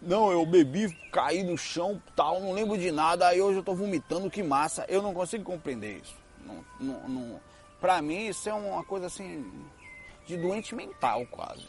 não, 0.00 0.32
eu 0.32 0.46
bebi, 0.46 0.88
caí 1.12 1.42
no 1.42 1.58
chão, 1.58 2.00
tal, 2.16 2.40
não 2.40 2.52
lembro 2.52 2.78
de 2.78 2.90
nada, 2.90 3.28
aí 3.28 3.42
hoje 3.42 3.58
eu 3.58 3.62
tô 3.62 3.74
vomitando, 3.74 4.30
que 4.30 4.42
massa. 4.42 4.86
Eu 4.88 5.02
não 5.02 5.12
consigo 5.12 5.44
compreender 5.44 6.00
isso. 6.02 6.16
Não, 6.44 6.64
não, 6.80 7.08
não. 7.08 7.40
Pra 7.78 8.00
mim 8.00 8.28
isso 8.28 8.48
é 8.48 8.54
uma 8.54 8.82
coisa 8.82 9.06
assim 9.06 9.44
de 10.26 10.36
doente 10.38 10.74
mental 10.74 11.26
quase. 11.26 11.66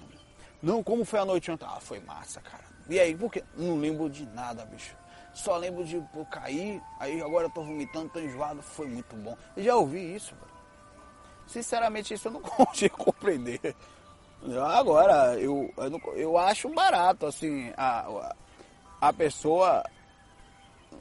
Não, 0.62 0.82
como 0.84 1.04
foi 1.04 1.20
a 1.20 1.26
noite 1.26 1.52
ontem? 1.52 1.66
Ah, 1.66 1.80
foi 1.82 2.00
massa, 2.00 2.40
cara. 2.40 2.64
E 2.90 3.00
aí, 3.00 3.16
por 3.16 3.32
quê? 3.32 3.44
Não 3.58 3.78
lembro 3.78 4.10
de 4.10 4.26
nada, 4.28 4.64
bicho. 4.66 4.96
Só 5.34 5.58
lembro 5.58 5.84
de 5.86 6.00
pô, 6.14 6.26
cair, 6.26 6.82
aí 7.00 7.22
agora 7.22 7.46
eu 7.46 7.50
tô 7.50 7.64
vomitando, 7.64 8.10
tô 8.10 8.20
enjoado, 8.20 8.62
foi 8.62 8.88
muito 8.88 9.16
bom. 9.16 9.38
Eu 9.56 9.64
já 9.64 9.76
ouvi 9.76 10.16
isso. 10.16 10.36
Sinceramente, 11.48 12.14
isso 12.14 12.28
eu 12.28 12.34
não 12.34 12.42
consigo 12.44 12.98
compreender. 12.98 13.76
Agora, 14.74 15.40
eu, 15.40 15.72
eu, 15.78 15.90
não, 15.90 16.00
eu 16.16 16.38
acho 16.38 16.70
barato, 16.70 17.26
assim, 17.26 17.72
a, 17.78 18.34
a 19.00 19.14
pessoa. 19.14 19.84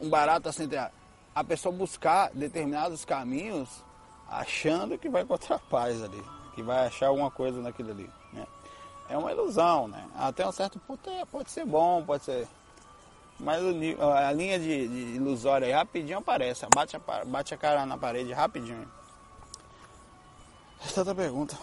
Um 0.00 0.08
barato 0.08 0.48
assim, 0.48 0.68
a, 0.74 0.90
a 1.34 1.44
pessoa 1.44 1.74
buscar 1.74 2.30
determinados 2.32 3.04
caminhos 3.04 3.84
achando 4.28 4.96
que 4.96 5.08
vai 5.08 5.22
encontrar 5.22 5.58
paz 5.58 6.02
ali, 6.02 6.22
que 6.54 6.62
vai 6.62 6.86
achar 6.86 7.08
alguma 7.08 7.30
coisa 7.30 7.60
naquilo 7.60 7.90
ali. 7.90 8.10
Né? 8.32 8.46
É 9.08 9.18
uma 9.18 9.32
ilusão, 9.32 9.88
né? 9.88 10.08
Até 10.14 10.46
um 10.46 10.52
certo 10.52 10.78
ponto 10.78 11.10
é, 11.10 11.24
pode 11.24 11.50
ser 11.50 11.66
bom, 11.66 12.02
pode 12.04 12.24
ser. 12.24 12.46
Mas 13.40 13.62
a 13.62 14.32
linha 14.32 14.58
de, 14.58 14.86
de 14.88 15.16
ilusória 15.16 15.66
aí 15.66 15.72
rapidinho 15.72 16.18
aparece, 16.18 16.66
bate 16.74 16.94
a, 16.96 17.24
bate 17.24 17.54
a 17.54 17.56
cara 17.56 17.86
na 17.86 17.96
parede 17.96 18.32
rapidinho. 18.32 18.86
Esta 20.84 21.00
é 21.00 21.02
outra 21.02 21.14
pergunta. 21.14 21.58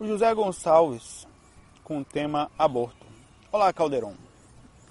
O 0.00 0.06
José 0.06 0.32
Gonçalves 0.34 1.26
com 1.84 2.00
o 2.00 2.04
tema 2.04 2.50
aborto. 2.58 3.06
Olá, 3.50 3.72
Caldeirão. 3.72 4.14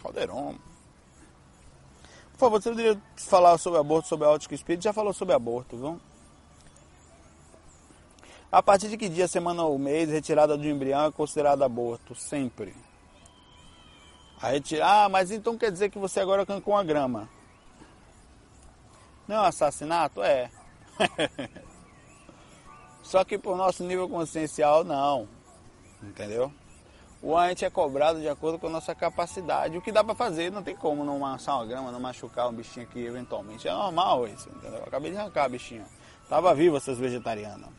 Caldeirão. 0.02 0.56
Por 2.34 2.40
favor, 2.40 2.62
você 2.62 2.70
poderia 2.70 3.02
falar 3.16 3.58
sobre 3.58 3.80
aborto, 3.80 4.08
sobre 4.08 4.28
a 4.28 4.30
ótica 4.30 4.56
espírita? 4.56 4.84
Já 4.84 4.94
falou 4.94 5.14
sobre 5.14 5.34
aborto, 5.34 5.76
viu? 5.76 6.00
A 8.52 8.64
partir 8.64 8.90
de 8.90 8.98
que 8.98 9.10
dia, 9.10 9.28
semana 9.28 9.64
ou 9.64 9.78
mês, 9.78 10.10
retirada 10.10 10.58
do 10.58 10.68
embrião 10.68 11.06
é 11.06 11.12
considerada 11.12 11.66
aborto? 11.66 12.16
Sempre. 12.16 12.74
A 14.42 14.50
retirar, 14.50 15.06
ah, 15.06 15.10
mas 15.10 15.32
então 15.32 15.58
quer 15.58 15.72
dizer 15.72 15.90
que 15.90 15.98
você 15.98 16.20
agora 16.20 16.46
com 16.46 16.78
a 16.78 16.84
grama. 16.84 17.28
Não 19.28 19.44
é 19.44 19.48
assassinato? 19.48 20.22
É. 20.22 20.50
Só 23.02 23.24
que 23.24 23.38
por 23.38 23.58
nosso 23.58 23.84
nível 23.84 24.08
consciencial, 24.08 24.84
não. 24.84 25.28
Entendeu? 26.04 26.52
O 27.22 27.36
ante 27.36 27.66
é 27.66 27.70
cobrado 27.70 28.20
de 28.22 28.30
acordo 28.30 28.60
com 28.60 28.68
a 28.68 28.70
nossa 28.70 28.94
capacidade. 28.94 29.78
O 29.78 29.82
que 29.82 29.92
dá 29.92 30.04
para 30.04 30.14
fazer, 30.14 30.52
não 30.52 30.62
tem 30.62 30.76
como 30.76 31.04
não 31.04 31.16
amassar 31.16 31.56
uma 31.56 31.66
grama, 31.66 31.92
não 31.92 32.00
machucar 32.00 32.48
um 32.48 32.54
bichinho 32.54 32.86
aqui 32.86 33.04
eventualmente. 33.04 33.68
É 33.68 33.74
normal 33.74 34.28
isso, 34.28 34.50
entendeu? 34.50 34.80
Eu 34.80 34.84
acabei 34.84 35.12
de 35.12 35.18
arrancar 35.18 35.46
a 35.46 35.50
bichinha. 35.50 35.86
Tava 36.30 36.54
viva 36.54 36.78
essas 36.78 37.00
vegetarianas. 37.00 37.70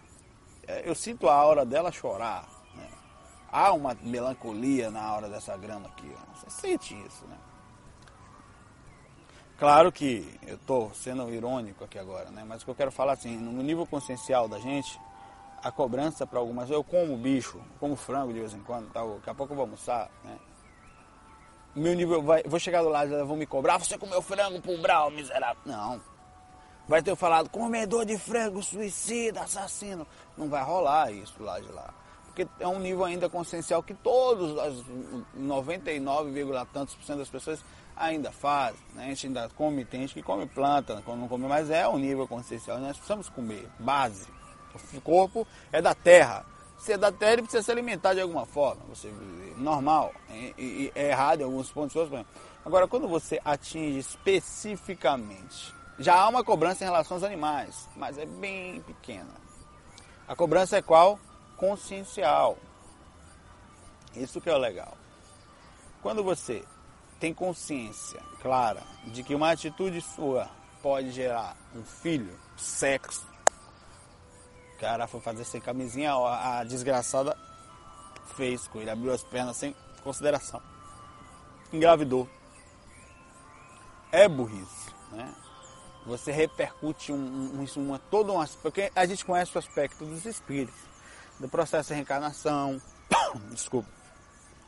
É, 0.66 0.88
eu 0.88 0.94
sinto 0.94 1.28
a 1.28 1.44
hora 1.44 1.64
dela 1.64 1.92
chorar. 1.92 2.57
Né? 3.48 3.58
Há 3.58 3.72
uma 3.72 3.96
melancolia 4.02 4.90
na 4.90 5.14
hora 5.14 5.28
dessa 5.28 5.56
grama 5.56 5.88
aqui. 5.88 6.10
Você 6.34 6.50
sente 6.50 6.94
isso, 7.06 7.26
né? 7.26 7.36
Claro 9.58 9.90
que 9.90 10.38
eu 10.46 10.54
estou 10.54 10.94
sendo 10.94 11.28
irônico 11.32 11.82
aqui 11.82 11.98
agora, 11.98 12.30
né? 12.30 12.44
Mas 12.46 12.62
o 12.62 12.64
que 12.64 12.70
eu 12.70 12.74
quero 12.76 12.92
falar 12.92 13.14
assim, 13.14 13.36
no 13.36 13.62
nível 13.62 13.84
consciencial 13.84 14.46
da 14.46 14.58
gente, 14.60 15.00
a 15.62 15.72
cobrança 15.72 16.26
para 16.26 16.38
algumas. 16.38 16.70
Eu 16.70 16.84
como 16.84 17.16
bicho, 17.16 17.60
como 17.80 17.96
frango 17.96 18.32
de 18.32 18.38
vez 18.38 18.54
em 18.54 18.60
quando, 18.60 18.90
tá? 18.92 19.04
daqui 19.04 19.30
a 19.30 19.34
pouco 19.34 19.52
eu 19.52 19.56
vou 19.56 19.64
almoçar, 19.64 20.10
né? 20.24 20.38
Meu 21.74 21.94
nível 21.94 22.22
vai. 22.22 22.42
Vou 22.44 22.58
chegar 22.58 22.82
do 22.82 22.88
lado 22.88 23.10
vão 23.26 23.36
me 23.36 23.46
cobrar, 23.46 23.78
você 23.78 23.98
comeu 23.98 24.22
frango 24.22 24.60
pro 24.60 24.80
brau, 24.80 25.10
miserável. 25.10 25.60
Não. 25.64 26.00
Vai 26.86 27.02
ter 27.02 27.14
falado, 27.16 27.50
comedor 27.50 28.06
de 28.06 28.16
frango, 28.16 28.62
suicida, 28.62 29.42
assassino. 29.42 30.06
Não 30.36 30.48
vai 30.48 30.62
rolar 30.62 31.12
isso 31.12 31.42
lá 31.42 31.60
de 31.60 31.70
lá. 31.70 31.92
Porque 32.38 32.62
é 32.62 32.68
um 32.68 32.78
nível 32.78 33.04
ainda 33.04 33.28
consciencial 33.28 33.82
que 33.82 33.92
todos, 33.92 34.56
as 34.60 34.84
99, 35.34 36.44
tantos 36.72 36.94
por 36.94 37.04
cento 37.04 37.18
das 37.18 37.28
pessoas 37.28 37.64
ainda 37.96 38.30
fazem. 38.30 38.78
Né? 38.94 39.06
A 39.06 39.08
gente 39.08 39.26
ainda 39.26 39.48
come, 39.56 39.84
tem 39.84 40.02
gente 40.02 40.14
que 40.14 40.22
come 40.22 40.46
planta, 40.46 41.02
quando 41.04 41.18
não 41.18 41.26
come, 41.26 41.48
mas 41.48 41.68
é 41.68 41.88
um 41.88 41.98
nível 41.98 42.28
consciencial. 42.28 42.78
Nós 42.78 42.96
precisamos 42.96 43.28
comer, 43.28 43.68
base. 43.80 44.28
O 44.94 45.00
corpo 45.00 45.44
é 45.72 45.82
da 45.82 45.96
terra. 45.96 46.46
Se 46.78 46.92
é 46.92 46.96
da 46.96 47.10
terra, 47.10 47.32
ele 47.32 47.42
precisa 47.42 47.64
se 47.64 47.72
alimentar 47.72 48.14
de 48.14 48.20
alguma 48.20 48.46
forma. 48.46 48.82
Você, 48.88 49.12
normal. 49.56 50.14
E, 50.56 50.92
é 50.94 51.08
errado 51.08 51.40
em 51.40 51.44
alguns 51.44 51.72
pontos. 51.72 51.96
Agora, 52.64 52.86
quando 52.86 53.08
você 53.08 53.40
atinge 53.44 53.98
especificamente, 53.98 55.74
já 55.98 56.14
há 56.14 56.28
uma 56.28 56.44
cobrança 56.44 56.84
em 56.84 56.86
relação 56.86 57.16
aos 57.16 57.24
animais, 57.24 57.88
mas 57.96 58.16
é 58.16 58.26
bem 58.26 58.80
pequena. 58.82 59.34
A 60.28 60.36
cobrança 60.36 60.76
é 60.76 60.82
qual? 60.82 61.18
Consciencial. 61.58 62.56
Isso 64.16 64.40
que 64.40 64.48
é 64.48 64.54
o 64.54 64.58
legal. 64.58 64.96
Quando 66.00 66.24
você 66.24 66.64
tem 67.20 67.34
consciência 67.34 68.22
clara 68.40 68.82
de 69.06 69.22
que 69.22 69.34
uma 69.34 69.50
atitude 69.50 70.00
sua 70.00 70.48
pode 70.80 71.10
gerar 71.10 71.56
um 71.74 71.82
filho, 71.82 72.38
sexo, 72.56 73.26
o 74.76 74.80
cara 74.80 75.08
foi 75.08 75.20
fazer 75.20 75.44
sem 75.44 75.60
camisinha, 75.60 76.12
a, 76.14 76.62
desgraçada 76.62 77.36
fez 78.36 78.68
com 78.68 78.80
ele, 78.80 78.90
abriu 78.90 79.12
as 79.12 79.24
pernas 79.24 79.56
sem 79.56 79.74
consideração. 80.04 80.62
Engravidou. 81.72 82.28
É 84.12 84.28
burrice, 84.28 84.94
né? 85.10 85.34
Você 86.06 86.30
repercute 86.30 87.12
um, 87.12 87.16
um, 87.16 87.66
uma, 87.76 87.98
todo 87.98 88.32
um 88.32 88.40
aspecto, 88.40 88.62
porque 88.62 88.92
a 88.94 89.04
gente 89.04 89.24
conhece 89.24 89.54
o 89.54 89.58
aspecto 89.58 90.06
dos 90.06 90.24
espíritos, 90.24 90.87
do 91.38 91.48
processo 91.48 91.88
de 91.88 91.94
reencarnação, 91.94 92.80
desculpa, 93.50 93.88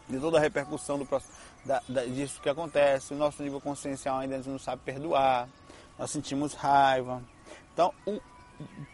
de 0.09 0.18
toda 0.18 0.39
a 0.39 0.41
repercussão 0.41 0.99
do 0.99 1.07
da, 1.64 1.83
da, 1.89 2.05
disso 2.05 2.41
que 2.41 2.49
acontece. 2.49 3.14
O 3.14 3.16
nosso 3.16 3.43
nível 3.43 3.61
consciencial 3.61 4.18
ainda 4.18 4.39
não 4.39 4.59
sabe 4.59 4.83
perdoar, 4.85 5.49
nós 5.99 6.11
sentimos 6.11 6.55
raiva. 6.55 7.23
Então, 7.73 7.93
o, 8.07 8.21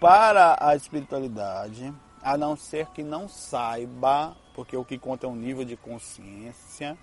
para 0.01 0.57
a 0.61 0.77
espiritualidade, 0.77 1.93
a 2.23 2.37
não 2.37 2.57
ser 2.57 2.87
que 2.89 3.03
não 3.03 3.29
saiba, 3.29 4.37
porque 4.55 4.77
o 4.77 4.85
que 4.85 4.99
conta 4.99 5.27
é 5.27 5.31
um 5.31 5.37
nível 5.37 5.65
de 5.65 5.77
consciência, 5.77 6.97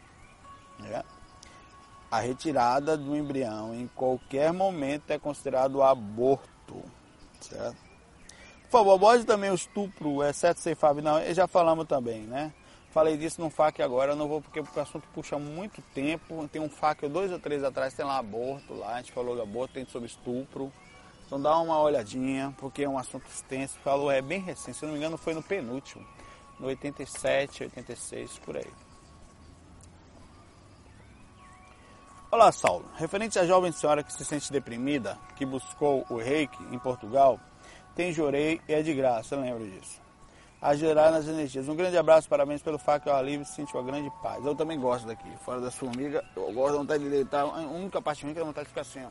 né? 0.79 1.03
a 2.11 2.19
retirada 2.19 2.95
do 2.95 3.15
embrião 3.15 3.73
em 3.73 3.87
qualquer 3.87 4.53
momento 4.53 5.09
é 5.09 5.17
considerado 5.17 5.81
aborto, 5.81 6.83
certo? 7.41 7.82
Favor, 8.73 8.95
aborde 8.95 9.23
também 9.23 9.51
o 9.51 9.53
estupro, 9.53 10.23
exceto 10.23 10.59
ceifável, 10.59 11.03
não, 11.03 11.21
já 11.31 11.45
falamos 11.45 11.85
também, 11.85 12.21
né? 12.21 12.51
Falei 12.89 13.15
disso 13.15 13.39
no 13.39 13.51
FAQ 13.51 13.83
agora, 13.83 14.15
não 14.15 14.27
vou 14.27 14.41
porque 14.41 14.59
o 14.59 14.81
assunto 14.81 15.07
puxa 15.13 15.37
muito 15.37 15.79
tempo. 15.93 16.49
Tem 16.51 16.59
um 16.59 16.67
FAQ 16.67 17.07
dois 17.07 17.31
ou 17.31 17.37
três 17.37 17.63
atrás, 17.63 17.93
tem 17.93 18.03
lá 18.03 18.17
aborto, 18.17 18.73
lá 18.73 18.95
a 18.95 18.97
gente 18.97 19.11
falou 19.11 19.35
de 19.35 19.43
aborto, 19.43 19.75
tem 19.75 19.85
sobre 19.85 20.07
estupro. 20.07 20.73
Então 21.27 21.39
dá 21.39 21.55
uma 21.59 21.79
olhadinha, 21.79 22.51
porque 22.57 22.81
é 22.81 22.89
um 22.89 22.97
assunto 22.97 23.27
extenso. 23.27 23.77
Falou, 23.83 24.09
é 24.09 24.23
bem 24.23 24.39
recente, 24.39 24.79
se 24.79 24.85
não 24.85 24.93
me 24.93 24.97
engano 24.97 25.19
foi 25.19 25.35
no 25.35 25.43
penúltimo, 25.43 26.03
no 26.59 26.65
87, 26.65 27.65
86, 27.65 28.39
por 28.39 28.57
aí. 28.57 28.71
Olá, 32.31 32.51
Saulo. 32.51 32.89
Referente 32.95 33.37
à 33.37 33.45
jovem 33.45 33.71
senhora 33.71 34.01
que 34.01 34.11
se 34.11 34.25
sente 34.25 34.51
deprimida, 34.51 35.15
que 35.35 35.45
buscou 35.45 36.07
o 36.09 36.17
reiki 36.17 36.57
em 36.71 36.79
Portugal, 36.79 37.39
tem 37.95 38.11
jorei 38.11 38.59
e 38.67 38.73
é 38.73 38.81
de 38.81 38.93
graça, 38.93 39.35
eu 39.35 39.41
lembro 39.41 39.69
disso. 39.69 40.01
Ajudará 40.61 41.11
nas 41.11 41.27
energias. 41.27 41.67
Um 41.67 41.75
grande 41.75 41.97
abraço, 41.97 42.29
parabéns 42.29 42.61
pelo 42.61 42.79
fato 42.79 43.03
que 43.03 43.09
ao 43.09 43.17
alívio 43.17 43.45
se 43.45 43.53
sentiu 43.53 43.79
a 43.79 43.83
grande 43.83 44.09
paz. 44.21 44.45
Eu 44.45 44.55
também 44.55 44.79
gosto 44.79 45.05
daqui, 45.05 45.29
fora 45.43 45.59
das 45.59 45.75
formigas. 45.75 46.23
Eu 46.35 46.53
gosto 46.53 46.71
da 46.73 46.79
vontade 46.79 47.03
de 47.03 47.09
deitar. 47.09 47.41
A 47.41 47.59
única 47.59 48.01
parte 48.01 48.23
ruim 48.23 48.33
que 48.33 48.39
é 48.39 48.41
a 48.41 48.45
vontade 48.45 48.65
de 48.65 48.69
ficar 48.69 48.81
assim, 48.81 49.03
ó 49.03 49.09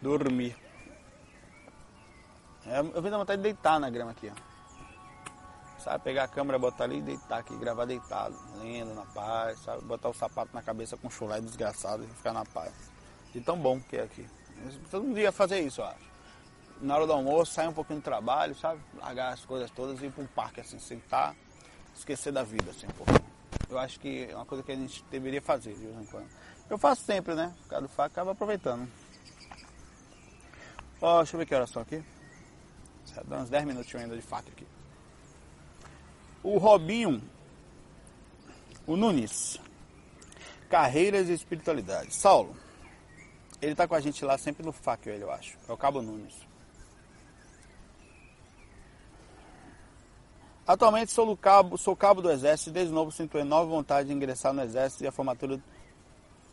dormir. 0.00 0.56
É, 2.66 2.80
eu 2.80 3.02
venho 3.02 3.10
da 3.10 3.18
vontade 3.18 3.38
de 3.38 3.42
deitar 3.42 3.78
na 3.78 3.90
grama 3.90 4.10
aqui, 4.12 4.30
ó. 4.30 4.50
Sabe, 5.80 6.04
pegar 6.04 6.24
a 6.24 6.28
câmera, 6.28 6.58
botar 6.58 6.84
ali 6.84 6.98
e 6.98 7.02
deitar 7.02 7.38
aqui, 7.38 7.56
gravar 7.56 7.86
deitado, 7.86 8.36
lendo 8.58 8.94
na 8.94 9.06
paz, 9.06 9.58
sabe? 9.60 9.82
Botar 9.84 10.10
o 10.10 10.14
sapato 10.14 10.50
na 10.52 10.62
cabeça 10.62 10.94
com 10.96 11.08
chulé 11.08 11.40
desgraçado 11.40 12.04
e 12.04 12.06
ficar 12.06 12.34
na 12.34 12.44
paz. 12.44 12.72
De 13.32 13.40
tão 13.40 13.56
bom 13.56 13.80
que 13.80 13.96
é 13.96 14.02
aqui. 14.02 14.28
Todo 14.90 15.04
mundo 15.04 15.18
ia 15.18 15.32
fazer 15.32 15.60
isso, 15.60 15.80
eu 15.80 15.86
acho. 15.86 16.09
Na 16.80 16.96
hora 16.96 17.06
do 17.06 17.12
almoço, 17.12 17.52
sair 17.52 17.68
um 17.68 17.72
pouquinho 17.72 18.00
do 18.00 18.02
trabalho, 18.02 18.54
sabe? 18.54 18.80
Largar 18.98 19.34
as 19.34 19.44
coisas 19.44 19.70
todas 19.70 20.00
e 20.00 20.06
ir 20.06 20.12
para 20.12 20.24
um 20.24 20.26
parque, 20.26 20.60
assim, 20.60 20.78
sentar, 20.78 21.36
esquecer 21.94 22.32
da 22.32 22.42
vida, 22.42 22.70
assim, 22.70 22.86
um 22.86 22.92
pouquinho. 22.92 23.30
Eu 23.68 23.78
acho 23.78 24.00
que 24.00 24.28
é 24.30 24.34
uma 24.34 24.46
coisa 24.46 24.64
que 24.64 24.72
a 24.72 24.76
gente 24.76 25.04
deveria 25.10 25.42
fazer 25.42 25.74
de 25.74 25.80
vez 25.80 25.96
em 25.96 26.06
quando. 26.06 26.28
Eu 26.68 26.78
faço 26.78 27.02
sempre, 27.02 27.34
né? 27.34 27.54
O 27.66 27.68
cara 27.68 27.82
do 27.82 27.88
faca 27.88 28.06
acaba 28.06 28.32
aproveitando. 28.32 28.90
Ó, 31.00 31.18
deixa 31.18 31.36
eu 31.36 31.38
ver 31.38 31.46
que 31.46 31.54
hora 31.54 31.66
só 31.66 31.80
aqui. 31.80 32.02
Dá 33.24 33.38
uns 33.38 33.50
10 33.50 33.64
minutinhos 33.64 34.04
ainda 34.04 34.16
de 34.16 34.22
faca 34.22 34.48
aqui. 34.50 34.66
O 36.42 36.56
Robinho, 36.58 37.22
o 38.86 38.96
Nunes, 38.96 39.60
Carreiras 40.70 41.28
e 41.28 41.32
Espiritualidade. 41.32 42.14
Saulo, 42.14 42.56
ele 43.60 43.74
tá 43.74 43.86
com 43.86 43.94
a 43.94 44.00
gente 44.00 44.24
lá 44.24 44.38
sempre 44.38 44.64
no 44.64 44.72
FAC, 44.72 45.08
eu 45.08 45.30
acho. 45.30 45.58
É 45.68 45.72
o 45.72 45.76
Cabo 45.76 46.00
Nunes. 46.00 46.49
Atualmente 50.70 51.10
sou, 51.10 51.36
cabo, 51.36 51.76
sou 51.76 51.96
cabo 51.96 52.22
do 52.22 52.30
Exército 52.30 52.70
e 52.70 52.72
desde 52.72 52.94
novo 52.94 53.10
sinto 53.10 53.36
enorme 53.36 53.72
vontade 53.72 54.06
de 54.06 54.14
ingressar 54.14 54.52
no 54.52 54.62
Exército 54.62 55.02
e 55.02 55.06
a 55.08 55.10
formatura 55.10 55.60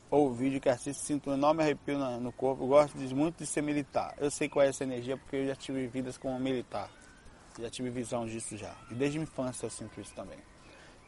ou 0.09 0.33
vídeo 0.33 0.59
que 0.59 0.67
assisto 0.67 1.03
sinto 1.03 1.29
um 1.29 1.35
enorme 1.35 1.61
arrepio 1.61 1.99
no 1.99 2.31
corpo. 2.31 2.63
Eu 2.63 2.67
gosto 2.67 2.97
muito 3.15 3.37
de 3.37 3.45
ser 3.45 3.61
militar. 3.61 4.15
Eu 4.17 4.31
sei 4.31 4.49
qual 4.49 4.65
é 4.65 4.69
essa 4.69 4.83
energia 4.83 5.17
porque 5.17 5.35
eu 5.35 5.45
já 5.45 5.55
tive 5.55 5.85
vidas 5.85 6.17
como 6.17 6.39
militar. 6.39 6.89
Já 7.59 7.69
tive 7.69 7.91
visão 7.91 8.25
disso 8.25 8.57
já. 8.57 8.73
E 8.89 8.95
desde 8.95 9.19
a 9.19 9.21
infância 9.21 9.67
eu 9.67 9.69
sinto 9.69 10.01
isso 10.01 10.15
também. 10.15 10.39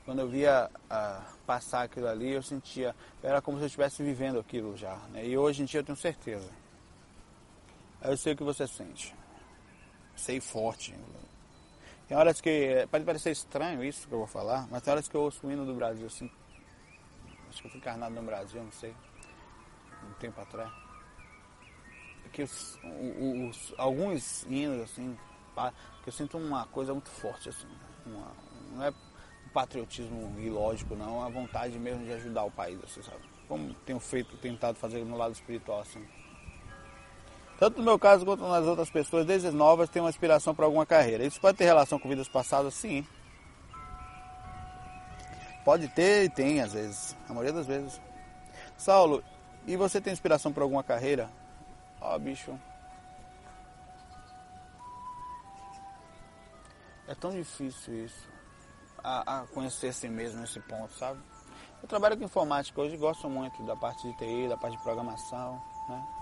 Quando 0.06 0.20
eu 0.20 0.28
via 0.28 0.70
ah, 0.88 1.24
passar 1.48 1.86
aquilo 1.86 2.08
ali, 2.08 2.30
eu 2.30 2.44
sentia, 2.44 2.96
era 3.24 3.42
como 3.42 3.58
se 3.58 3.64
eu 3.64 3.68
estivesse 3.68 4.04
vivendo 4.04 4.38
aquilo 4.38 4.78
já. 4.78 4.98
Né? 5.12 5.26
E 5.26 5.36
hoje 5.36 5.64
em 5.64 5.66
dia 5.66 5.80
eu 5.80 5.84
tenho 5.84 5.98
certeza. 5.98 6.52
Eu 8.04 8.16
sei 8.16 8.34
o 8.34 8.38
que 8.38 8.44
você 8.44 8.68
sente. 8.68 9.16
Sei 10.16 10.40
forte. 10.40 10.94
Tem 12.10 12.18
horas 12.18 12.42
que. 12.42 12.88
Pode 12.90 13.06
parecer 13.06 13.30
estranho 13.30 13.84
isso 13.84 14.08
que 14.08 14.14
eu 14.16 14.18
vou 14.18 14.28
falar, 14.28 14.68
mas 14.72 14.82
tem 14.82 14.92
horas 14.92 15.08
que 15.08 15.16
eu 15.16 15.22
ouço 15.22 15.46
o 15.46 15.52
hino 15.52 15.64
do 15.64 15.76
Brasil 15.76 16.08
assim. 16.08 16.30
Acho 17.48 17.62
que 17.62 17.68
eu 17.68 17.72
fui 17.72 17.80
encarnado 17.80 18.16
no 18.16 18.24
Brasil, 18.24 18.64
não 18.64 18.72
sei. 18.72 18.96
Um 20.10 20.14
tempo 20.14 20.42
atrás. 20.42 20.72
Que 22.34 22.42
os, 22.42 22.80
os, 22.84 23.74
alguns 23.78 24.44
hinos, 24.44 24.82
assim, 24.82 25.16
que 26.02 26.10
eu 26.10 26.14
sinto 26.14 26.38
uma 26.40 26.66
coisa 26.68 26.94
muito 26.94 27.10
forte, 27.10 27.50
assim. 27.50 27.68
Uma, 28.08 28.32
não 28.72 28.86
é 28.86 28.90
um 28.90 29.50
patriotismo 29.54 30.40
ilógico, 30.40 30.96
não, 30.96 31.24
é 31.24 31.28
a 31.28 31.30
vontade 31.30 31.78
mesmo 31.78 32.06
de 32.06 32.14
ajudar 32.14 32.44
o 32.44 32.52
país, 32.52 32.80
assim, 32.84 33.04
sabe? 33.04 33.22
Como 33.48 33.74
tenho 33.86 34.00
feito, 34.00 34.36
tentado 34.38 34.78
fazer 34.80 35.04
no 35.06 35.18
lado 35.18 35.34
espiritual, 35.34 35.82
assim. 35.82 36.04
Tanto 37.60 37.80
no 37.80 37.84
meu 37.84 38.00
caso 38.00 38.26
quanto 38.26 38.48
nas 38.48 38.66
outras 38.66 38.90
pessoas, 38.90 39.26
desde 39.26 39.50
as 39.50 39.54
novas, 39.54 39.90
tem 39.90 40.02
uma 40.02 40.10
inspiração 40.10 40.56
para 40.56 40.64
alguma 40.64 40.86
carreira. 40.86 41.26
Isso 41.26 41.42
pode 41.42 41.58
ter 41.58 41.66
relação 41.66 42.00
com 42.00 42.08
vidas 42.08 42.30
passadas, 42.30 42.74
sim. 42.74 43.06
Pode 45.66 45.90
ter 45.90 46.24
e 46.24 46.30
tem, 46.30 46.62
às 46.62 46.72
vezes. 46.72 47.18
A 47.28 47.34
maioria 47.34 47.52
das 47.52 47.68
vezes. 47.68 48.00
Saulo, 48.78 49.22
e 49.68 49.76
você 49.76 50.00
tem 50.00 50.14
inspiração 50.14 50.54
para 50.54 50.64
alguma 50.64 50.82
carreira? 50.82 51.30
Ó, 52.00 52.16
oh, 52.16 52.20
bicho. 52.20 52.58
É 57.10 57.14
tão 57.14 57.32
difícil 57.32 58.06
isso. 58.06 58.30
A, 59.04 59.42
a 59.42 59.48
conhecer 59.48 59.94
si 59.94 60.08
mesmo 60.08 60.40
nesse 60.40 60.62
ponto, 60.62 60.94
sabe? 60.94 61.20
Eu 61.82 61.90
trabalho 61.90 62.18
com 62.18 62.24
informática 62.24 62.80
hoje, 62.80 62.96
gosto 62.96 63.30
muito 63.30 63.62
da 63.64 63.76
parte 63.76 64.08
de 64.08 64.18
TI, 64.18 64.48
da 64.48 64.56
parte 64.56 64.78
de 64.78 64.84
programação, 64.84 65.62
né? 65.90 66.19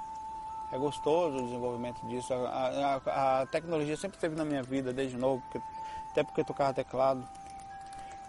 É 0.71 0.77
gostoso 0.77 1.37
o 1.37 1.43
desenvolvimento 1.43 2.05
disso. 2.07 2.33
A, 2.33 2.99
a, 3.05 3.41
a 3.41 3.45
tecnologia 3.45 3.95
sempre 3.95 4.17
esteve 4.17 4.35
na 4.35 4.43
minha 4.43 4.61
vida 4.63 4.91
desde 4.91 5.17
novo, 5.17 5.41
porque, 5.43 5.61
até 6.11 6.23
porque 6.23 6.41
eu 6.41 6.45
tocava 6.45 6.73
teclado. 6.73 7.27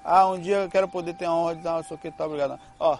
Ah, 0.04 0.26
um 0.28 0.38
dia 0.38 0.58
eu 0.58 0.70
quero 0.70 0.88
poder 0.88 1.14
ter 1.14 1.24
a 1.24 1.32
honra 1.32 1.56
de 1.56 1.62
dar 1.62 1.80
isso 1.80 1.94
aqui, 1.94 2.10
tá 2.10 2.26
obrigado. 2.26 2.58
Ó. 2.78 2.98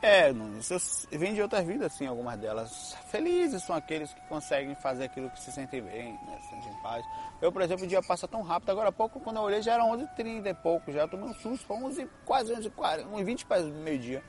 É, 0.00 0.32
Nunes, 0.32 0.70
eu 1.10 1.18
vim 1.18 1.32
de 1.32 1.40
outras 1.40 1.64
vidas, 1.64 1.94
assim, 1.94 2.06
algumas 2.06 2.38
delas. 2.38 2.94
Felizes 3.08 3.62
são 3.62 3.74
aqueles 3.74 4.12
que 4.12 4.20
conseguem 4.22 4.74
fazer 4.74 5.04
aquilo 5.04 5.30
que 5.30 5.40
se 5.40 5.50
sentem 5.50 5.80
bem, 5.80 6.12
né, 6.12 6.38
se 6.42 6.50
sentem 6.50 6.72
em 6.72 6.82
paz. 6.82 7.06
Eu, 7.40 7.50
por 7.50 7.62
exemplo, 7.62 7.84
o 7.84 7.88
dia 7.88 8.02
passa 8.02 8.28
tão 8.28 8.42
rápido. 8.42 8.70
Agora 8.70 8.88
há 8.88 8.92
pouco, 8.92 9.20
quando 9.20 9.36
eu 9.36 9.42
olhei, 9.42 9.62
já 9.62 9.74
era 9.74 9.84
11h30 9.84 10.46
e 10.46 10.54
pouco. 10.54 10.92
Já 10.92 11.08
tomei 11.08 11.28
um 11.28 11.34
susto, 11.34 11.66
foi 11.66 11.76
11, 11.76 12.08
quase 12.24 12.52
11h40, 12.52 13.06
11h20 13.06 13.46
para 13.46 13.62
meio-dia. 13.62 14.22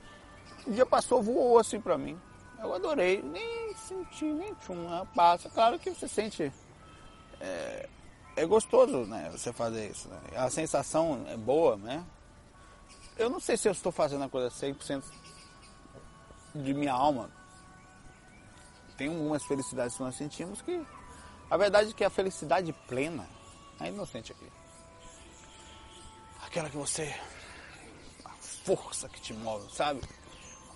O 0.66 0.72
dia 0.72 0.86
passou, 0.86 1.22
voou 1.22 1.60
assim 1.60 1.82
pra 1.82 1.98
mim. 1.98 2.18
Eu 2.66 2.74
adorei, 2.74 3.22
nem 3.22 3.76
senti, 3.76 4.26
nem 4.26 4.52
tchum, 4.56 4.88
passa. 5.14 5.48
Claro 5.52 5.78
que 5.78 5.92
você 5.92 6.08
sente. 6.08 6.52
É, 7.40 7.88
é 8.36 8.46
gostoso, 8.46 9.06
né? 9.06 9.30
Você 9.32 9.54
fazer 9.54 9.92
isso. 9.92 10.10
Né? 10.10 10.20
A 10.36 10.50
sensação 10.50 11.24
é 11.28 11.38
boa, 11.38 11.78
né? 11.78 12.04
Eu 13.18 13.30
não 13.30 13.40
sei 13.40 13.56
se 13.56 13.68
eu 13.68 13.72
estou 13.72 13.92
fazendo 13.92 14.24
a 14.24 14.30
coisa 14.30 14.50
100% 14.50 15.04
de 16.56 16.74
minha 16.74 16.92
alma. 16.92 17.30
Tem 18.98 19.10
algumas 19.10 19.44
felicidades 19.44 19.96
que 19.96 20.02
nós 20.02 20.16
sentimos 20.16 20.60
que. 20.64 20.84
A 21.48 21.58
verdade 21.58 21.92
é 21.92 21.94
que 21.94 22.04
a 22.04 22.10
felicidade 22.10 22.74
plena, 22.88 23.30
a 23.80 23.88
inocente 23.88 24.32
aqui. 24.32 24.52
Aquela 26.44 26.68
que 26.68 26.78
você. 26.78 27.16
A 28.24 28.32
força 28.32 29.08
que 29.08 29.22
te 29.22 29.34
move, 29.34 29.72
sabe? 29.72 30.02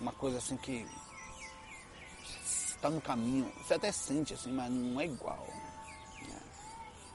Uma 0.00 0.12
coisa 0.12 0.38
assim 0.38 0.56
que 0.56 0.86
está 2.80 2.88
no 2.88 3.00
caminho. 3.00 3.52
Você 3.58 3.74
até 3.74 3.92
sente 3.92 4.34
assim, 4.34 4.50
mas 4.50 4.70
não 4.70 5.00
é 5.00 5.04
igual. 5.04 5.46
Né? 6.22 6.40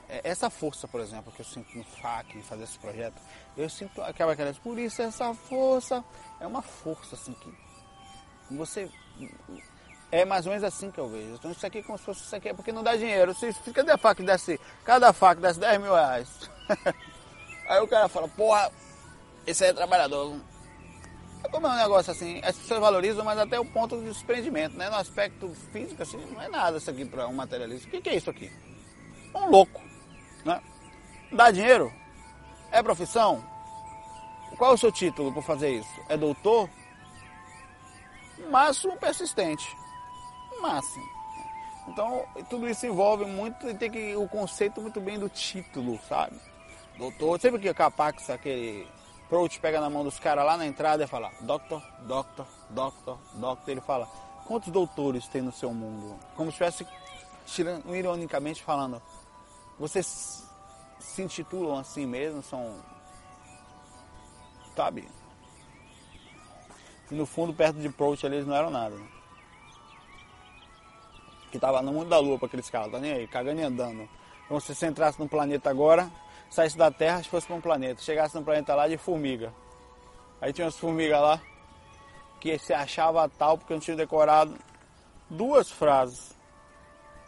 É, 0.08 0.22
essa 0.24 0.50
força, 0.50 0.88
por 0.88 1.02
exemplo, 1.02 1.32
que 1.32 1.42
eu 1.42 1.46
sinto 1.46 1.76
no 1.76 1.84
FAC, 1.84 2.38
em 2.38 2.44
fazer 2.44 2.64
esse 2.64 2.78
projeto, 2.78 3.20
eu 3.58 3.68
sinto 3.70 4.02
aquela, 4.02 4.34
aquela 4.34 4.54
por 4.54 4.78
isso 4.78 5.02
essa 5.02 5.34
força 5.34 6.04
é 6.40 6.46
uma 6.46 6.62
força 6.62 7.16
assim 7.16 7.34
que 7.34 7.52
você 8.52 8.90
é 10.12 10.24
mais 10.24 10.46
ou 10.46 10.52
menos 10.52 10.64
assim 10.64 10.92
que 10.92 11.00
eu 11.00 11.10
vejo. 11.10 11.34
Então 11.34 11.52
isso 11.52 11.66
aqui 11.66 11.80
é 11.80 11.84
como 11.84 11.98
se 11.98 12.06
fosse 12.06 12.22
isso 12.22 12.36
aqui, 12.36 12.50
é 12.50 12.54
porque 12.54 12.72
não 12.72 12.84
dá 12.84 12.96
dinheiro. 12.96 13.34
Se, 13.34 13.52
cadê 13.74 13.92
a 13.92 13.98
faca 13.98 14.22
que 14.22 14.24
desce? 14.24 14.60
Cada 14.84 15.12
faca 15.12 15.42
desce 15.42 15.60
10 15.60 15.82
mil 15.82 15.94
reais. 15.94 16.30
Aí 17.68 17.82
o 17.82 17.88
cara 17.88 18.08
fala, 18.08 18.28
porra, 18.28 18.72
esse 19.48 19.64
aí 19.64 19.72
é 19.72 19.74
trabalhador. 19.74 20.40
É 21.46 21.48
como 21.48 21.68
é 21.68 21.70
um 21.70 21.76
negócio 21.76 22.12
assim, 22.12 22.42
as 22.44 22.58
pessoas 22.58 22.80
valorizam, 22.80 23.24
mas 23.24 23.38
até 23.38 23.60
o 23.60 23.66
ponto 23.66 24.00
de 24.00 24.06
desprendimento, 24.06 24.76
né? 24.76 24.90
No 24.90 24.96
aspecto 24.96 25.54
físico, 25.72 26.02
assim, 26.02 26.18
não 26.34 26.42
é 26.42 26.50
nada 26.50 26.80
isso 26.80 26.90
aqui 26.90 27.06
para 27.06 27.28
um 27.28 27.34
materialista. 27.34 27.88
O 27.88 27.92
que, 27.92 28.02
que 28.02 28.10
é 28.10 28.16
isso 28.16 28.32
aqui? 28.32 28.52
Um 29.36 29.52
louco, 29.52 29.80
né? 30.44 30.60
Dá 31.32 31.52
dinheiro? 31.52 31.94
É 32.72 32.82
profissão? 32.82 33.44
Qual 34.58 34.72
é 34.72 34.74
o 34.74 34.78
seu 34.78 34.92
título 34.92 35.32
por 35.32 35.44
fazer 35.44 35.70
isso? 35.70 36.02
É 36.10 36.18
doutor? 36.18 36.68
Máximo 38.50 38.98
persistente. 38.98 39.68
Máximo. 40.60 41.06
Então, 41.88 42.26
tudo 42.50 42.68
isso 42.68 42.88
envolve 42.88 43.26
muito 43.26 43.70
e 43.70 43.76
tem 43.76 43.92
que 43.92 44.16
o 44.16 44.28
conceito 44.28 44.82
muito 44.82 45.00
bem 45.00 45.20
do 45.20 45.30
título, 45.30 46.00
sabe? 46.10 46.40
Doutor, 46.98 47.40
sempre 47.40 47.62
que 47.62 47.70
é 47.70 47.74
Capax, 47.74 48.32
aquele 48.32 48.88
Prout 49.30 49.60
pega 49.60 49.82
na 49.82 49.90
mão 49.90 50.04
dos 50.04 50.20
caras 50.20 50.46
lá 50.46 50.56
na 50.56 50.66
entrada 50.66 51.04
e 51.04 51.08
fala, 51.08 51.32
doctor, 51.42 51.82
doctor, 52.02 52.46
doctor, 52.70 53.18
doctor. 53.34 53.72
Ele 53.72 53.82
fala, 53.82 54.08
quantos 54.46 54.72
doutores 54.72 55.28
tem 55.28 55.42
no 55.42 55.52
seu 55.52 55.74
mundo? 55.74 56.20
Como 56.36 56.52
se 56.52 56.64
estivesse 56.64 56.88
tirando, 57.46 57.96
ironicamente 57.96 58.64
falando, 58.64 59.02
vocês 59.80 60.44
se 61.00 61.22
intitulam 61.22 61.80
assim 61.80 62.06
mesmo, 62.06 62.44
são. 62.44 62.76
Sabe? 64.76 65.08
E 67.10 67.16
no 67.16 67.26
fundo, 67.26 67.54
perto 67.54 67.80
de 67.80 67.90
Prout 67.90 68.26
ali, 68.26 68.36
eles 68.36 68.48
não 68.48 68.56
eram 68.56 68.70
nada. 68.70 68.96
Né? 68.96 69.08
Que 71.52 71.60
tava 71.60 71.82
no 71.82 71.94
mundo 71.94 72.10
da 72.10 72.20
lua 72.20 72.38
para 72.38 72.48
aqueles 72.48 72.70
caras, 72.70 72.92
tá 72.92 73.00
nem 73.00 73.12
aí, 73.12 73.28
cagando 73.28 73.62
e 73.62 73.64
andando. 73.64 74.08
Então 74.46 74.60
se 74.60 74.76
você 74.76 74.88
entrasse 74.88 75.20
no 75.20 75.28
planeta 75.28 75.70
agora, 75.70 76.12
saísse 76.50 76.78
da 76.78 76.92
Terra 76.92 77.24
se 77.24 77.30
fosse 77.30 77.48
para 77.48 77.56
um 77.56 77.62
planeta, 77.62 78.02
chegasse 78.02 78.36
no 78.36 78.44
planeta 78.44 78.74
lá 78.76 78.88
de 78.88 78.98
formiga. 78.98 79.54
Aí 80.42 80.54
tinha 80.54 80.66
umas 80.66 80.78
formigas 80.78 81.20
lá 81.20 81.42
que 82.40 82.58
se 82.58 82.74
achava 82.74 83.28
tal 83.30 83.58
porque 83.58 83.74
não 83.74 83.80
tinha 83.80 83.98
decorado 83.98 84.56
duas 85.30 85.72
frases. 85.72 86.36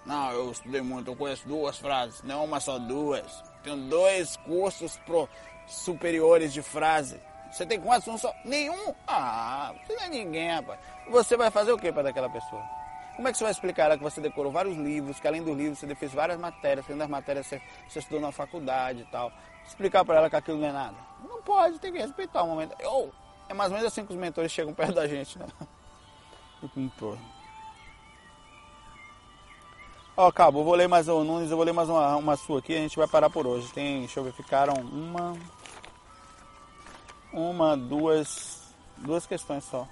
Não, 0.06 0.32
eu 0.32 0.52
estudei 0.52 0.82
muito, 0.82 1.12
eu 1.12 1.16
conheço 1.16 1.48
duas 1.48 1.78
frases, 1.78 2.24
não 2.24 2.46
uma 2.46 2.60
só, 2.60 2.78
duas. 2.80 3.44
Tenho 3.64 3.78
dois 3.90 4.38
cursos 4.38 4.96
pro 5.06 5.28
superiores 5.68 6.54
de 6.54 6.62
frase. 6.62 7.20
Você 7.52 7.66
tem 7.66 7.80
quantos? 7.80 8.08
Um 8.08 8.18
só? 8.18 8.34
Nenhum? 8.46 8.94
Ah, 9.08 9.74
você 9.86 9.96
não 9.96 10.04
é 10.04 10.10
ninguém, 10.10 10.52
rapaz. 10.52 10.80
Você 11.10 11.36
vai 11.36 11.50
fazer 11.50 11.72
o 11.72 11.78
que 11.78 11.92
para 11.92 12.04
daquela 12.04 12.30
pessoa? 12.30 12.77
Como 13.18 13.28
é 13.28 13.32
que 13.32 13.38
você 13.40 13.46
vai 13.46 13.52
explicar 13.52 13.86
ela 13.86 13.98
que 13.98 14.04
você 14.04 14.22
decorou 14.22 14.52
vários 14.52 14.78
livros, 14.78 15.20
que 15.20 15.28
além 15.28 15.42
dos 15.42 15.58
livros 15.58 15.80
você 15.80 15.96
fez 15.96 16.14
várias 16.14 16.40
matérias, 16.40 16.86
que 16.86 16.92
além 16.92 17.00
das 17.00 17.10
matérias 17.10 17.48
você, 17.48 17.60
você 17.90 17.98
estudou 17.98 18.22
na 18.22 18.32
faculdade 18.32 19.02
e 19.02 19.06
tal? 19.06 19.32
Explicar 19.68 20.06
para 20.06 20.18
ela 20.18 20.30
que 20.30 20.36
aquilo 20.36 20.60
não 20.60 20.68
é 20.68 20.72
nada? 20.72 20.96
Não 21.28 21.42
pode, 21.42 21.80
tem 21.80 21.92
que 21.92 21.98
respeitar 21.98 22.44
o 22.44 22.48
momento. 22.48 22.76
Eu, 22.80 23.12
é 23.50 23.56
mais 23.56 23.72
ou 23.72 23.78
menos 23.78 23.92
assim 23.92 24.06
que 24.06 24.14
os 24.14 24.20
mentores 24.20 24.52
chegam 24.52 24.72
perto 24.72 24.94
da 24.94 25.08
gente, 25.08 25.40
né? 25.40 25.48
Ó, 30.16 30.28
acabou, 30.28 30.64
vou 30.64 30.76
ler 30.76 30.88
mais 30.88 31.08
o 31.08 31.24
Nunes, 31.24 31.50
eu 31.50 31.58
vou 31.58 31.66
ler 31.66 31.74
mais 31.74 31.90
uma, 31.90 32.18
uma 32.18 32.36
sua 32.38 32.60
aqui, 32.60 32.76
a 32.76 32.80
gente 32.80 32.98
vai 32.98 33.08
parar 33.08 33.32
por 33.32 33.48
hoje. 33.48 33.74
Tem, 33.74 34.02
deixa 34.02 34.20
eu 34.20 34.26
ver, 34.26 34.34
ficaram 34.34 34.76
uma, 34.76 35.36
uma, 37.34 37.76
duas, 37.76 38.62
duas 38.98 39.26
questões 39.26 39.64
só. 39.64 39.88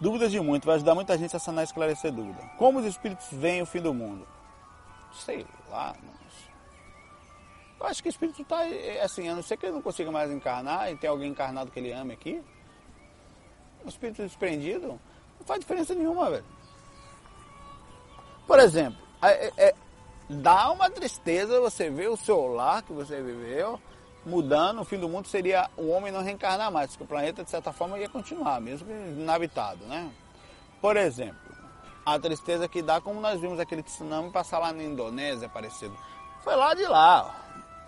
Dúvidas 0.00 0.30
de 0.30 0.40
muito, 0.40 0.64
vai 0.64 0.76
ajudar 0.76 0.94
muita 0.94 1.18
gente 1.18 1.34
a 1.34 1.38
sanar 1.38 1.64
e 1.64 1.66
esclarecer 1.66 2.12
dúvida. 2.12 2.40
Como 2.56 2.78
os 2.78 2.84
espíritos 2.84 3.26
veem 3.32 3.62
o 3.62 3.66
fim 3.66 3.80
do 3.80 3.92
mundo? 3.92 4.26
Sei 5.12 5.44
lá, 5.68 5.94
mas... 6.02 6.18
Eu 7.80 7.86
acho 7.86 8.02
que 8.02 8.08
o 8.08 8.10
espírito 8.10 8.42
está 8.42 8.60
assim, 9.02 9.28
a 9.28 9.34
não 9.34 9.42
ser 9.42 9.56
que 9.56 9.66
ele 9.66 9.74
não 9.74 9.82
consiga 9.82 10.10
mais 10.10 10.30
encarnar 10.30 10.90
e 10.90 10.96
tem 10.96 11.08
alguém 11.08 11.30
encarnado 11.30 11.70
que 11.70 11.78
ele 11.78 11.92
ame 11.92 12.12
aqui. 12.12 12.42
O 13.84 13.88
espírito 13.88 14.22
desprendido 14.22 14.88
não 14.88 15.46
faz 15.46 15.60
diferença 15.60 15.94
nenhuma, 15.94 16.30
velho. 16.30 16.44
Por 18.46 18.58
exemplo, 18.58 18.98
é, 19.22 19.52
é, 19.56 19.74
dá 20.28 20.70
uma 20.70 20.90
tristeza 20.90 21.60
você 21.60 21.90
ver 21.90 22.08
o 22.08 22.16
seu 22.16 22.46
lar 22.46 22.82
que 22.82 22.92
você 22.92 23.20
viveu 23.20 23.80
mudando, 24.24 24.80
o 24.80 24.84
fim 24.84 24.98
do 24.98 25.08
mundo 25.08 25.26
seria 25.26 25.70
o 25.76 25.88
homem 25.88 26.12
não 26.12 26.22
reencarnar 26.22 26.70
mais, 26.70 26.90
porque 26.90 27.04
o 27.04 27.06
planeta, 27.06 27.44
de 27.44 27.50
certa 27.50 27.72
forma, 27.72 27.98
ia 27.98 28.08
continuar, 28.08 28.60
mesmo 28.60 28.88
inabitado, 28.90 29.84
né? 29.86 30.10
Por 30.80 30.96
exemplo, 30.96 31.38
a 32.04 32.18
tristeza 32.18 32.68
que 32.68 32.82
dá, 32.82 33.00
como 33.00 33.20
nós 33.20 33.40
vimos 33.40 33.58
aquele 33.58 33.82
tsunami 33.82 34.30
passar 34.30 34.58
lá 34.58 34.72
na 34.72 34.82
Indonésia, 34.82 35.48
parecido. 35.48 35.96
Foi 36.42 36.54
lá 36.54 36.74
de 36.74 36.86
lá, 36.86 37.34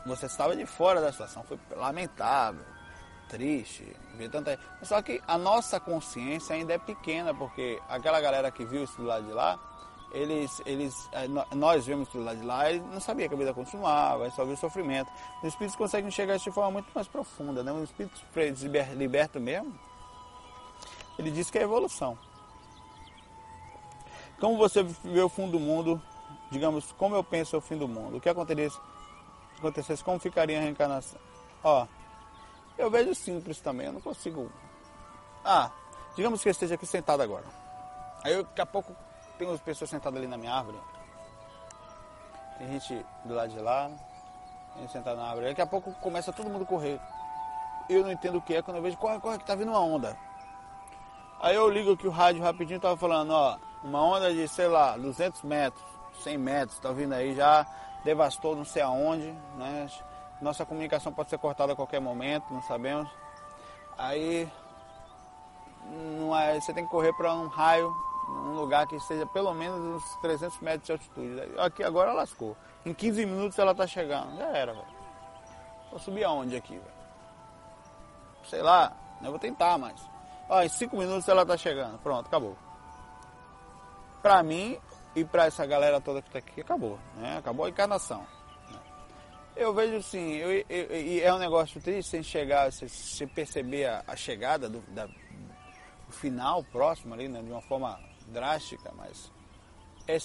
você 0.04 0.26
estava 0.26 0.56
de 0.56 0.66
fora 0.66 1.00
da 1.00 1.12
situação, 1.12 1.42
foi 1.44 1.58
lamentável, 1.76 2.64
triste, 3.28 3.96
ver 4.16 4.28
tanta... 4.28 4.58
Só 4.82 5.00
que 5.00 5.22
a 5.26 5.38
nossa 5.38 5.78
consciência 5.78 6.54
ainda 6.54 6.74
é 6.74 6.78
pequena, 6.78 7.32
porque 7.32 7.80
aquela 7.88 8.20
galera 8.20 8.50
que 8.50 8.64
viu 8.64 8.84
isso 8.84 8.96
do 8.96 9.04
lado 9.04 9.26
de 9.26 9.32
lá, 9.32 9.58
eles, 10.12 10.60
eles, 10.66 11.08
eh, 11.12 11.28
nós 11.54 11.86
vemos 11.86 12.08
do 12.08 12.22
lado 12.22 12.38
de 12.38 12.44
lá, 12.44 12.70
ele 12.70 12.80
não 12.80 13.00
sabia 13.00 13.28
que 13.28 13.34
a 13.34 13.38
vida 13.38 13.54
continuava, 13.54 14.30
só 14.30 14.44
viu 14.44 14.54
o 14.54 14.56
sofrimento. 14.56 15.10
Os 15.42 15.48
espíritos 15.48 15.76
conseguem 15.76 16.08
isso 16.08 16.44
de 16.44 16.50
forma 16.50 16.72
muito 16.72 16.90
mais 16.94 17.06
profunda, 17.06 17.62
né? 17.62 17.72
O 17.72 17.84
espírito 17.84 18.20
liberto 18.96 19.38
mesmo, 19.38 19.72
ele 21.18 21.30
diz 21.30 21.50
que 21.50 21.58
é 21.58 21.62
evolução. 21.62 22.18
Como 24.40 24.56
você 24.56 24.82
vê 24.82 25.20
o 25.20 25.28
fundo 25.28 25.52
do 25.52 25.60
mundo, 25.60 26.02
digamos, 26.50 26.92
como 26.92 27.14
eu 27.14 27.22
penso 27.22 27.56
o 27.56 27.60
fim 27.60 27.76
do 27.76 27.86
mundo, 27.86 28.16
o 28.16 28.20
que 28.20 28.28
acontecesse, 28.28 28.80
acontecesse 29.58 30.02
como 30.02 30.18
ficaria 30.18 30.58
a 30.58 30.62
reencarnação? 30.62 31.20
Ó, 31.62 31.86
eu 32.76 32.90
vejo 32.90 33.14
simples 33.14 33.60
também, 33.60 33.86
eu 33.86 33.92
não 33.92 34.00
consigo... 34.00 34.50
Ah, 35.44 35.70
digamos 36.16 36.42
que 36.42 36.48
eu 36.48 36.52
esteja 36.52 36.74
aqui 36.74 36.86
sentado 36.86 37.22
agora. 37.22 37.44
Aí 38.24 38.32
eu, 38.32 38.42
daqui 38.42 38.60
a 38.60 38.66
pouco 38.66 38.96
tem 39.40 39.48
umas 39.48 39.60
pessoas 39.60 39.88
sentadas 39.88 40.18
ali 40.18 40.28
na 40.28 40.36
minha 40.36 40.52
árvore. 40.52 40.78
Tem 42.58 42.68
gente 42.72 43.06
do 43.24 43.34
lado 43.34 43.48
de 43.48 43.58
lá, 43.58 43.90
tem 44.74 44.82
gente 44.82 44.92
sentada 44.92 45.16
na 45.16 45.28
árvore. 45.28 45.46
Daqui 45.46 45.62
a 45.62 45.66
pouco 45.66 45.94
começa 45.94 46.30
todo 46.30 46.50
mundo 46.50 46.64
a 46.64 46.66
correr. 46.66 47.00
Eu 47.88 48.02
não 48.02 48.12
entendo 48.12 48.36
o 48.36 48.42
que 48.42 48.54
é 48.54 48.60
quando 48.60 48.76
eu 48.76 48.82
vejo, 48.82 48.98
corre, 48.98 49.18
corre, 49.18 49.38
que 49.38 49.46
tá 49.46 49.54
vindo 49.54 49.70
uma 49.70 49.80
onda. 49.80 50.14
Aí 51.40 51.56
eu 51.56 51.70
ligo 51.70 51.96
que 51.96 52.06
o 52.06 52.10
rádio 52.10 52.42
rapidinho 52.42 52.78
tava 52.78 52.98
falando, 52.98 53.30
ó, 53.30 53.56
uma 53.82 54.04
onda 54.04 54.30
de, 54.30 54.46
sei 54.46 54.68
lá, 54.68 54.94
200 54.98 55.42
metros, 55.42 55.82
100 56.22 56.36
metros, 56.36 56.78
tá 56.78 56.92
vindo 56.92 57.14
aí, 57.14 57.34
já 57.34 57.66
devastou 58.04 58.54
não 58.54 58.64
sei 58.66 58.82
aonde, 58.82 59.32
né? 59.56 59.88
Nossa 60.42 60.66
comunicação 60.66 61.14
pode 61.14 61.30
ser 61.30 61.38
cortada 61.38 61.72
a 61.72 61.76
qualquer 61.76 61.98
momento, 61.98 62.52
não 62.52 62.60
sabemos. 62.60 63.10
Aí 63.96 64.46
não 66.18 66.36
é, 66.36 66.60
você 66.60 66.74
tem 66.74 66.84
que 66.84 66.90
correr 66.90 67.14
para 67.14 67.32
um 67.32 67.48
raio 67.48 67.90
um 68.30 68.54
lugar 68.54 68.86
que 68.86 68.96
esteja 68.96 69.26
pelo 69.26 69.52
menos 69.52 69.78
uns 69.78 70.16
300 70.20 70.60
metros 70.60 70.86
de 70.86 70.92
altitude. 70.92 71.58
Aqui 71.58 71.82
agora 71.82 72.12
lascou. 72.12 72.56
Em 72.84 72.94
15 72.94 73.26
minutos 73.26 73.58
ela 73.58 73.72
está 73.72 73.86
chegando. 73.86 74.36
Já 74.36 74.46
era, 74.46 74.72
velho. 74.72 74.86
Vou 75.90 75.98
subir 75.98 76.24
aonde 76.24 76.56
aqui, 76.56 76.74
velho? 76.74 77.00
Sei 78.48 78.62
lá, 78.62 78.92
eu 79.22 79.30
vou 79.30 79.38
tentar, 79.38 79.76
mas. 79.78 80.00
Ó, 80.48 80.62
em 80.62 80.68
5 80.68 80.96
minutos 80.96 81.28
ela 81.28 81.42
está 81.42 81.56
chegando. 81.56 81.98
Pronto, 81.98 82.26
acabou. 82.26 82.56
Pra 84.22 84.42
mim 84.42 84.78
e 85.14 85.24
pra 85.24 85.46
essa 85.46 85.66
galera 85.66 86.00
toda 86.00 86.22
que 86.22 86.28
está 86.28 86.38
aqui, 86.38 86.60
acabou. 86.60 86.98
Né? 87.16 87.38
Acabou 87.38 87.66
a 87.66 87.68
encarnação. 87.68 88.26
Eu 89.56 89.74
vejo 89.74 89.96
assim, 89.96 90.36
eu, 90.36 90.64
eu, 90.68 90.84
eu, 90.86 91.26
é 91.26 91.34
um 91.34 91.38
negócio 91.38 91.80
triste 91.80 92.10
sem 92.10 92.22
chegar, 92.22 92.72
se 92.72 93.26
perceber 93.26 93.86
a, 93.86 94.04
a 94.06 94.16
chegada 94.16 94.68
do, 94.68 94.80
da, 94.92 95.06
do 95.06 96.12
final 96.12 96.64
próximo 96.64 97.12
ali, 97.12 97.28
né? 97.28 97.42
De 97.42 97.50
uma 97.50 97.60
forma 97.60 97.98
drástica, 98.30 98.92
mas 98.96 99.30
é 100.08 100.16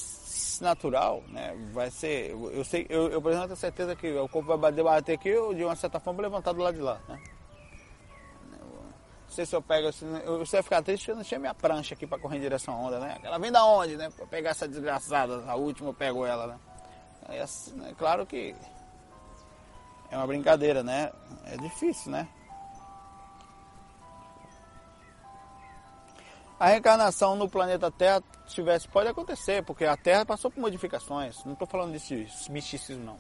natural, 0.64 1.24
né? 1.28 1.56
Vai 1.74 1.92
ser, 1.92 2.32
eu 2.32 2.64
sei, 2.64 2.86
eu, 2.90 3.10
eu 3.10 3.22
por 3.22 3.32
exemplo 3.32 3.50
tenho 3.50 3.58
certeza 3.58 3.96
que 3.96 4.12
o 4.14 4.28
corpo 4.28 4.58
vai 4.58 4.72
bater 4.72 5.14
aqui, 5.14 5.30
eu 5.30 5.54
de 5.54 5.64
uma 5.64 5.76
certa 5.76 6.00
forma 6.00 6.22
levantar 6.22 6.54
do 6.54 6.62
lado 6.62 6.76
de 6.76 6.82
lá, 6.82 7.00
né? 7.08 7.22
Não 9.26 9.32
sei 9.36 9.46
se 9.46 9.56
eu 9.56 9.62
pego 9.62 9.90
assim, 9.90 10.06
eu, 10.24 10.46
vai 10.46 10.64
ficar 10.64 10.82
triste 10.82 11.06
que 11.06 11.12
eu 11.12 11.16
não 11.16 11.24
tinha 11.24 11.40
minha 11.40 11.54
prancha 11.54 11.94
aqui 11.94 12.08
para 12.08 12.18
correr 12.18 12.38
em 12.38 12.42
direção 12.42 12.74
à 12.74 12.78
onda, 12.78 13.00
né? 13.00 13.18
Ela 13.22 13.38
vem 13.38 13.52
da 13.52 13.66
onde, 13.66 13.98
né? 13.98 14.10
Para 14.16 14.26
pegar 14.28 14.52
essa 14.52 14.68
desgraçada, 14.68 15.44
a 15.46 15.56
última 15.56 15.90
eu 15.90 15.94
pego 15.94 16.26
ela, 16.26 16.48
né? 16.48 16.60
É, 17.30 17.42
assim, 17.42 17.74
é 17.86 17.94
claro 17.94 18.26
que 18.26 18.56
é 20.10 20.16
uma 20.16 20.28
brincadeira, 20.28 20.84
né? 20.84 21.12
É 21.46 21.58
difícil, 21.58 22.12
né? 22.12 22.28
A 26.60 26.68
reencarnação 26.68 27.36
no 27.36 27.50
planeta 27.50 27.92
Terra 27.92 28.24
tivesse, 28.48 28.88
pode 28.88 29.10
acontecer, 29.10 29.64
porque 29.64 29.86
a 29.86 29.98
Terra 29.98 30.26
passou 30.26 30.50
por 30.50 30.62
modificações. 30.62 31.44
Não 31.44 31.54
estou 31.54 31.68
falando 31.68 31.92
desse 31.92 32.28
misticismo, 32.50 33.04
não. 33.04 33.18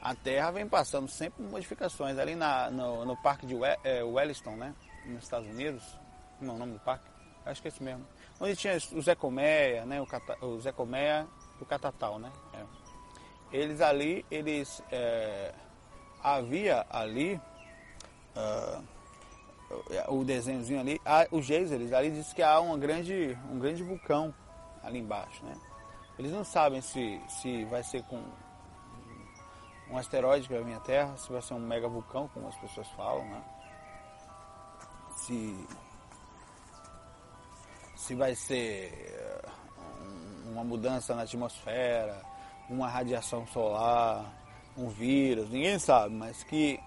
A 0.00 0.14
Terra 0.14 0.50
vem 0.50 0.68
passando 0.68 1.08
sempre 1.08 1.42
por 1.42 1.50
modificações. 1.50 2.18
Ali 2.18 2.34
na, 2.34 2.70
no, 2.70 3.04
no 3.04 3.16
parque 3.16 3.46
de 3.46 3.54
é, 3.84 4.02
Wellington, 4.02 4.56
né? 4.56 4.74
Nos 5.06 5.22
Estados 5.22 5.48
Unidos. 5.48 5.82
Como 6.38 6.50
é 6.50 6.54
o 6.54 6.58
nome 6.58 6.72
do 6.72 6.80
parque? 6.80 7.06
Acho 7.46 7.62
que 7.62 7.68
é 7.68 7.70
esse 7.70 7.82
mesmo. 7.82 8.04
Onde 8.40 8.56
tinha 8.56 8.76
o 8.92 9.00
Zé 9.00 9.16
né? 9.86 10.00
O, 10.00 10.06
Cata, 10.06 10.36
o 10.44 10.60
Zé 10.60 10.70
e 10.70 11.62
o 11.62 11.66
Catatal, 11.66 12.18
né? 12.18 12.32
É. 12.52 12.64
Eles 13.56 13.80
ali, 13.80 14.26
eles... 14.30 14.82
É, 14.90 15.54
havia 16.22 16.84
ali... 16.90 17.40
Uh, 18.36 18.93
o 20.08 20.24
desenhozinho 20.24 20.80
ali, 20.80 21.00
os 21.30 21.44
geysers, 21.44 21.92
ali 21.92 22.10
diz 22.10 22.32
que 22.32 22.42
há 22.42 22.60
uma 22.60 22.76
grande, 22.76 23.38
um 23.50 23.58
grande 23.58 23.82
vulcão 23.82 24.34
ali 24.82 24.98
embaixo, 24.98 25.44
né? 25.44 25.54
Eles 26.18 26.30
não 26.30 26.44
sabem 26.44 26.80
se, 26.80 27.20
se 27.28 27.64
vai 27.64 27.82
ser 27.82 28.02
com 28.04 28.22
um 29.90 29.98
asteroide 29.98 30.46
que 30.46 30.54
vai 30.54 30.62
vir 30.62 30.74
à 30.74 30.80
Terra, 30.80 31.16
se 31.16 31.30
vai 31.30 31.42
ser 31.42 31.54
um 31.54 31.60
mega 31.60 31.88
vulcão, 31.88 32.28
como 32.28 32.48
as 32.48 32.56
pessoas 32.56 32.88
falam, 32.90 33.24
né? 33.24 33.42
Se, 35.16 35.66
se 37.96 38.14
vai 38.14 38.34
ser 38.34 38.92
eh, 38.92 39.48
uma 40.46 40.62
mudança 40.62 41.14
na 41.14 41.22
atmosfera, 41.22 42.22
uma 42.68 42.88
radiação 42.88 43.46
solar, 43.46 44.32
um 44.76 44.88
vírus, 44.88 45.48
ninguém 45.50 45.78
sabe, 45.78 46.14
mas 46.14 46.42
que 46.44 46.80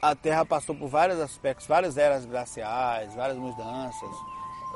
a 0.00 0.14
Terra 0.14 0.44
passou 0.44 0.74
por 0.74 0.88
vários 0.88 1.20
aspectos, 1.20 1.66
várias 1.66 1.96
eras 1.96 2.24
glaciais, 2.24 3.14
várias 3.14 3.36
mudanças. 3.36 4.10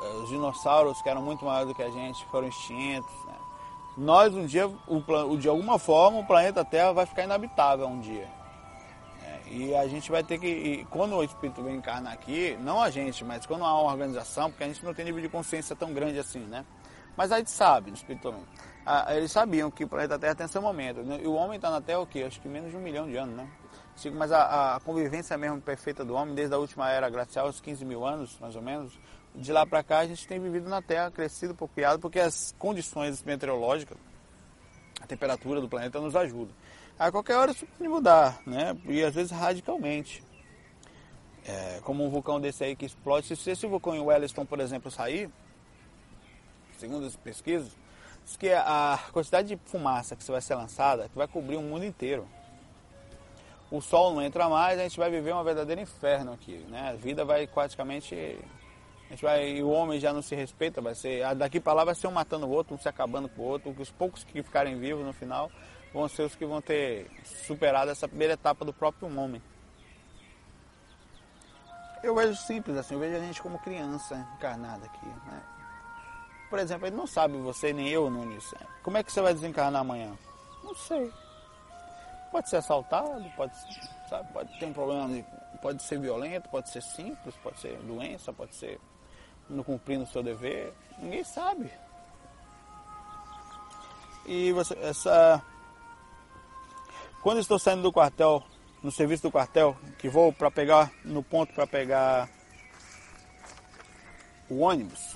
Eh, 0.03 0.17
os 0.21 0.29
dinossauros, 0.29 1.01
que 1.01 1.09
eram 1.09 1.21
muito 1.21 1.45
maiores 1.45 1.67
do 1.67 1.75
que 1.75 1.83
a 1.83 1.89
gente, 1.89 2.25
foram 2.25 2.47
extintos. 2.47 3.13
Né? 3.25 3.35
Nós, 3.97 4.33
um 4.33 4.45
dia, 4.45 4.67
o, 4.87 5.37
de 5.37 5.47
alguma 5.47 5.79
forma, 5.79 6.19
o 6.19 6.25
planeta 6.25 6.65
Terra 6.65 6.91
vai 6.91 7.05
ficar 7.05 7.23
inabitável 7.23 7.87
um 7.87 7.99
dia. 7.99 8.27
É, 9.23 9.39
e 9.49 9.75
a 9.75 9.87
gente 9.87 10.11
vai 10.11 10.23
ter 10.23 10.39
que, 10.39 10.47
e 10.47 10.85
quando 10.85 11.15
o 11.15 11.23
espírito 11.23 11.63
vem 11.63 11.75
encarnar 11.75 12.11
aqui, 12.11 12.57
não 12.59 12.81
a 12.81 12.89
gente, 12.89 13.23
mas 13.23 13.45
quando 13.45 13.63
há 13.63 13.81
uma 13.81 13.91
organização, 13.91 14.49
porque 14.49 14.63
a 14.63 14.67
gente 14.67 14.83
não 14.83 14.93
tem 14.93 15.05
nível 15.05 15.21
de 15.21 15.29
consciência 15.29 15.75
tão 15.75 15.93
grande 15.93 16.19
assim, 16.19 16.39
né? 16.39 16.65
Mas 17.15 17.31
a 17.31 17.37
gente 17.37 17.51
sabe, 17.51 17.91
espiritualmente. 17.91 18.47
Ah, 18.85 19.15
eles 19.15 19.31
sabiam 19.31 19.71
que 19.71 19.85
o 19.85 19.87
planeta 19.87 20.19
Terra 20.19 20.35
tem 20.35 20.47
seu 20.47 20.61
momento. 20.61 21.03
Né? 21.03 21.19
E 21.21 21.27
o 21.27 21.33
homem 21.33 21.55
está 21.55 21.69
na 21.69 21.79
Terra 21.79 21.99
o 21.99 22.07
quê? 22.07 22.23
Acho 22.23 22.41
que 22.41 22.49
menos 22.49 22.71
de 22.71 22.75
um 22.75 22.81
milhão 22.81 23.07
de 23.07 23.15
anos, 23.15 23.35
né? 23.35 23.47
Mas 24.13 24.31
a, 24.31 24.75
a, 24.75 24.79
convivência 24.79 25.37
mesmo 25.37 25.61
perfeita 25.61 26.03
do 26.03 26.13
homem, 26.13 26.33
desde 26.33 26.53
a 26.53 26.57
última 26.57 26.89
era 26.89 27.09
glacial, 27.09 27.47
os 27.47 27.61
15 27.61 27.85
mil 27.85 28.05
anos, 28.05 28.37
mais 28.39 28.55
ou 28.55 28.61
menos, 28.61 28.99
de 29.35 29.51
lá 29.51 29.65
para 29.65 29.83
cá 29.83 29.99
a 29.99 30.07
gente 30.07 30.27
tem 30.27 30.39
vivido 30.39 30.69
na 30.69 30.81
Terra, 30.81 31.11
crescido, 31.11 31.55
procriado, 31.55 31.99
porque 31.99 32.19
as 32.19 32.53
condições 32.57 33.23
meteorológicas, 33.23 33.97
a 35.01 35.07
temperatura 35.07 35.61
do 35.61 35.69
planeta 35.69 35.99
nos 35.99 36.15
ajuda. 36.15 36.51
A 36.97 37.11
qualquer 37.11 37.35
hora 37.35 37.51
isso 37.51 37.65
pode 37.65 37.89
mudar, 37.89 38.39
né? 38.45 38.77
E 38.85 39.03
às 39.03 39.15
vezes 39.15 39.31
radicalmente. 39.31 40.23
é, 41.45 41.79
como 41.83 42.05
um 42.05 42.09
vulcão 42.09 42.39
desse 42.39 42.63
aí 42.63 42.75
que 42.75 42.85
explode. 42.85 43.35
Se 43.35 43.51
esse 43.51 43.67
vulcão 43.67 43.95
em 43.95 43.99
Wellington, 43.99 44.45
por 44.45 44.59
exemplo, 44.59 44.89
sair, 44.89 45.29
segundo 46.77 47.05
as 47.05 47.15
pesquisas, 47.15 47.71
diz 48.23 48.37
que 48.37 48.49
a 48.51 48.99
quantidade 49.11 49.49
de 49.49 49.59
fumaça 49.65 50.15
que 50.15 50.29
vai 50.31 50.41
ser 50.41 50.55
lançada 50.55 51.09
que 51.09 51.17
vai 51.17 51.27
cobrir 51.27 51.57
o 51.57 51.61
mundo 51.61 51.85
inteiro. 51.85 52.27
O 53.73 53.81
sol 53.81 54.13
não 54.13 54.21
entra 54.21 54.47
mais, 54.47 54.79
a 54.79 54.83
gente 54.83 54.99
vai 54.99 55.09
viver 55.09 55.33
um 55.33 55.43
verdadeiro 55.43 55.81
inferno 55.81 56.33
aqui, 56.33 56.63
né? 56.69 56.91
A 56.91 56.93
vida 56.93 57.25
vai 57.25 57.47
praticamente 57.47 58.13
a 59.07 59.09
gente 59.09 59.23
vai, 59.23 59.63
o 59.63 59.69
homem 59.71 59.99
já 59.99 60.13
não 60.13 60.21
se 60.21 60.35
respeita, 60.35 60.79
vai 60.79 60.93
ser 60.93 61.33
daqui 61.33 61.59
para 61.59 61.73
lá 61.73 61.83
vai 61.83 61.95
ser 61.95 62.05
um 62.05 62.11
matando 62.11 62.45
o 62.45 62.51
outro, 62.51 62.75
um 62.75 62.77
se 62.77 62.87
acabando 62.87 63.27
com 63.27 63.41
o 63.41 63.45
outro, 63.45 63.75
os 63.75 63.89
poucos 63.89 64.23
que 64.23 64.43
ficarem 64.43 64.77
vivos 64.77 65.03
no 65.03 65.11
final 65.11 65.49
vão 65.91 66.07
ser 66.07 66.21
os 66.21 66.35
que 66.35 66.45
vão 66.45 66.61
ter 66.61 67.09
superado 67.25 67.89
essa 67.89 68.07
primeira 68.07 68.35
etapa 68.35 68.63
do 68.63 68.71
próprio 68.71 69.07
homem. 69.19 69.41
Eu 72.03 72.13
vejo 72.13 72.35
simples 72.35 72.77
assim, 72.77 72.93
eu 72.93 72.99
vejo 72.99 73.17
a 73.17 73.21
gente 73.21 73.41
como 73.41 73.57
criança 73.57 74.15
encarnada 74.37 74.85
aqui, 74.85 75.07
né? 75.07 75.41
Por 76.47 76.59
exemplo, 76.59 76.85
ele 76.85 76.95
não 76.95 77.07
sabe, 77.07 77.39
você 77.39 77.73
nem 77.73 77.89
eu, 77.89 78.07
Nunes, 78.07 78.53
como 78.83 78.99
é 78.99 79.03
que 79.03 79.11
você 79.11 79.19
vai 79.19 79.33
desencarnar 79.33 79.81
amanhã? 79.81 80.15
Não 80.63 80.75
sei. 80.75 81.11
Pode 82.33 82.49
ser 82.49 82.57
assaltado, 82.57 83.23
pode, 83.35 83.53
sabe, 84.09 84.33
pode 84.33 84.59
ter 84.59 84.65
um 84.65 84.73
problema, 84.73 85.07
de, 85.07 85.23
pode 85.61 85.83
ser 85.83 85.99
violento, 85.99 86.49
pode 86.49 86.67
ser 86.67 86.81
simples, 86.81 87.35
pode 87.43 87.59
ser 87.59 87.77
doença, 87.77 88.33
pode 88.33 88.55
ser 88.55 88.81
não 89.47 89.63
cumprindo 89.63 90.03
o 90.03 90.07
seu 90.07 90.23
dever. 90.23 90.73
Ninguém 90.97 91.23
sabe. 91.23 91.71
E 94.25 94.51
você, 94.51 94.73
essa. 94.79 95.43
Quando 97.21 97.39
estou 97.39 97.59
saindo 97.59 97.83
do 97.83 97.93
quartel 97.93 98.43
no 98.81 98.91
serviço 98.91 99.21
do 99.21 99.31
quartel, 99.31 99.77
que 99.99 100.09
vou 100.09 100.33
para 100.33 100.49
pegar 100.49 100.91
no 101.05 101.21
ponto 101.21 101.53
para 101.53 101.67
pegar 101.67 102.27
o 104.49 104.61
ônibus. 104.61 105.15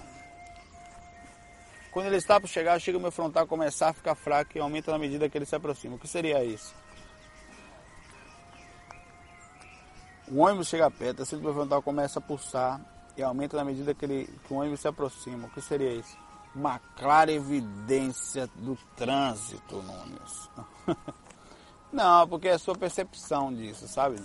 Quando 1.91 2.05
ele 2.05 2.18
está 2.18 2.39
para 2.39 2.47
chegar, 2.47 2.80
chega 2.80 2.99
o 2.99 3.01
meu 3.01 3.11
frontal 3.11 3.47
começar 3.47 3.89
a 3.89 3.93
ficar 3.93 4.13
fraco 4.13 4.55
e 4.55 4.61
aumenta 4.61 4.91
na 4.91 4.99
medida 4.99 5.28
que 5.28 5.36
ele 5.36 5.47
se 5.47 5.55
aproxima. 5.55 5.95
O 5.95 5.99
que 5.99 6.07
seria 6.07 6.43
isso? 6.43 6.76
O 10.30 10.39
ônibus 10.39 10.67
chega 10.67 10.91
perto, 10.91 11.23
o 11.23 11.38
meu 11.38 11.53
frontal 11.53 11.82
começa 11.82 12.19
a 12.19 12.21
pulsar 12.21 12.82
e 13.15 13.23
aumenta 13.23 13.55
na 13.55 13.63
medida 13.63 13.93
que, 13.93 14.05
ele, 14.05 14.30
que 14.45 14.53
o 14.53 14.57
ônibus 14.57 14.82
se 14.82 14.88
aproxima. 14.88 15.47
O 15.47 15.51
que 15.51 15.61
seria 15.61 15.93
isso? 15.93 16.17
Uma 16.53 16.80
clara 16.95 17.32
evidência 17.32 18.47
do 18.55 18.78
trânsito, 18.95 19.82
Nunes. 19.82 20.49
Não, 21.91 22.28
porque 22.28 22.49
é 22.49 22.53
a 22.53 22.59
sua 22.59 22.75
percepção 22.75 23.53
disso, 23.53 23.88
sabe? 23.88 24.17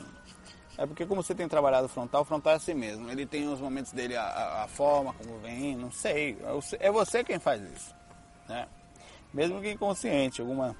É 0.76 0.86
porque 0.86 1.06
como 1.06 1.22
você 1.22 1.34
tem 1.34 1.46
trabalhado 1.46 1.88
frontal, 1.88 2.24
frontal 2.24 2.54
é 2.54 2.56
assim 2.56 2.74
mesmo. 2.74 3.08
Ele 3.10 3.24
tem 3.24 3.46
os 3.46 3.60
momentos 3.60 3.92
dele, 3.92 4.16
a, 4.16 4.64
a 4.64 4.68
forma 4.68 5.12
como 5.12 5.38
vem, 5.38 5.76
não 5.76 5.90
sei. 5.90 6.36
É 6.80 6.90
você 6.90 7.22
quem 7.22 7.38
faz 7.38 7.62
isso. 7.62 7.94
Né? 8.48 8.66
Mesmo 9.32 9.60
que 9.60 9.70
inconsciente, 9.70 10.40
alguma. 10.40 10.74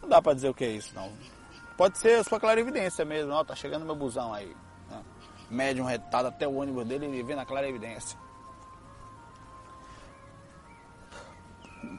Não 0.00 0.08
dá 0.08 0.22
pra 0.22 0.34
dizer 0.34 0.48
o 0.48 0.54
que 0.54 0.64
é 0.64 0.70
isso, 0.70 0.94
não. 0.94 1.10
Pode 1.80 1.96
ser 1.96 2.20
a 2.20 2.24
sua 2.24 2.38
clarividência 2.38 3.06
mesmo, 3.06 3.32
ó, 3.32 3.42
tá 3.42 3.54
chegando 3.54 3.86
meu 3.86 3.96
busão 3.96 4.34
aí. 4.34 4.54
Né? 4.90 5.02
Médium 5.48 5.86
retado 5.86 6.28
até 6.28 6.46
o 6.46 6.56
ônibus 6.56 6.86
dele 6.86 7.06
e 7.06 7.22
vê 7.22 7.34
na 7.34 7.46
clarividência. 7.46 8.18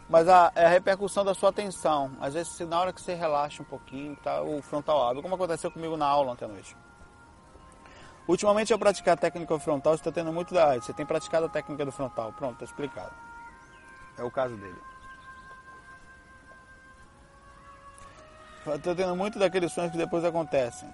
Mas 0.07 0.29
a, 0.29 0.51
é 0.53 0.67
a 0.67 0.69
repercussão 0.69 1.25
da 1.25 1.33
sua 1.33 1.49
atenção. 1.49 2.15
Às 2.21 2.35
vezes, 2.35 2.59
na 2.59 2.79
hora 2.79 2.93
que 2.93 3.01
você 3.01 3.15
relaxa 3.15 3.63
um 3.63 3.65
pouquinho, 3.65 4.15
tá, 4.17 4.43
o 4.43 4.61
frontal 4.61 5.09
abre, 5.09 5.23
como 5.23 5.33
aconteceu 5.33 5.71
comigo 5.71 5.97
na 5.97 6.05
aula 6.05 6.33
ontem 6.33 6.45
à 6.45 6.47
noite. 6.47 6.77
Ultimamente, 8.27 8.71
eu 8.71 8.77
praticar 8.77 9.15
a 9.15 9.17
técnica 9.17 9.57
frontal, 9.57 9.95
está 9.95 10.11
tendo 10.11 10.31
muito 10.31 10.53
da. 10.53 10.75
Você 10.75 10.93
tem 10.93 11.07
praticado 11.07 11.47
a 11.47 11.49
técnica 11.49 11.83
do 11.83 11.91
frontal. 11.91 12.31
Pronto, 12.33 12.53
está 12.53 12.65
explicado. 12.65 13.15
É 14.15 14.23
o 14.23 14.29
caso 14.29 14.55
dele. 14.57 14.90
Estou 18.67 18.95
tendo 18.95 19.15
muito 19.15 19.39
daqueles 19.39 19.71
sonhos 19.71 19.91
que 19.91 19.97
depois 19.97 20.23
acontecem. 20.23 20.87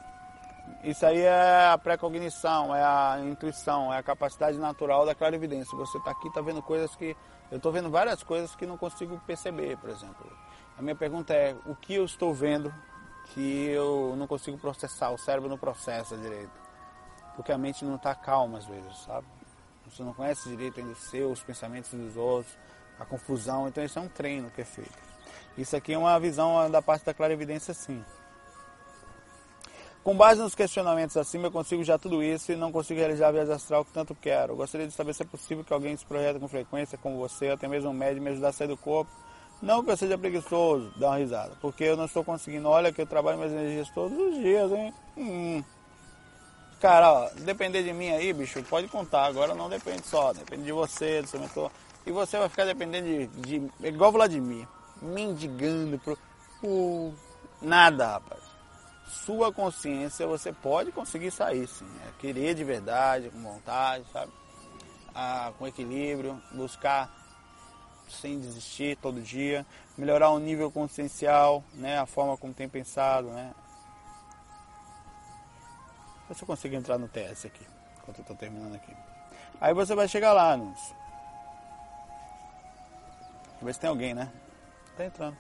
Isso 0.84 1.06
aí 1.06 1.20
é 1.20 1.68
a 1.68 1.78
pré-cognição, 1.78 2.74
é 2.74 2.82
a 2.82 3.20
intuição, 3.24 3.94
é 3.94 3.98
a 3.98 4.04
capacidade 4.04 4.58
natural 4.58 5.06
da 5.06 5.14
clarividência. 5.14 5.78
Você 5.78 5.98
está 5.98 6.12
aqui, 6.12 6.28
está 6.28 6.42
vendo 6.42 6.62
coisas 6.62 6.96
que 6.96 7.16
eu 7.52 7.58
estou 7.58 7.72
vendo 7.72 7.90
várias 7.90 8.24
coisas 8.24 8.56
que 8.56 8.66
não 8.66 8.78
consigo 8.78 9.20
perceber, 9.26 9.78
por 9.78 9.90
exemplo. 9.90 10.32
A 10.78 10.82
minha 10.82 10.96
pergunta 10.96 11.34
é: 11.34 11.56
o 11.66 11.76
que 11.76 11.96
eu 11.96 12.06
estou 12.06 12.34
vendo 12.34 12.74
que 13.34 13.68
eu 13.68 14.16
não 14.18 14.28
consigo 14.28 14.58
processar? 14.58 15.10
O 15.12 15.18
cérebro 15.18 15.50
não 15.50 15.58
processa 15.58 16.16
direito. 16.18 16.52
Porque 17.36 17.52
a 17.52 17.58
mente 17.58 17.84
não 17.86 17.96
está 17.96 18.16
calma 18.16 18.58
às 18.58 18.66
vezes, 18.66 18.98
sabe? 19.00 19.28
Você 19.90 20.04
não 20.04 20.14
conhece 20.14 20.50
direito 20.50 20.80
ainda 20.80 20.92
os 20.92 21.04
seus, 21.04 21.40
os 21.40 21.44
pensamentos 21.44 21.92
dos 21.92 22.18
outros, 22.18 22.58
a 23.00 23.06
confusão. 23.06 23.68
Então, 23.68 23.84
isso 23.84 23.98
é 23.98 24.02
um 24.02 24.10
treino 24.10 24.50
que 24.52 24.62
é 24.62 24.66
feito. 24.66 25.17
Isso 25.58 25.76
aqui 25.76 25.94
é 25.94 25.98
uma 25.98 26.20
visão 26.20 26.70
da 26.70 26.82
parte 26.82 27.06
da 27.06 27.14
clarividência, 27.14 27.74
sim. 27.74 28.04
Com 30.04 30.16
base 30.16 30.40
nos 30.40 30.56
questionamentos 30.56 31.18
acima, 31.18 31.48
eu 31.48 31.52
consigo 31.52 31.84
já 31.84 31.98
tudo 31.98 32.24
isso 32.24 32.52
e 32.52 32.56
não 32.56 32.72
consigo 32.72 33.00
realizar 33.00 33.28
a 33.28 33.32
viagem 33.32 33.54
astral 33.54 33.84
que 33.84 33.92
tanto 33.92 34.16
quero. 34.16 34.56
Gostaria 34.56 34.88
de 34.88 34.94
saber 34.94 35.14
se 35.14 35.24
é 35.24 35.26
possível 35.26 35.66
que 35.66 35.74
alguém 35.74 35.98
se 35.98 36.06
projeta 36.06 36.40
com 36.40 36.48
frequência, 36.48 36.98
como 36.98 37.18
você, 37.18 37.50
até 37.50 37.68
mesmo 37.68 37.90
um 37.90 37.94
médium, 37.94 38.24
me 38.24 38.30
ajudar 38.30 38.50
a 38.50 38.54
sair 38.54 38.70
do 38.70 38.78
corpo. 38.78 39.12
Não 39.62 39.84
que 39.84 39.92
eu 39.92 39.98
seja 39.98 40.18
preguiçoso, 40.18 40.94
dá 40.98 41.08
uma 41.08 41.18
risada, 41.18 41.58
porque 41.60 41.84
eu 41.84 41.98
não 41.98 42.06
estou 42.06 42.24
conseguindo. 42.24 42.70
Olha 42.70 42.94
que 42.94 43.02
eu 43.02 43.06
trabalho 43.06 43.38
minhas 43.38 43.52
energias 43.52 43.90
todos 43.90 44.18
os 44.18 44.36
dias, 44.36 44.72
hein? 44.72 44.94
Hum. 45.18 45.64
Cara, 46.80 47.12
ó, 47.12 47.30
depender 47.40 47.82
de 47.82 47.92
mim 47.92 48.10
aí, 48.10 48.32
bicho, 48.32 48.62
pode 48.64 48.88
contar. 48.88 49.26
Agora 49.26 49.56
não 49.56 49.68
depende 49.68 50.06
só, 50.06 50.32
depende 50.32 50.64
de 50.64 50.72
você, 50.72 51.22
do 51.22 51.28
seu 51.28 51.40
mentor. 51.40 51.72
E 52.06 52.12
você 52.12 52.38
vai 52.38 52.48
ficar 52.48 52.66
dependendo 52.66 53.08
de, 53.08 53.28
de 53.28 53.88
igual 53.88 54.12
Vladimir, 54.12 54.68
mendigando 55.02 56.00
pro, 56.00 56.18
pro 56.60 57.14
nada, 57.62 58.14
rapaz 58.14 58.48
sua 59.08 59.54
consciência 59.54 60.28
você 60.28 60.52
pode 60.52 60.92
conseguir 60.92 61.32
sair 61.32 61.68
sim. 61.68 61.88
É 62.08 62.12
querer 62.20 62.54
de 62.54 62.64
verdade, 62.64 63.30
com 63.30 63.42
vontade, 63.42 64.06
sabe? 64.12 64.32
Ah, 65.16 65.52
com 65.58 65.68
equilíbrio, 65.68 66.42
buscar 66.54 67.10
sem 68.08 68.40
desistir 68.40 68.98
todo 68.98 69.22
dia, 69.22 69.66
melhorar 69.98 70.30
o 70.30 70.40
nível 70.40 70.72
consciencial, 70.72 71.64
né? 71.74 72.00
A 72.00 72.06
forma 72.06 72.38
como 72.38 72.54
tem 72.54 72.70
pensado, 72.70 73.30
né? 73.30 73.54
Se 76.34 76.44
eu 76.44 76.48
consigo 76.48 76.76
entrar 76.76 76.98
no 76.98 77.08
TS 77.08 77.46
aqui, 77.46 77.66
enquanto 77.98 78.18
eu 78.18 78.22
estou 78.22 78.36
terminando 78.36 78.76
aqui. 78.76 78.94
Aí 79.60 79.74
você 79.74 79.96
vai 79.96 80.08
chegar 80.08 80.34
lá, 80.34 80.56
nos. 80.58 80.94
Ver 83.62 83.74
se 83.74 83.80
tem 83.80 83.90
alguém, 83.90 84.14
né? 84.14 84.32
Tá 84.98 85.06
entrando. 85.06 85.38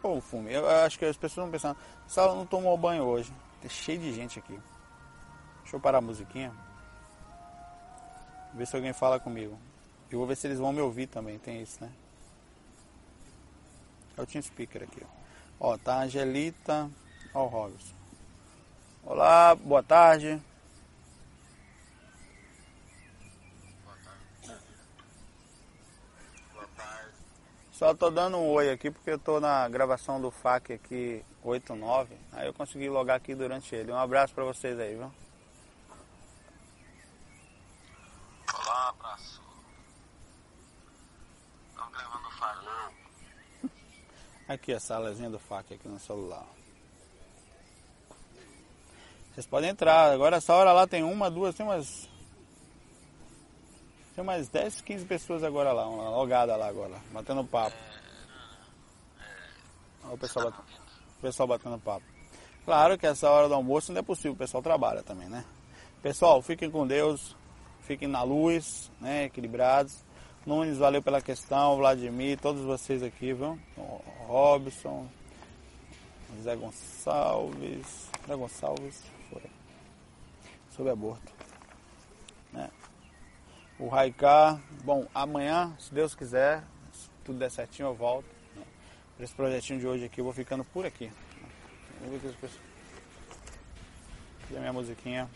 Pô, 0.00 0.16
o 0.16 0.20
fume. 0.20 0.52
Eu 0.52 0.68
acho 0.68 0.98
que 0.98 1.04
as 1.04 1.16
pessoas 1.16 1.44
vão 1.44 1.50
pensando, 1.50 1.76
Sala 2.06 2.34
não 2.34 2.46
tomou 2.46 2.76
banho 2.78 3.02
hoje. 3.02 3.32
Tá 3.60 3.68
cheio 3.68 3.98
de 3.98 4.14
gente 4.14 4.38
aqui. 4.38 4.58
Deixa 5.62 5.76
eu 5.76 5.80
parar 5.80 5.98
a 5.98 6.00
musiquinha. 6.00 6.52
Ver 8.54 8.66
se 8.66 8.76
alguém 8.76 8.92
fala 8.92 9.18
comigo. 9.20 9.58
Eu 10.10 10.18
vou 10.18 10.26
ver 10.26 10.36
se 10.36 10.46
eles 10.46 10.58
vão 10.58 10.72
me 10.72 10.80
ouvir 10.80 11.06
também, 11.06 11.38
tem 11.38 11.60
isso, 11.60 11.82
né? 11.82 11.90
Eu 14.16 14.26
tinha 14.26 14.42
speaker 14.42 14.82
aqui, 14.82 15.02
ó. 15.04 15.72
Ó, 15.72 15.78
tá 15.78 15.96
a 15.96 16.02
Angelita. 16.02 16.90
Ó 17.34 17.44
o 17.44 17.46
Robson. 17.46 17.94
Olá, 19.04 19.54
boa 19.54 19.82
tarde. 19.82 20.40
Só 27.80 27.94
tô 27.94 28.10
dando 28.10 28.36
um 28.36 28.50
oi 28.50 28.68
aqui 28.68 28.90
porque 28.90 29.08
eu 29.08 29.18
tô 29.18 29.40
na 29.40 29.66
gravação 29.66 30.20
do 30.20 30.30
FAC 30.30 30.74
aqui 30.74 31.24
89. 31.42 32.14
Aí 32.30 32.46
eu 32.46 32.52
consegui 32.52 32.90
logar 32.90 33.16
aqui 33.16 33.34
durante 33.34 33.74
ele. 33.74 33.90
Um 33.90 33.96
abraço 33.96 34.34
para 34.34 34.44
vocês 34.44 34.78
aí, 34.78 34.96
viu? 34.96 35.10
Olá, 38.52 38.88
abraço. 38.90 39.42
Estamos 41.70 41.92
gravando 41.94 42.28
o 42.28 42.30
FAC, 42.32 42.64
não? 42.66 43.70
Aqui 44.54 44.74
a 44.74 44.80
salazinha 44.80 45.30
do 45.30 45.38
FAC 45.38 45.72
aqui 45.72 45.88
no 45.88 45.98
celular. 45.98 46.44
Vocês 49.32 49.46
podem 49.46 49.70
entrar. 49.70 50.12
Agora 50.12 50.36
essa 50.36 50.52
hora 50.52 50.70
lá 50.72 50.86
tem 50.86 51.02
uma, 51.02 51.30
duas, 51.30 51.54
tem 51.54 51.64
umas 51.64 52.09
tem 54.20 54.22
umas 54.22 54.48
10, 54.48 54.82
15 54.82 55.04
pessoas 55.06 55.42
agora 55.42 55.72
lá, 55.72 55.88
uma 55.88 56.10
logada 56.10 56.54
lá 56.54 56.68
agora, 56.68 56.94
batendo 57.10 57.42
papo. 57.42 57.74
Olha 60.04 60.14
o 60.14 60.18
pessoal, 60.18 60.44
batendo, 60.50 60.64
o 61.18 61.20
pessoal 61.22 61.48
batendo 61.48 61.78
papo. 61.78 62.04
Claro 62.66 62.98
que 62.98 63.06
essa 63.06 63.30
hora 63.30 63.48
do 63.48 63.54
almoço 63.54 63.92
não 63.92 64.00
é 64.00 64.02
possível, 64.02 64.32
o 64.32 64.36
pessoal 64.36 64.62
trabalha 64.62 65.02
também, 65.02 65.28
né? 65.28 65.42
Pessoal, 66.02 66.42
fiquem 66.42 66.70
com 66.70 66.86
Deus, 66.86 67.34
fiquem 67.80 68.06
na 68.06 68.22
luz, 68.22 68.90
né? 69.00 69.24
Equilibrados. 69.24 70.04
Nunes, 70.44 70.78
valeu 70.78 71.02
pela 71.02 71.22
questão, 71.22 71.76
Vladimir, 71.76 72.38
todos 72.38 72.62
vocês 72.62 73.02
aqui, 73.02 73.32
viu? 73.32 73.58
Robson, 74.26 75.06
Zé 76.42 76.56
Gonçalves. 76.56 78.10
Zé 78.26 78.36
Gonçalves, 78.36 79.02
foi. 79.30 79.42
sobre 80.70 80.92
aborto. 80.92 81.32
Né? 82.52 82.70
O 83.80 83.88
Raiká, 83.88 84.60
bom, 84.84 85.06
amanhã, 85.14 85.74
se 85.78 85.94
Deus 85.94 86.14
quiser, 86.14 86.62
se 86.92 87.08
tudo 87.24 87.38
der 87.38 87.50
certinho, 87.50 87.88
eu 87.88 87.94
volto. 87.94 88.28
Esse 89.18 89.32
projetinho 89.32 89.80
de 89.80 89.86
hoje 89.86 90.04
aqui, 90.04 90.20
eu 90.20 90.24
vou 90.26 90.34
ficando 90.34 90.62
por 90.62 90.84
aqui. 90.84 91.10
Aqui, 92.04 92.36
aqui 94.44 94.56
a 94.56 94.60
minha 94.60 94.72
musiquinha. 94.74 95.30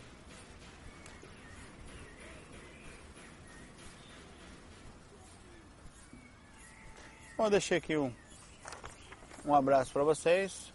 Bom, 7.35 7.49
deixei 7.49 7.79
aqui 7.79 7.97
um, 7.97 8.13
um 9.43 9.55
abraço 9.55 9.91
para 9.91 10.03
vocês 10.03 10.71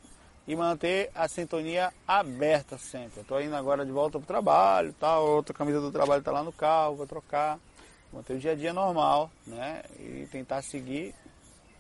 e 0.50 0.56
manter 0.56 1.12
a 1.14 1.28
sintonia 1.28 1.92
aberta 2.08 2.76
sempre. 2.76 3.20
Estou 3.20 3.40
indo 3.40 3.54
agora 3.54 3.86
de 3.86 3.92
volta 3.92 4.18
para 4.18 4.24
o 4.24 4.26
trabalho, 4.26 4.92
tal, 4.98 5.24
outra 5.24 5.54
camisa 5.54 5.80
do 5.80 5.92
trabalho 5.92 6.18
está 6.18 6.32
lá 6.32 6.42
no 6.42 6.50
carro, 6.50 6.96
vou 6.96 7.06
trocar, 7.06 7.56
manter 8.12 8.34
o 8.34 8.38
dia 8.40 8.50
a 8.50 8.54
dia 8.56 8.72
normal, 8.72 9.30
né? 9.46 9.84
E 10.00 10.26
tentar 10.26 10.60
seguir 10.62 11.14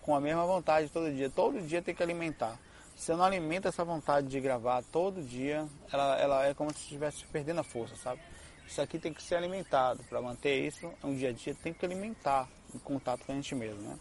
com 0.02 0.14
a 0.14 0.20
mesma 0.20 0.46
vontade 0.46 0.88
todo 0.88 1.12
dia. 1.12 1.28
Todo 1.28 1.60
dia 1.60 1.82
tem 1.82 1.92
que 1.92 2.00
alimentar. 2.00 2.56
Se 2.94 3.10
eu 3.10 3.16
não 3.16 3.24
alimenta 3.24 3.70
essa 3.70 3.84
vontade 3.84 4.28
de 4.28 4.40
gravar 4.40 4.84
todo 4.92 5.20
dia, 5.20 5.66
ela, 5.92 6.20
ela 6.20 6.46
é 6.46 6.54
como 6.54 6.72
se 6.72 6.78
estivesse 6.78 7.26
perdendo 7.26 7.58
a 7.58 7.64
força, 7.64 7.96
sabe? 7.96 8.20
Isso 8.68 8.80
aqui 8.80 9.00
tem 9.00 9.12
que 9.12 9.20
ser 9.20 9.34
alimentado. 9.34 10.00
Para 10.04 10.22
manter 10.22 10.64
isso, 10.64 10.88
um 11.02 11.12
dia 11.12 11.30
a 11.30 11.32
dia 11.32 11.56
tem 11.60 11.74
que 11.74 11.84
alimentar 11.84 12.48
em 12.72 12.78
contato 12.78 13.24
com 13.26 13.32
a 13.32 13.34
gente 13.34 13.52
mesmo, 13.52 13.82
né? 13.82 13.98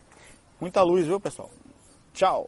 Muita 0.61 0.84
luz, 0.84 1.07
viu, 1.07 1.20
pessoal? 1.20 1.49
Tchau! 2.13 2.47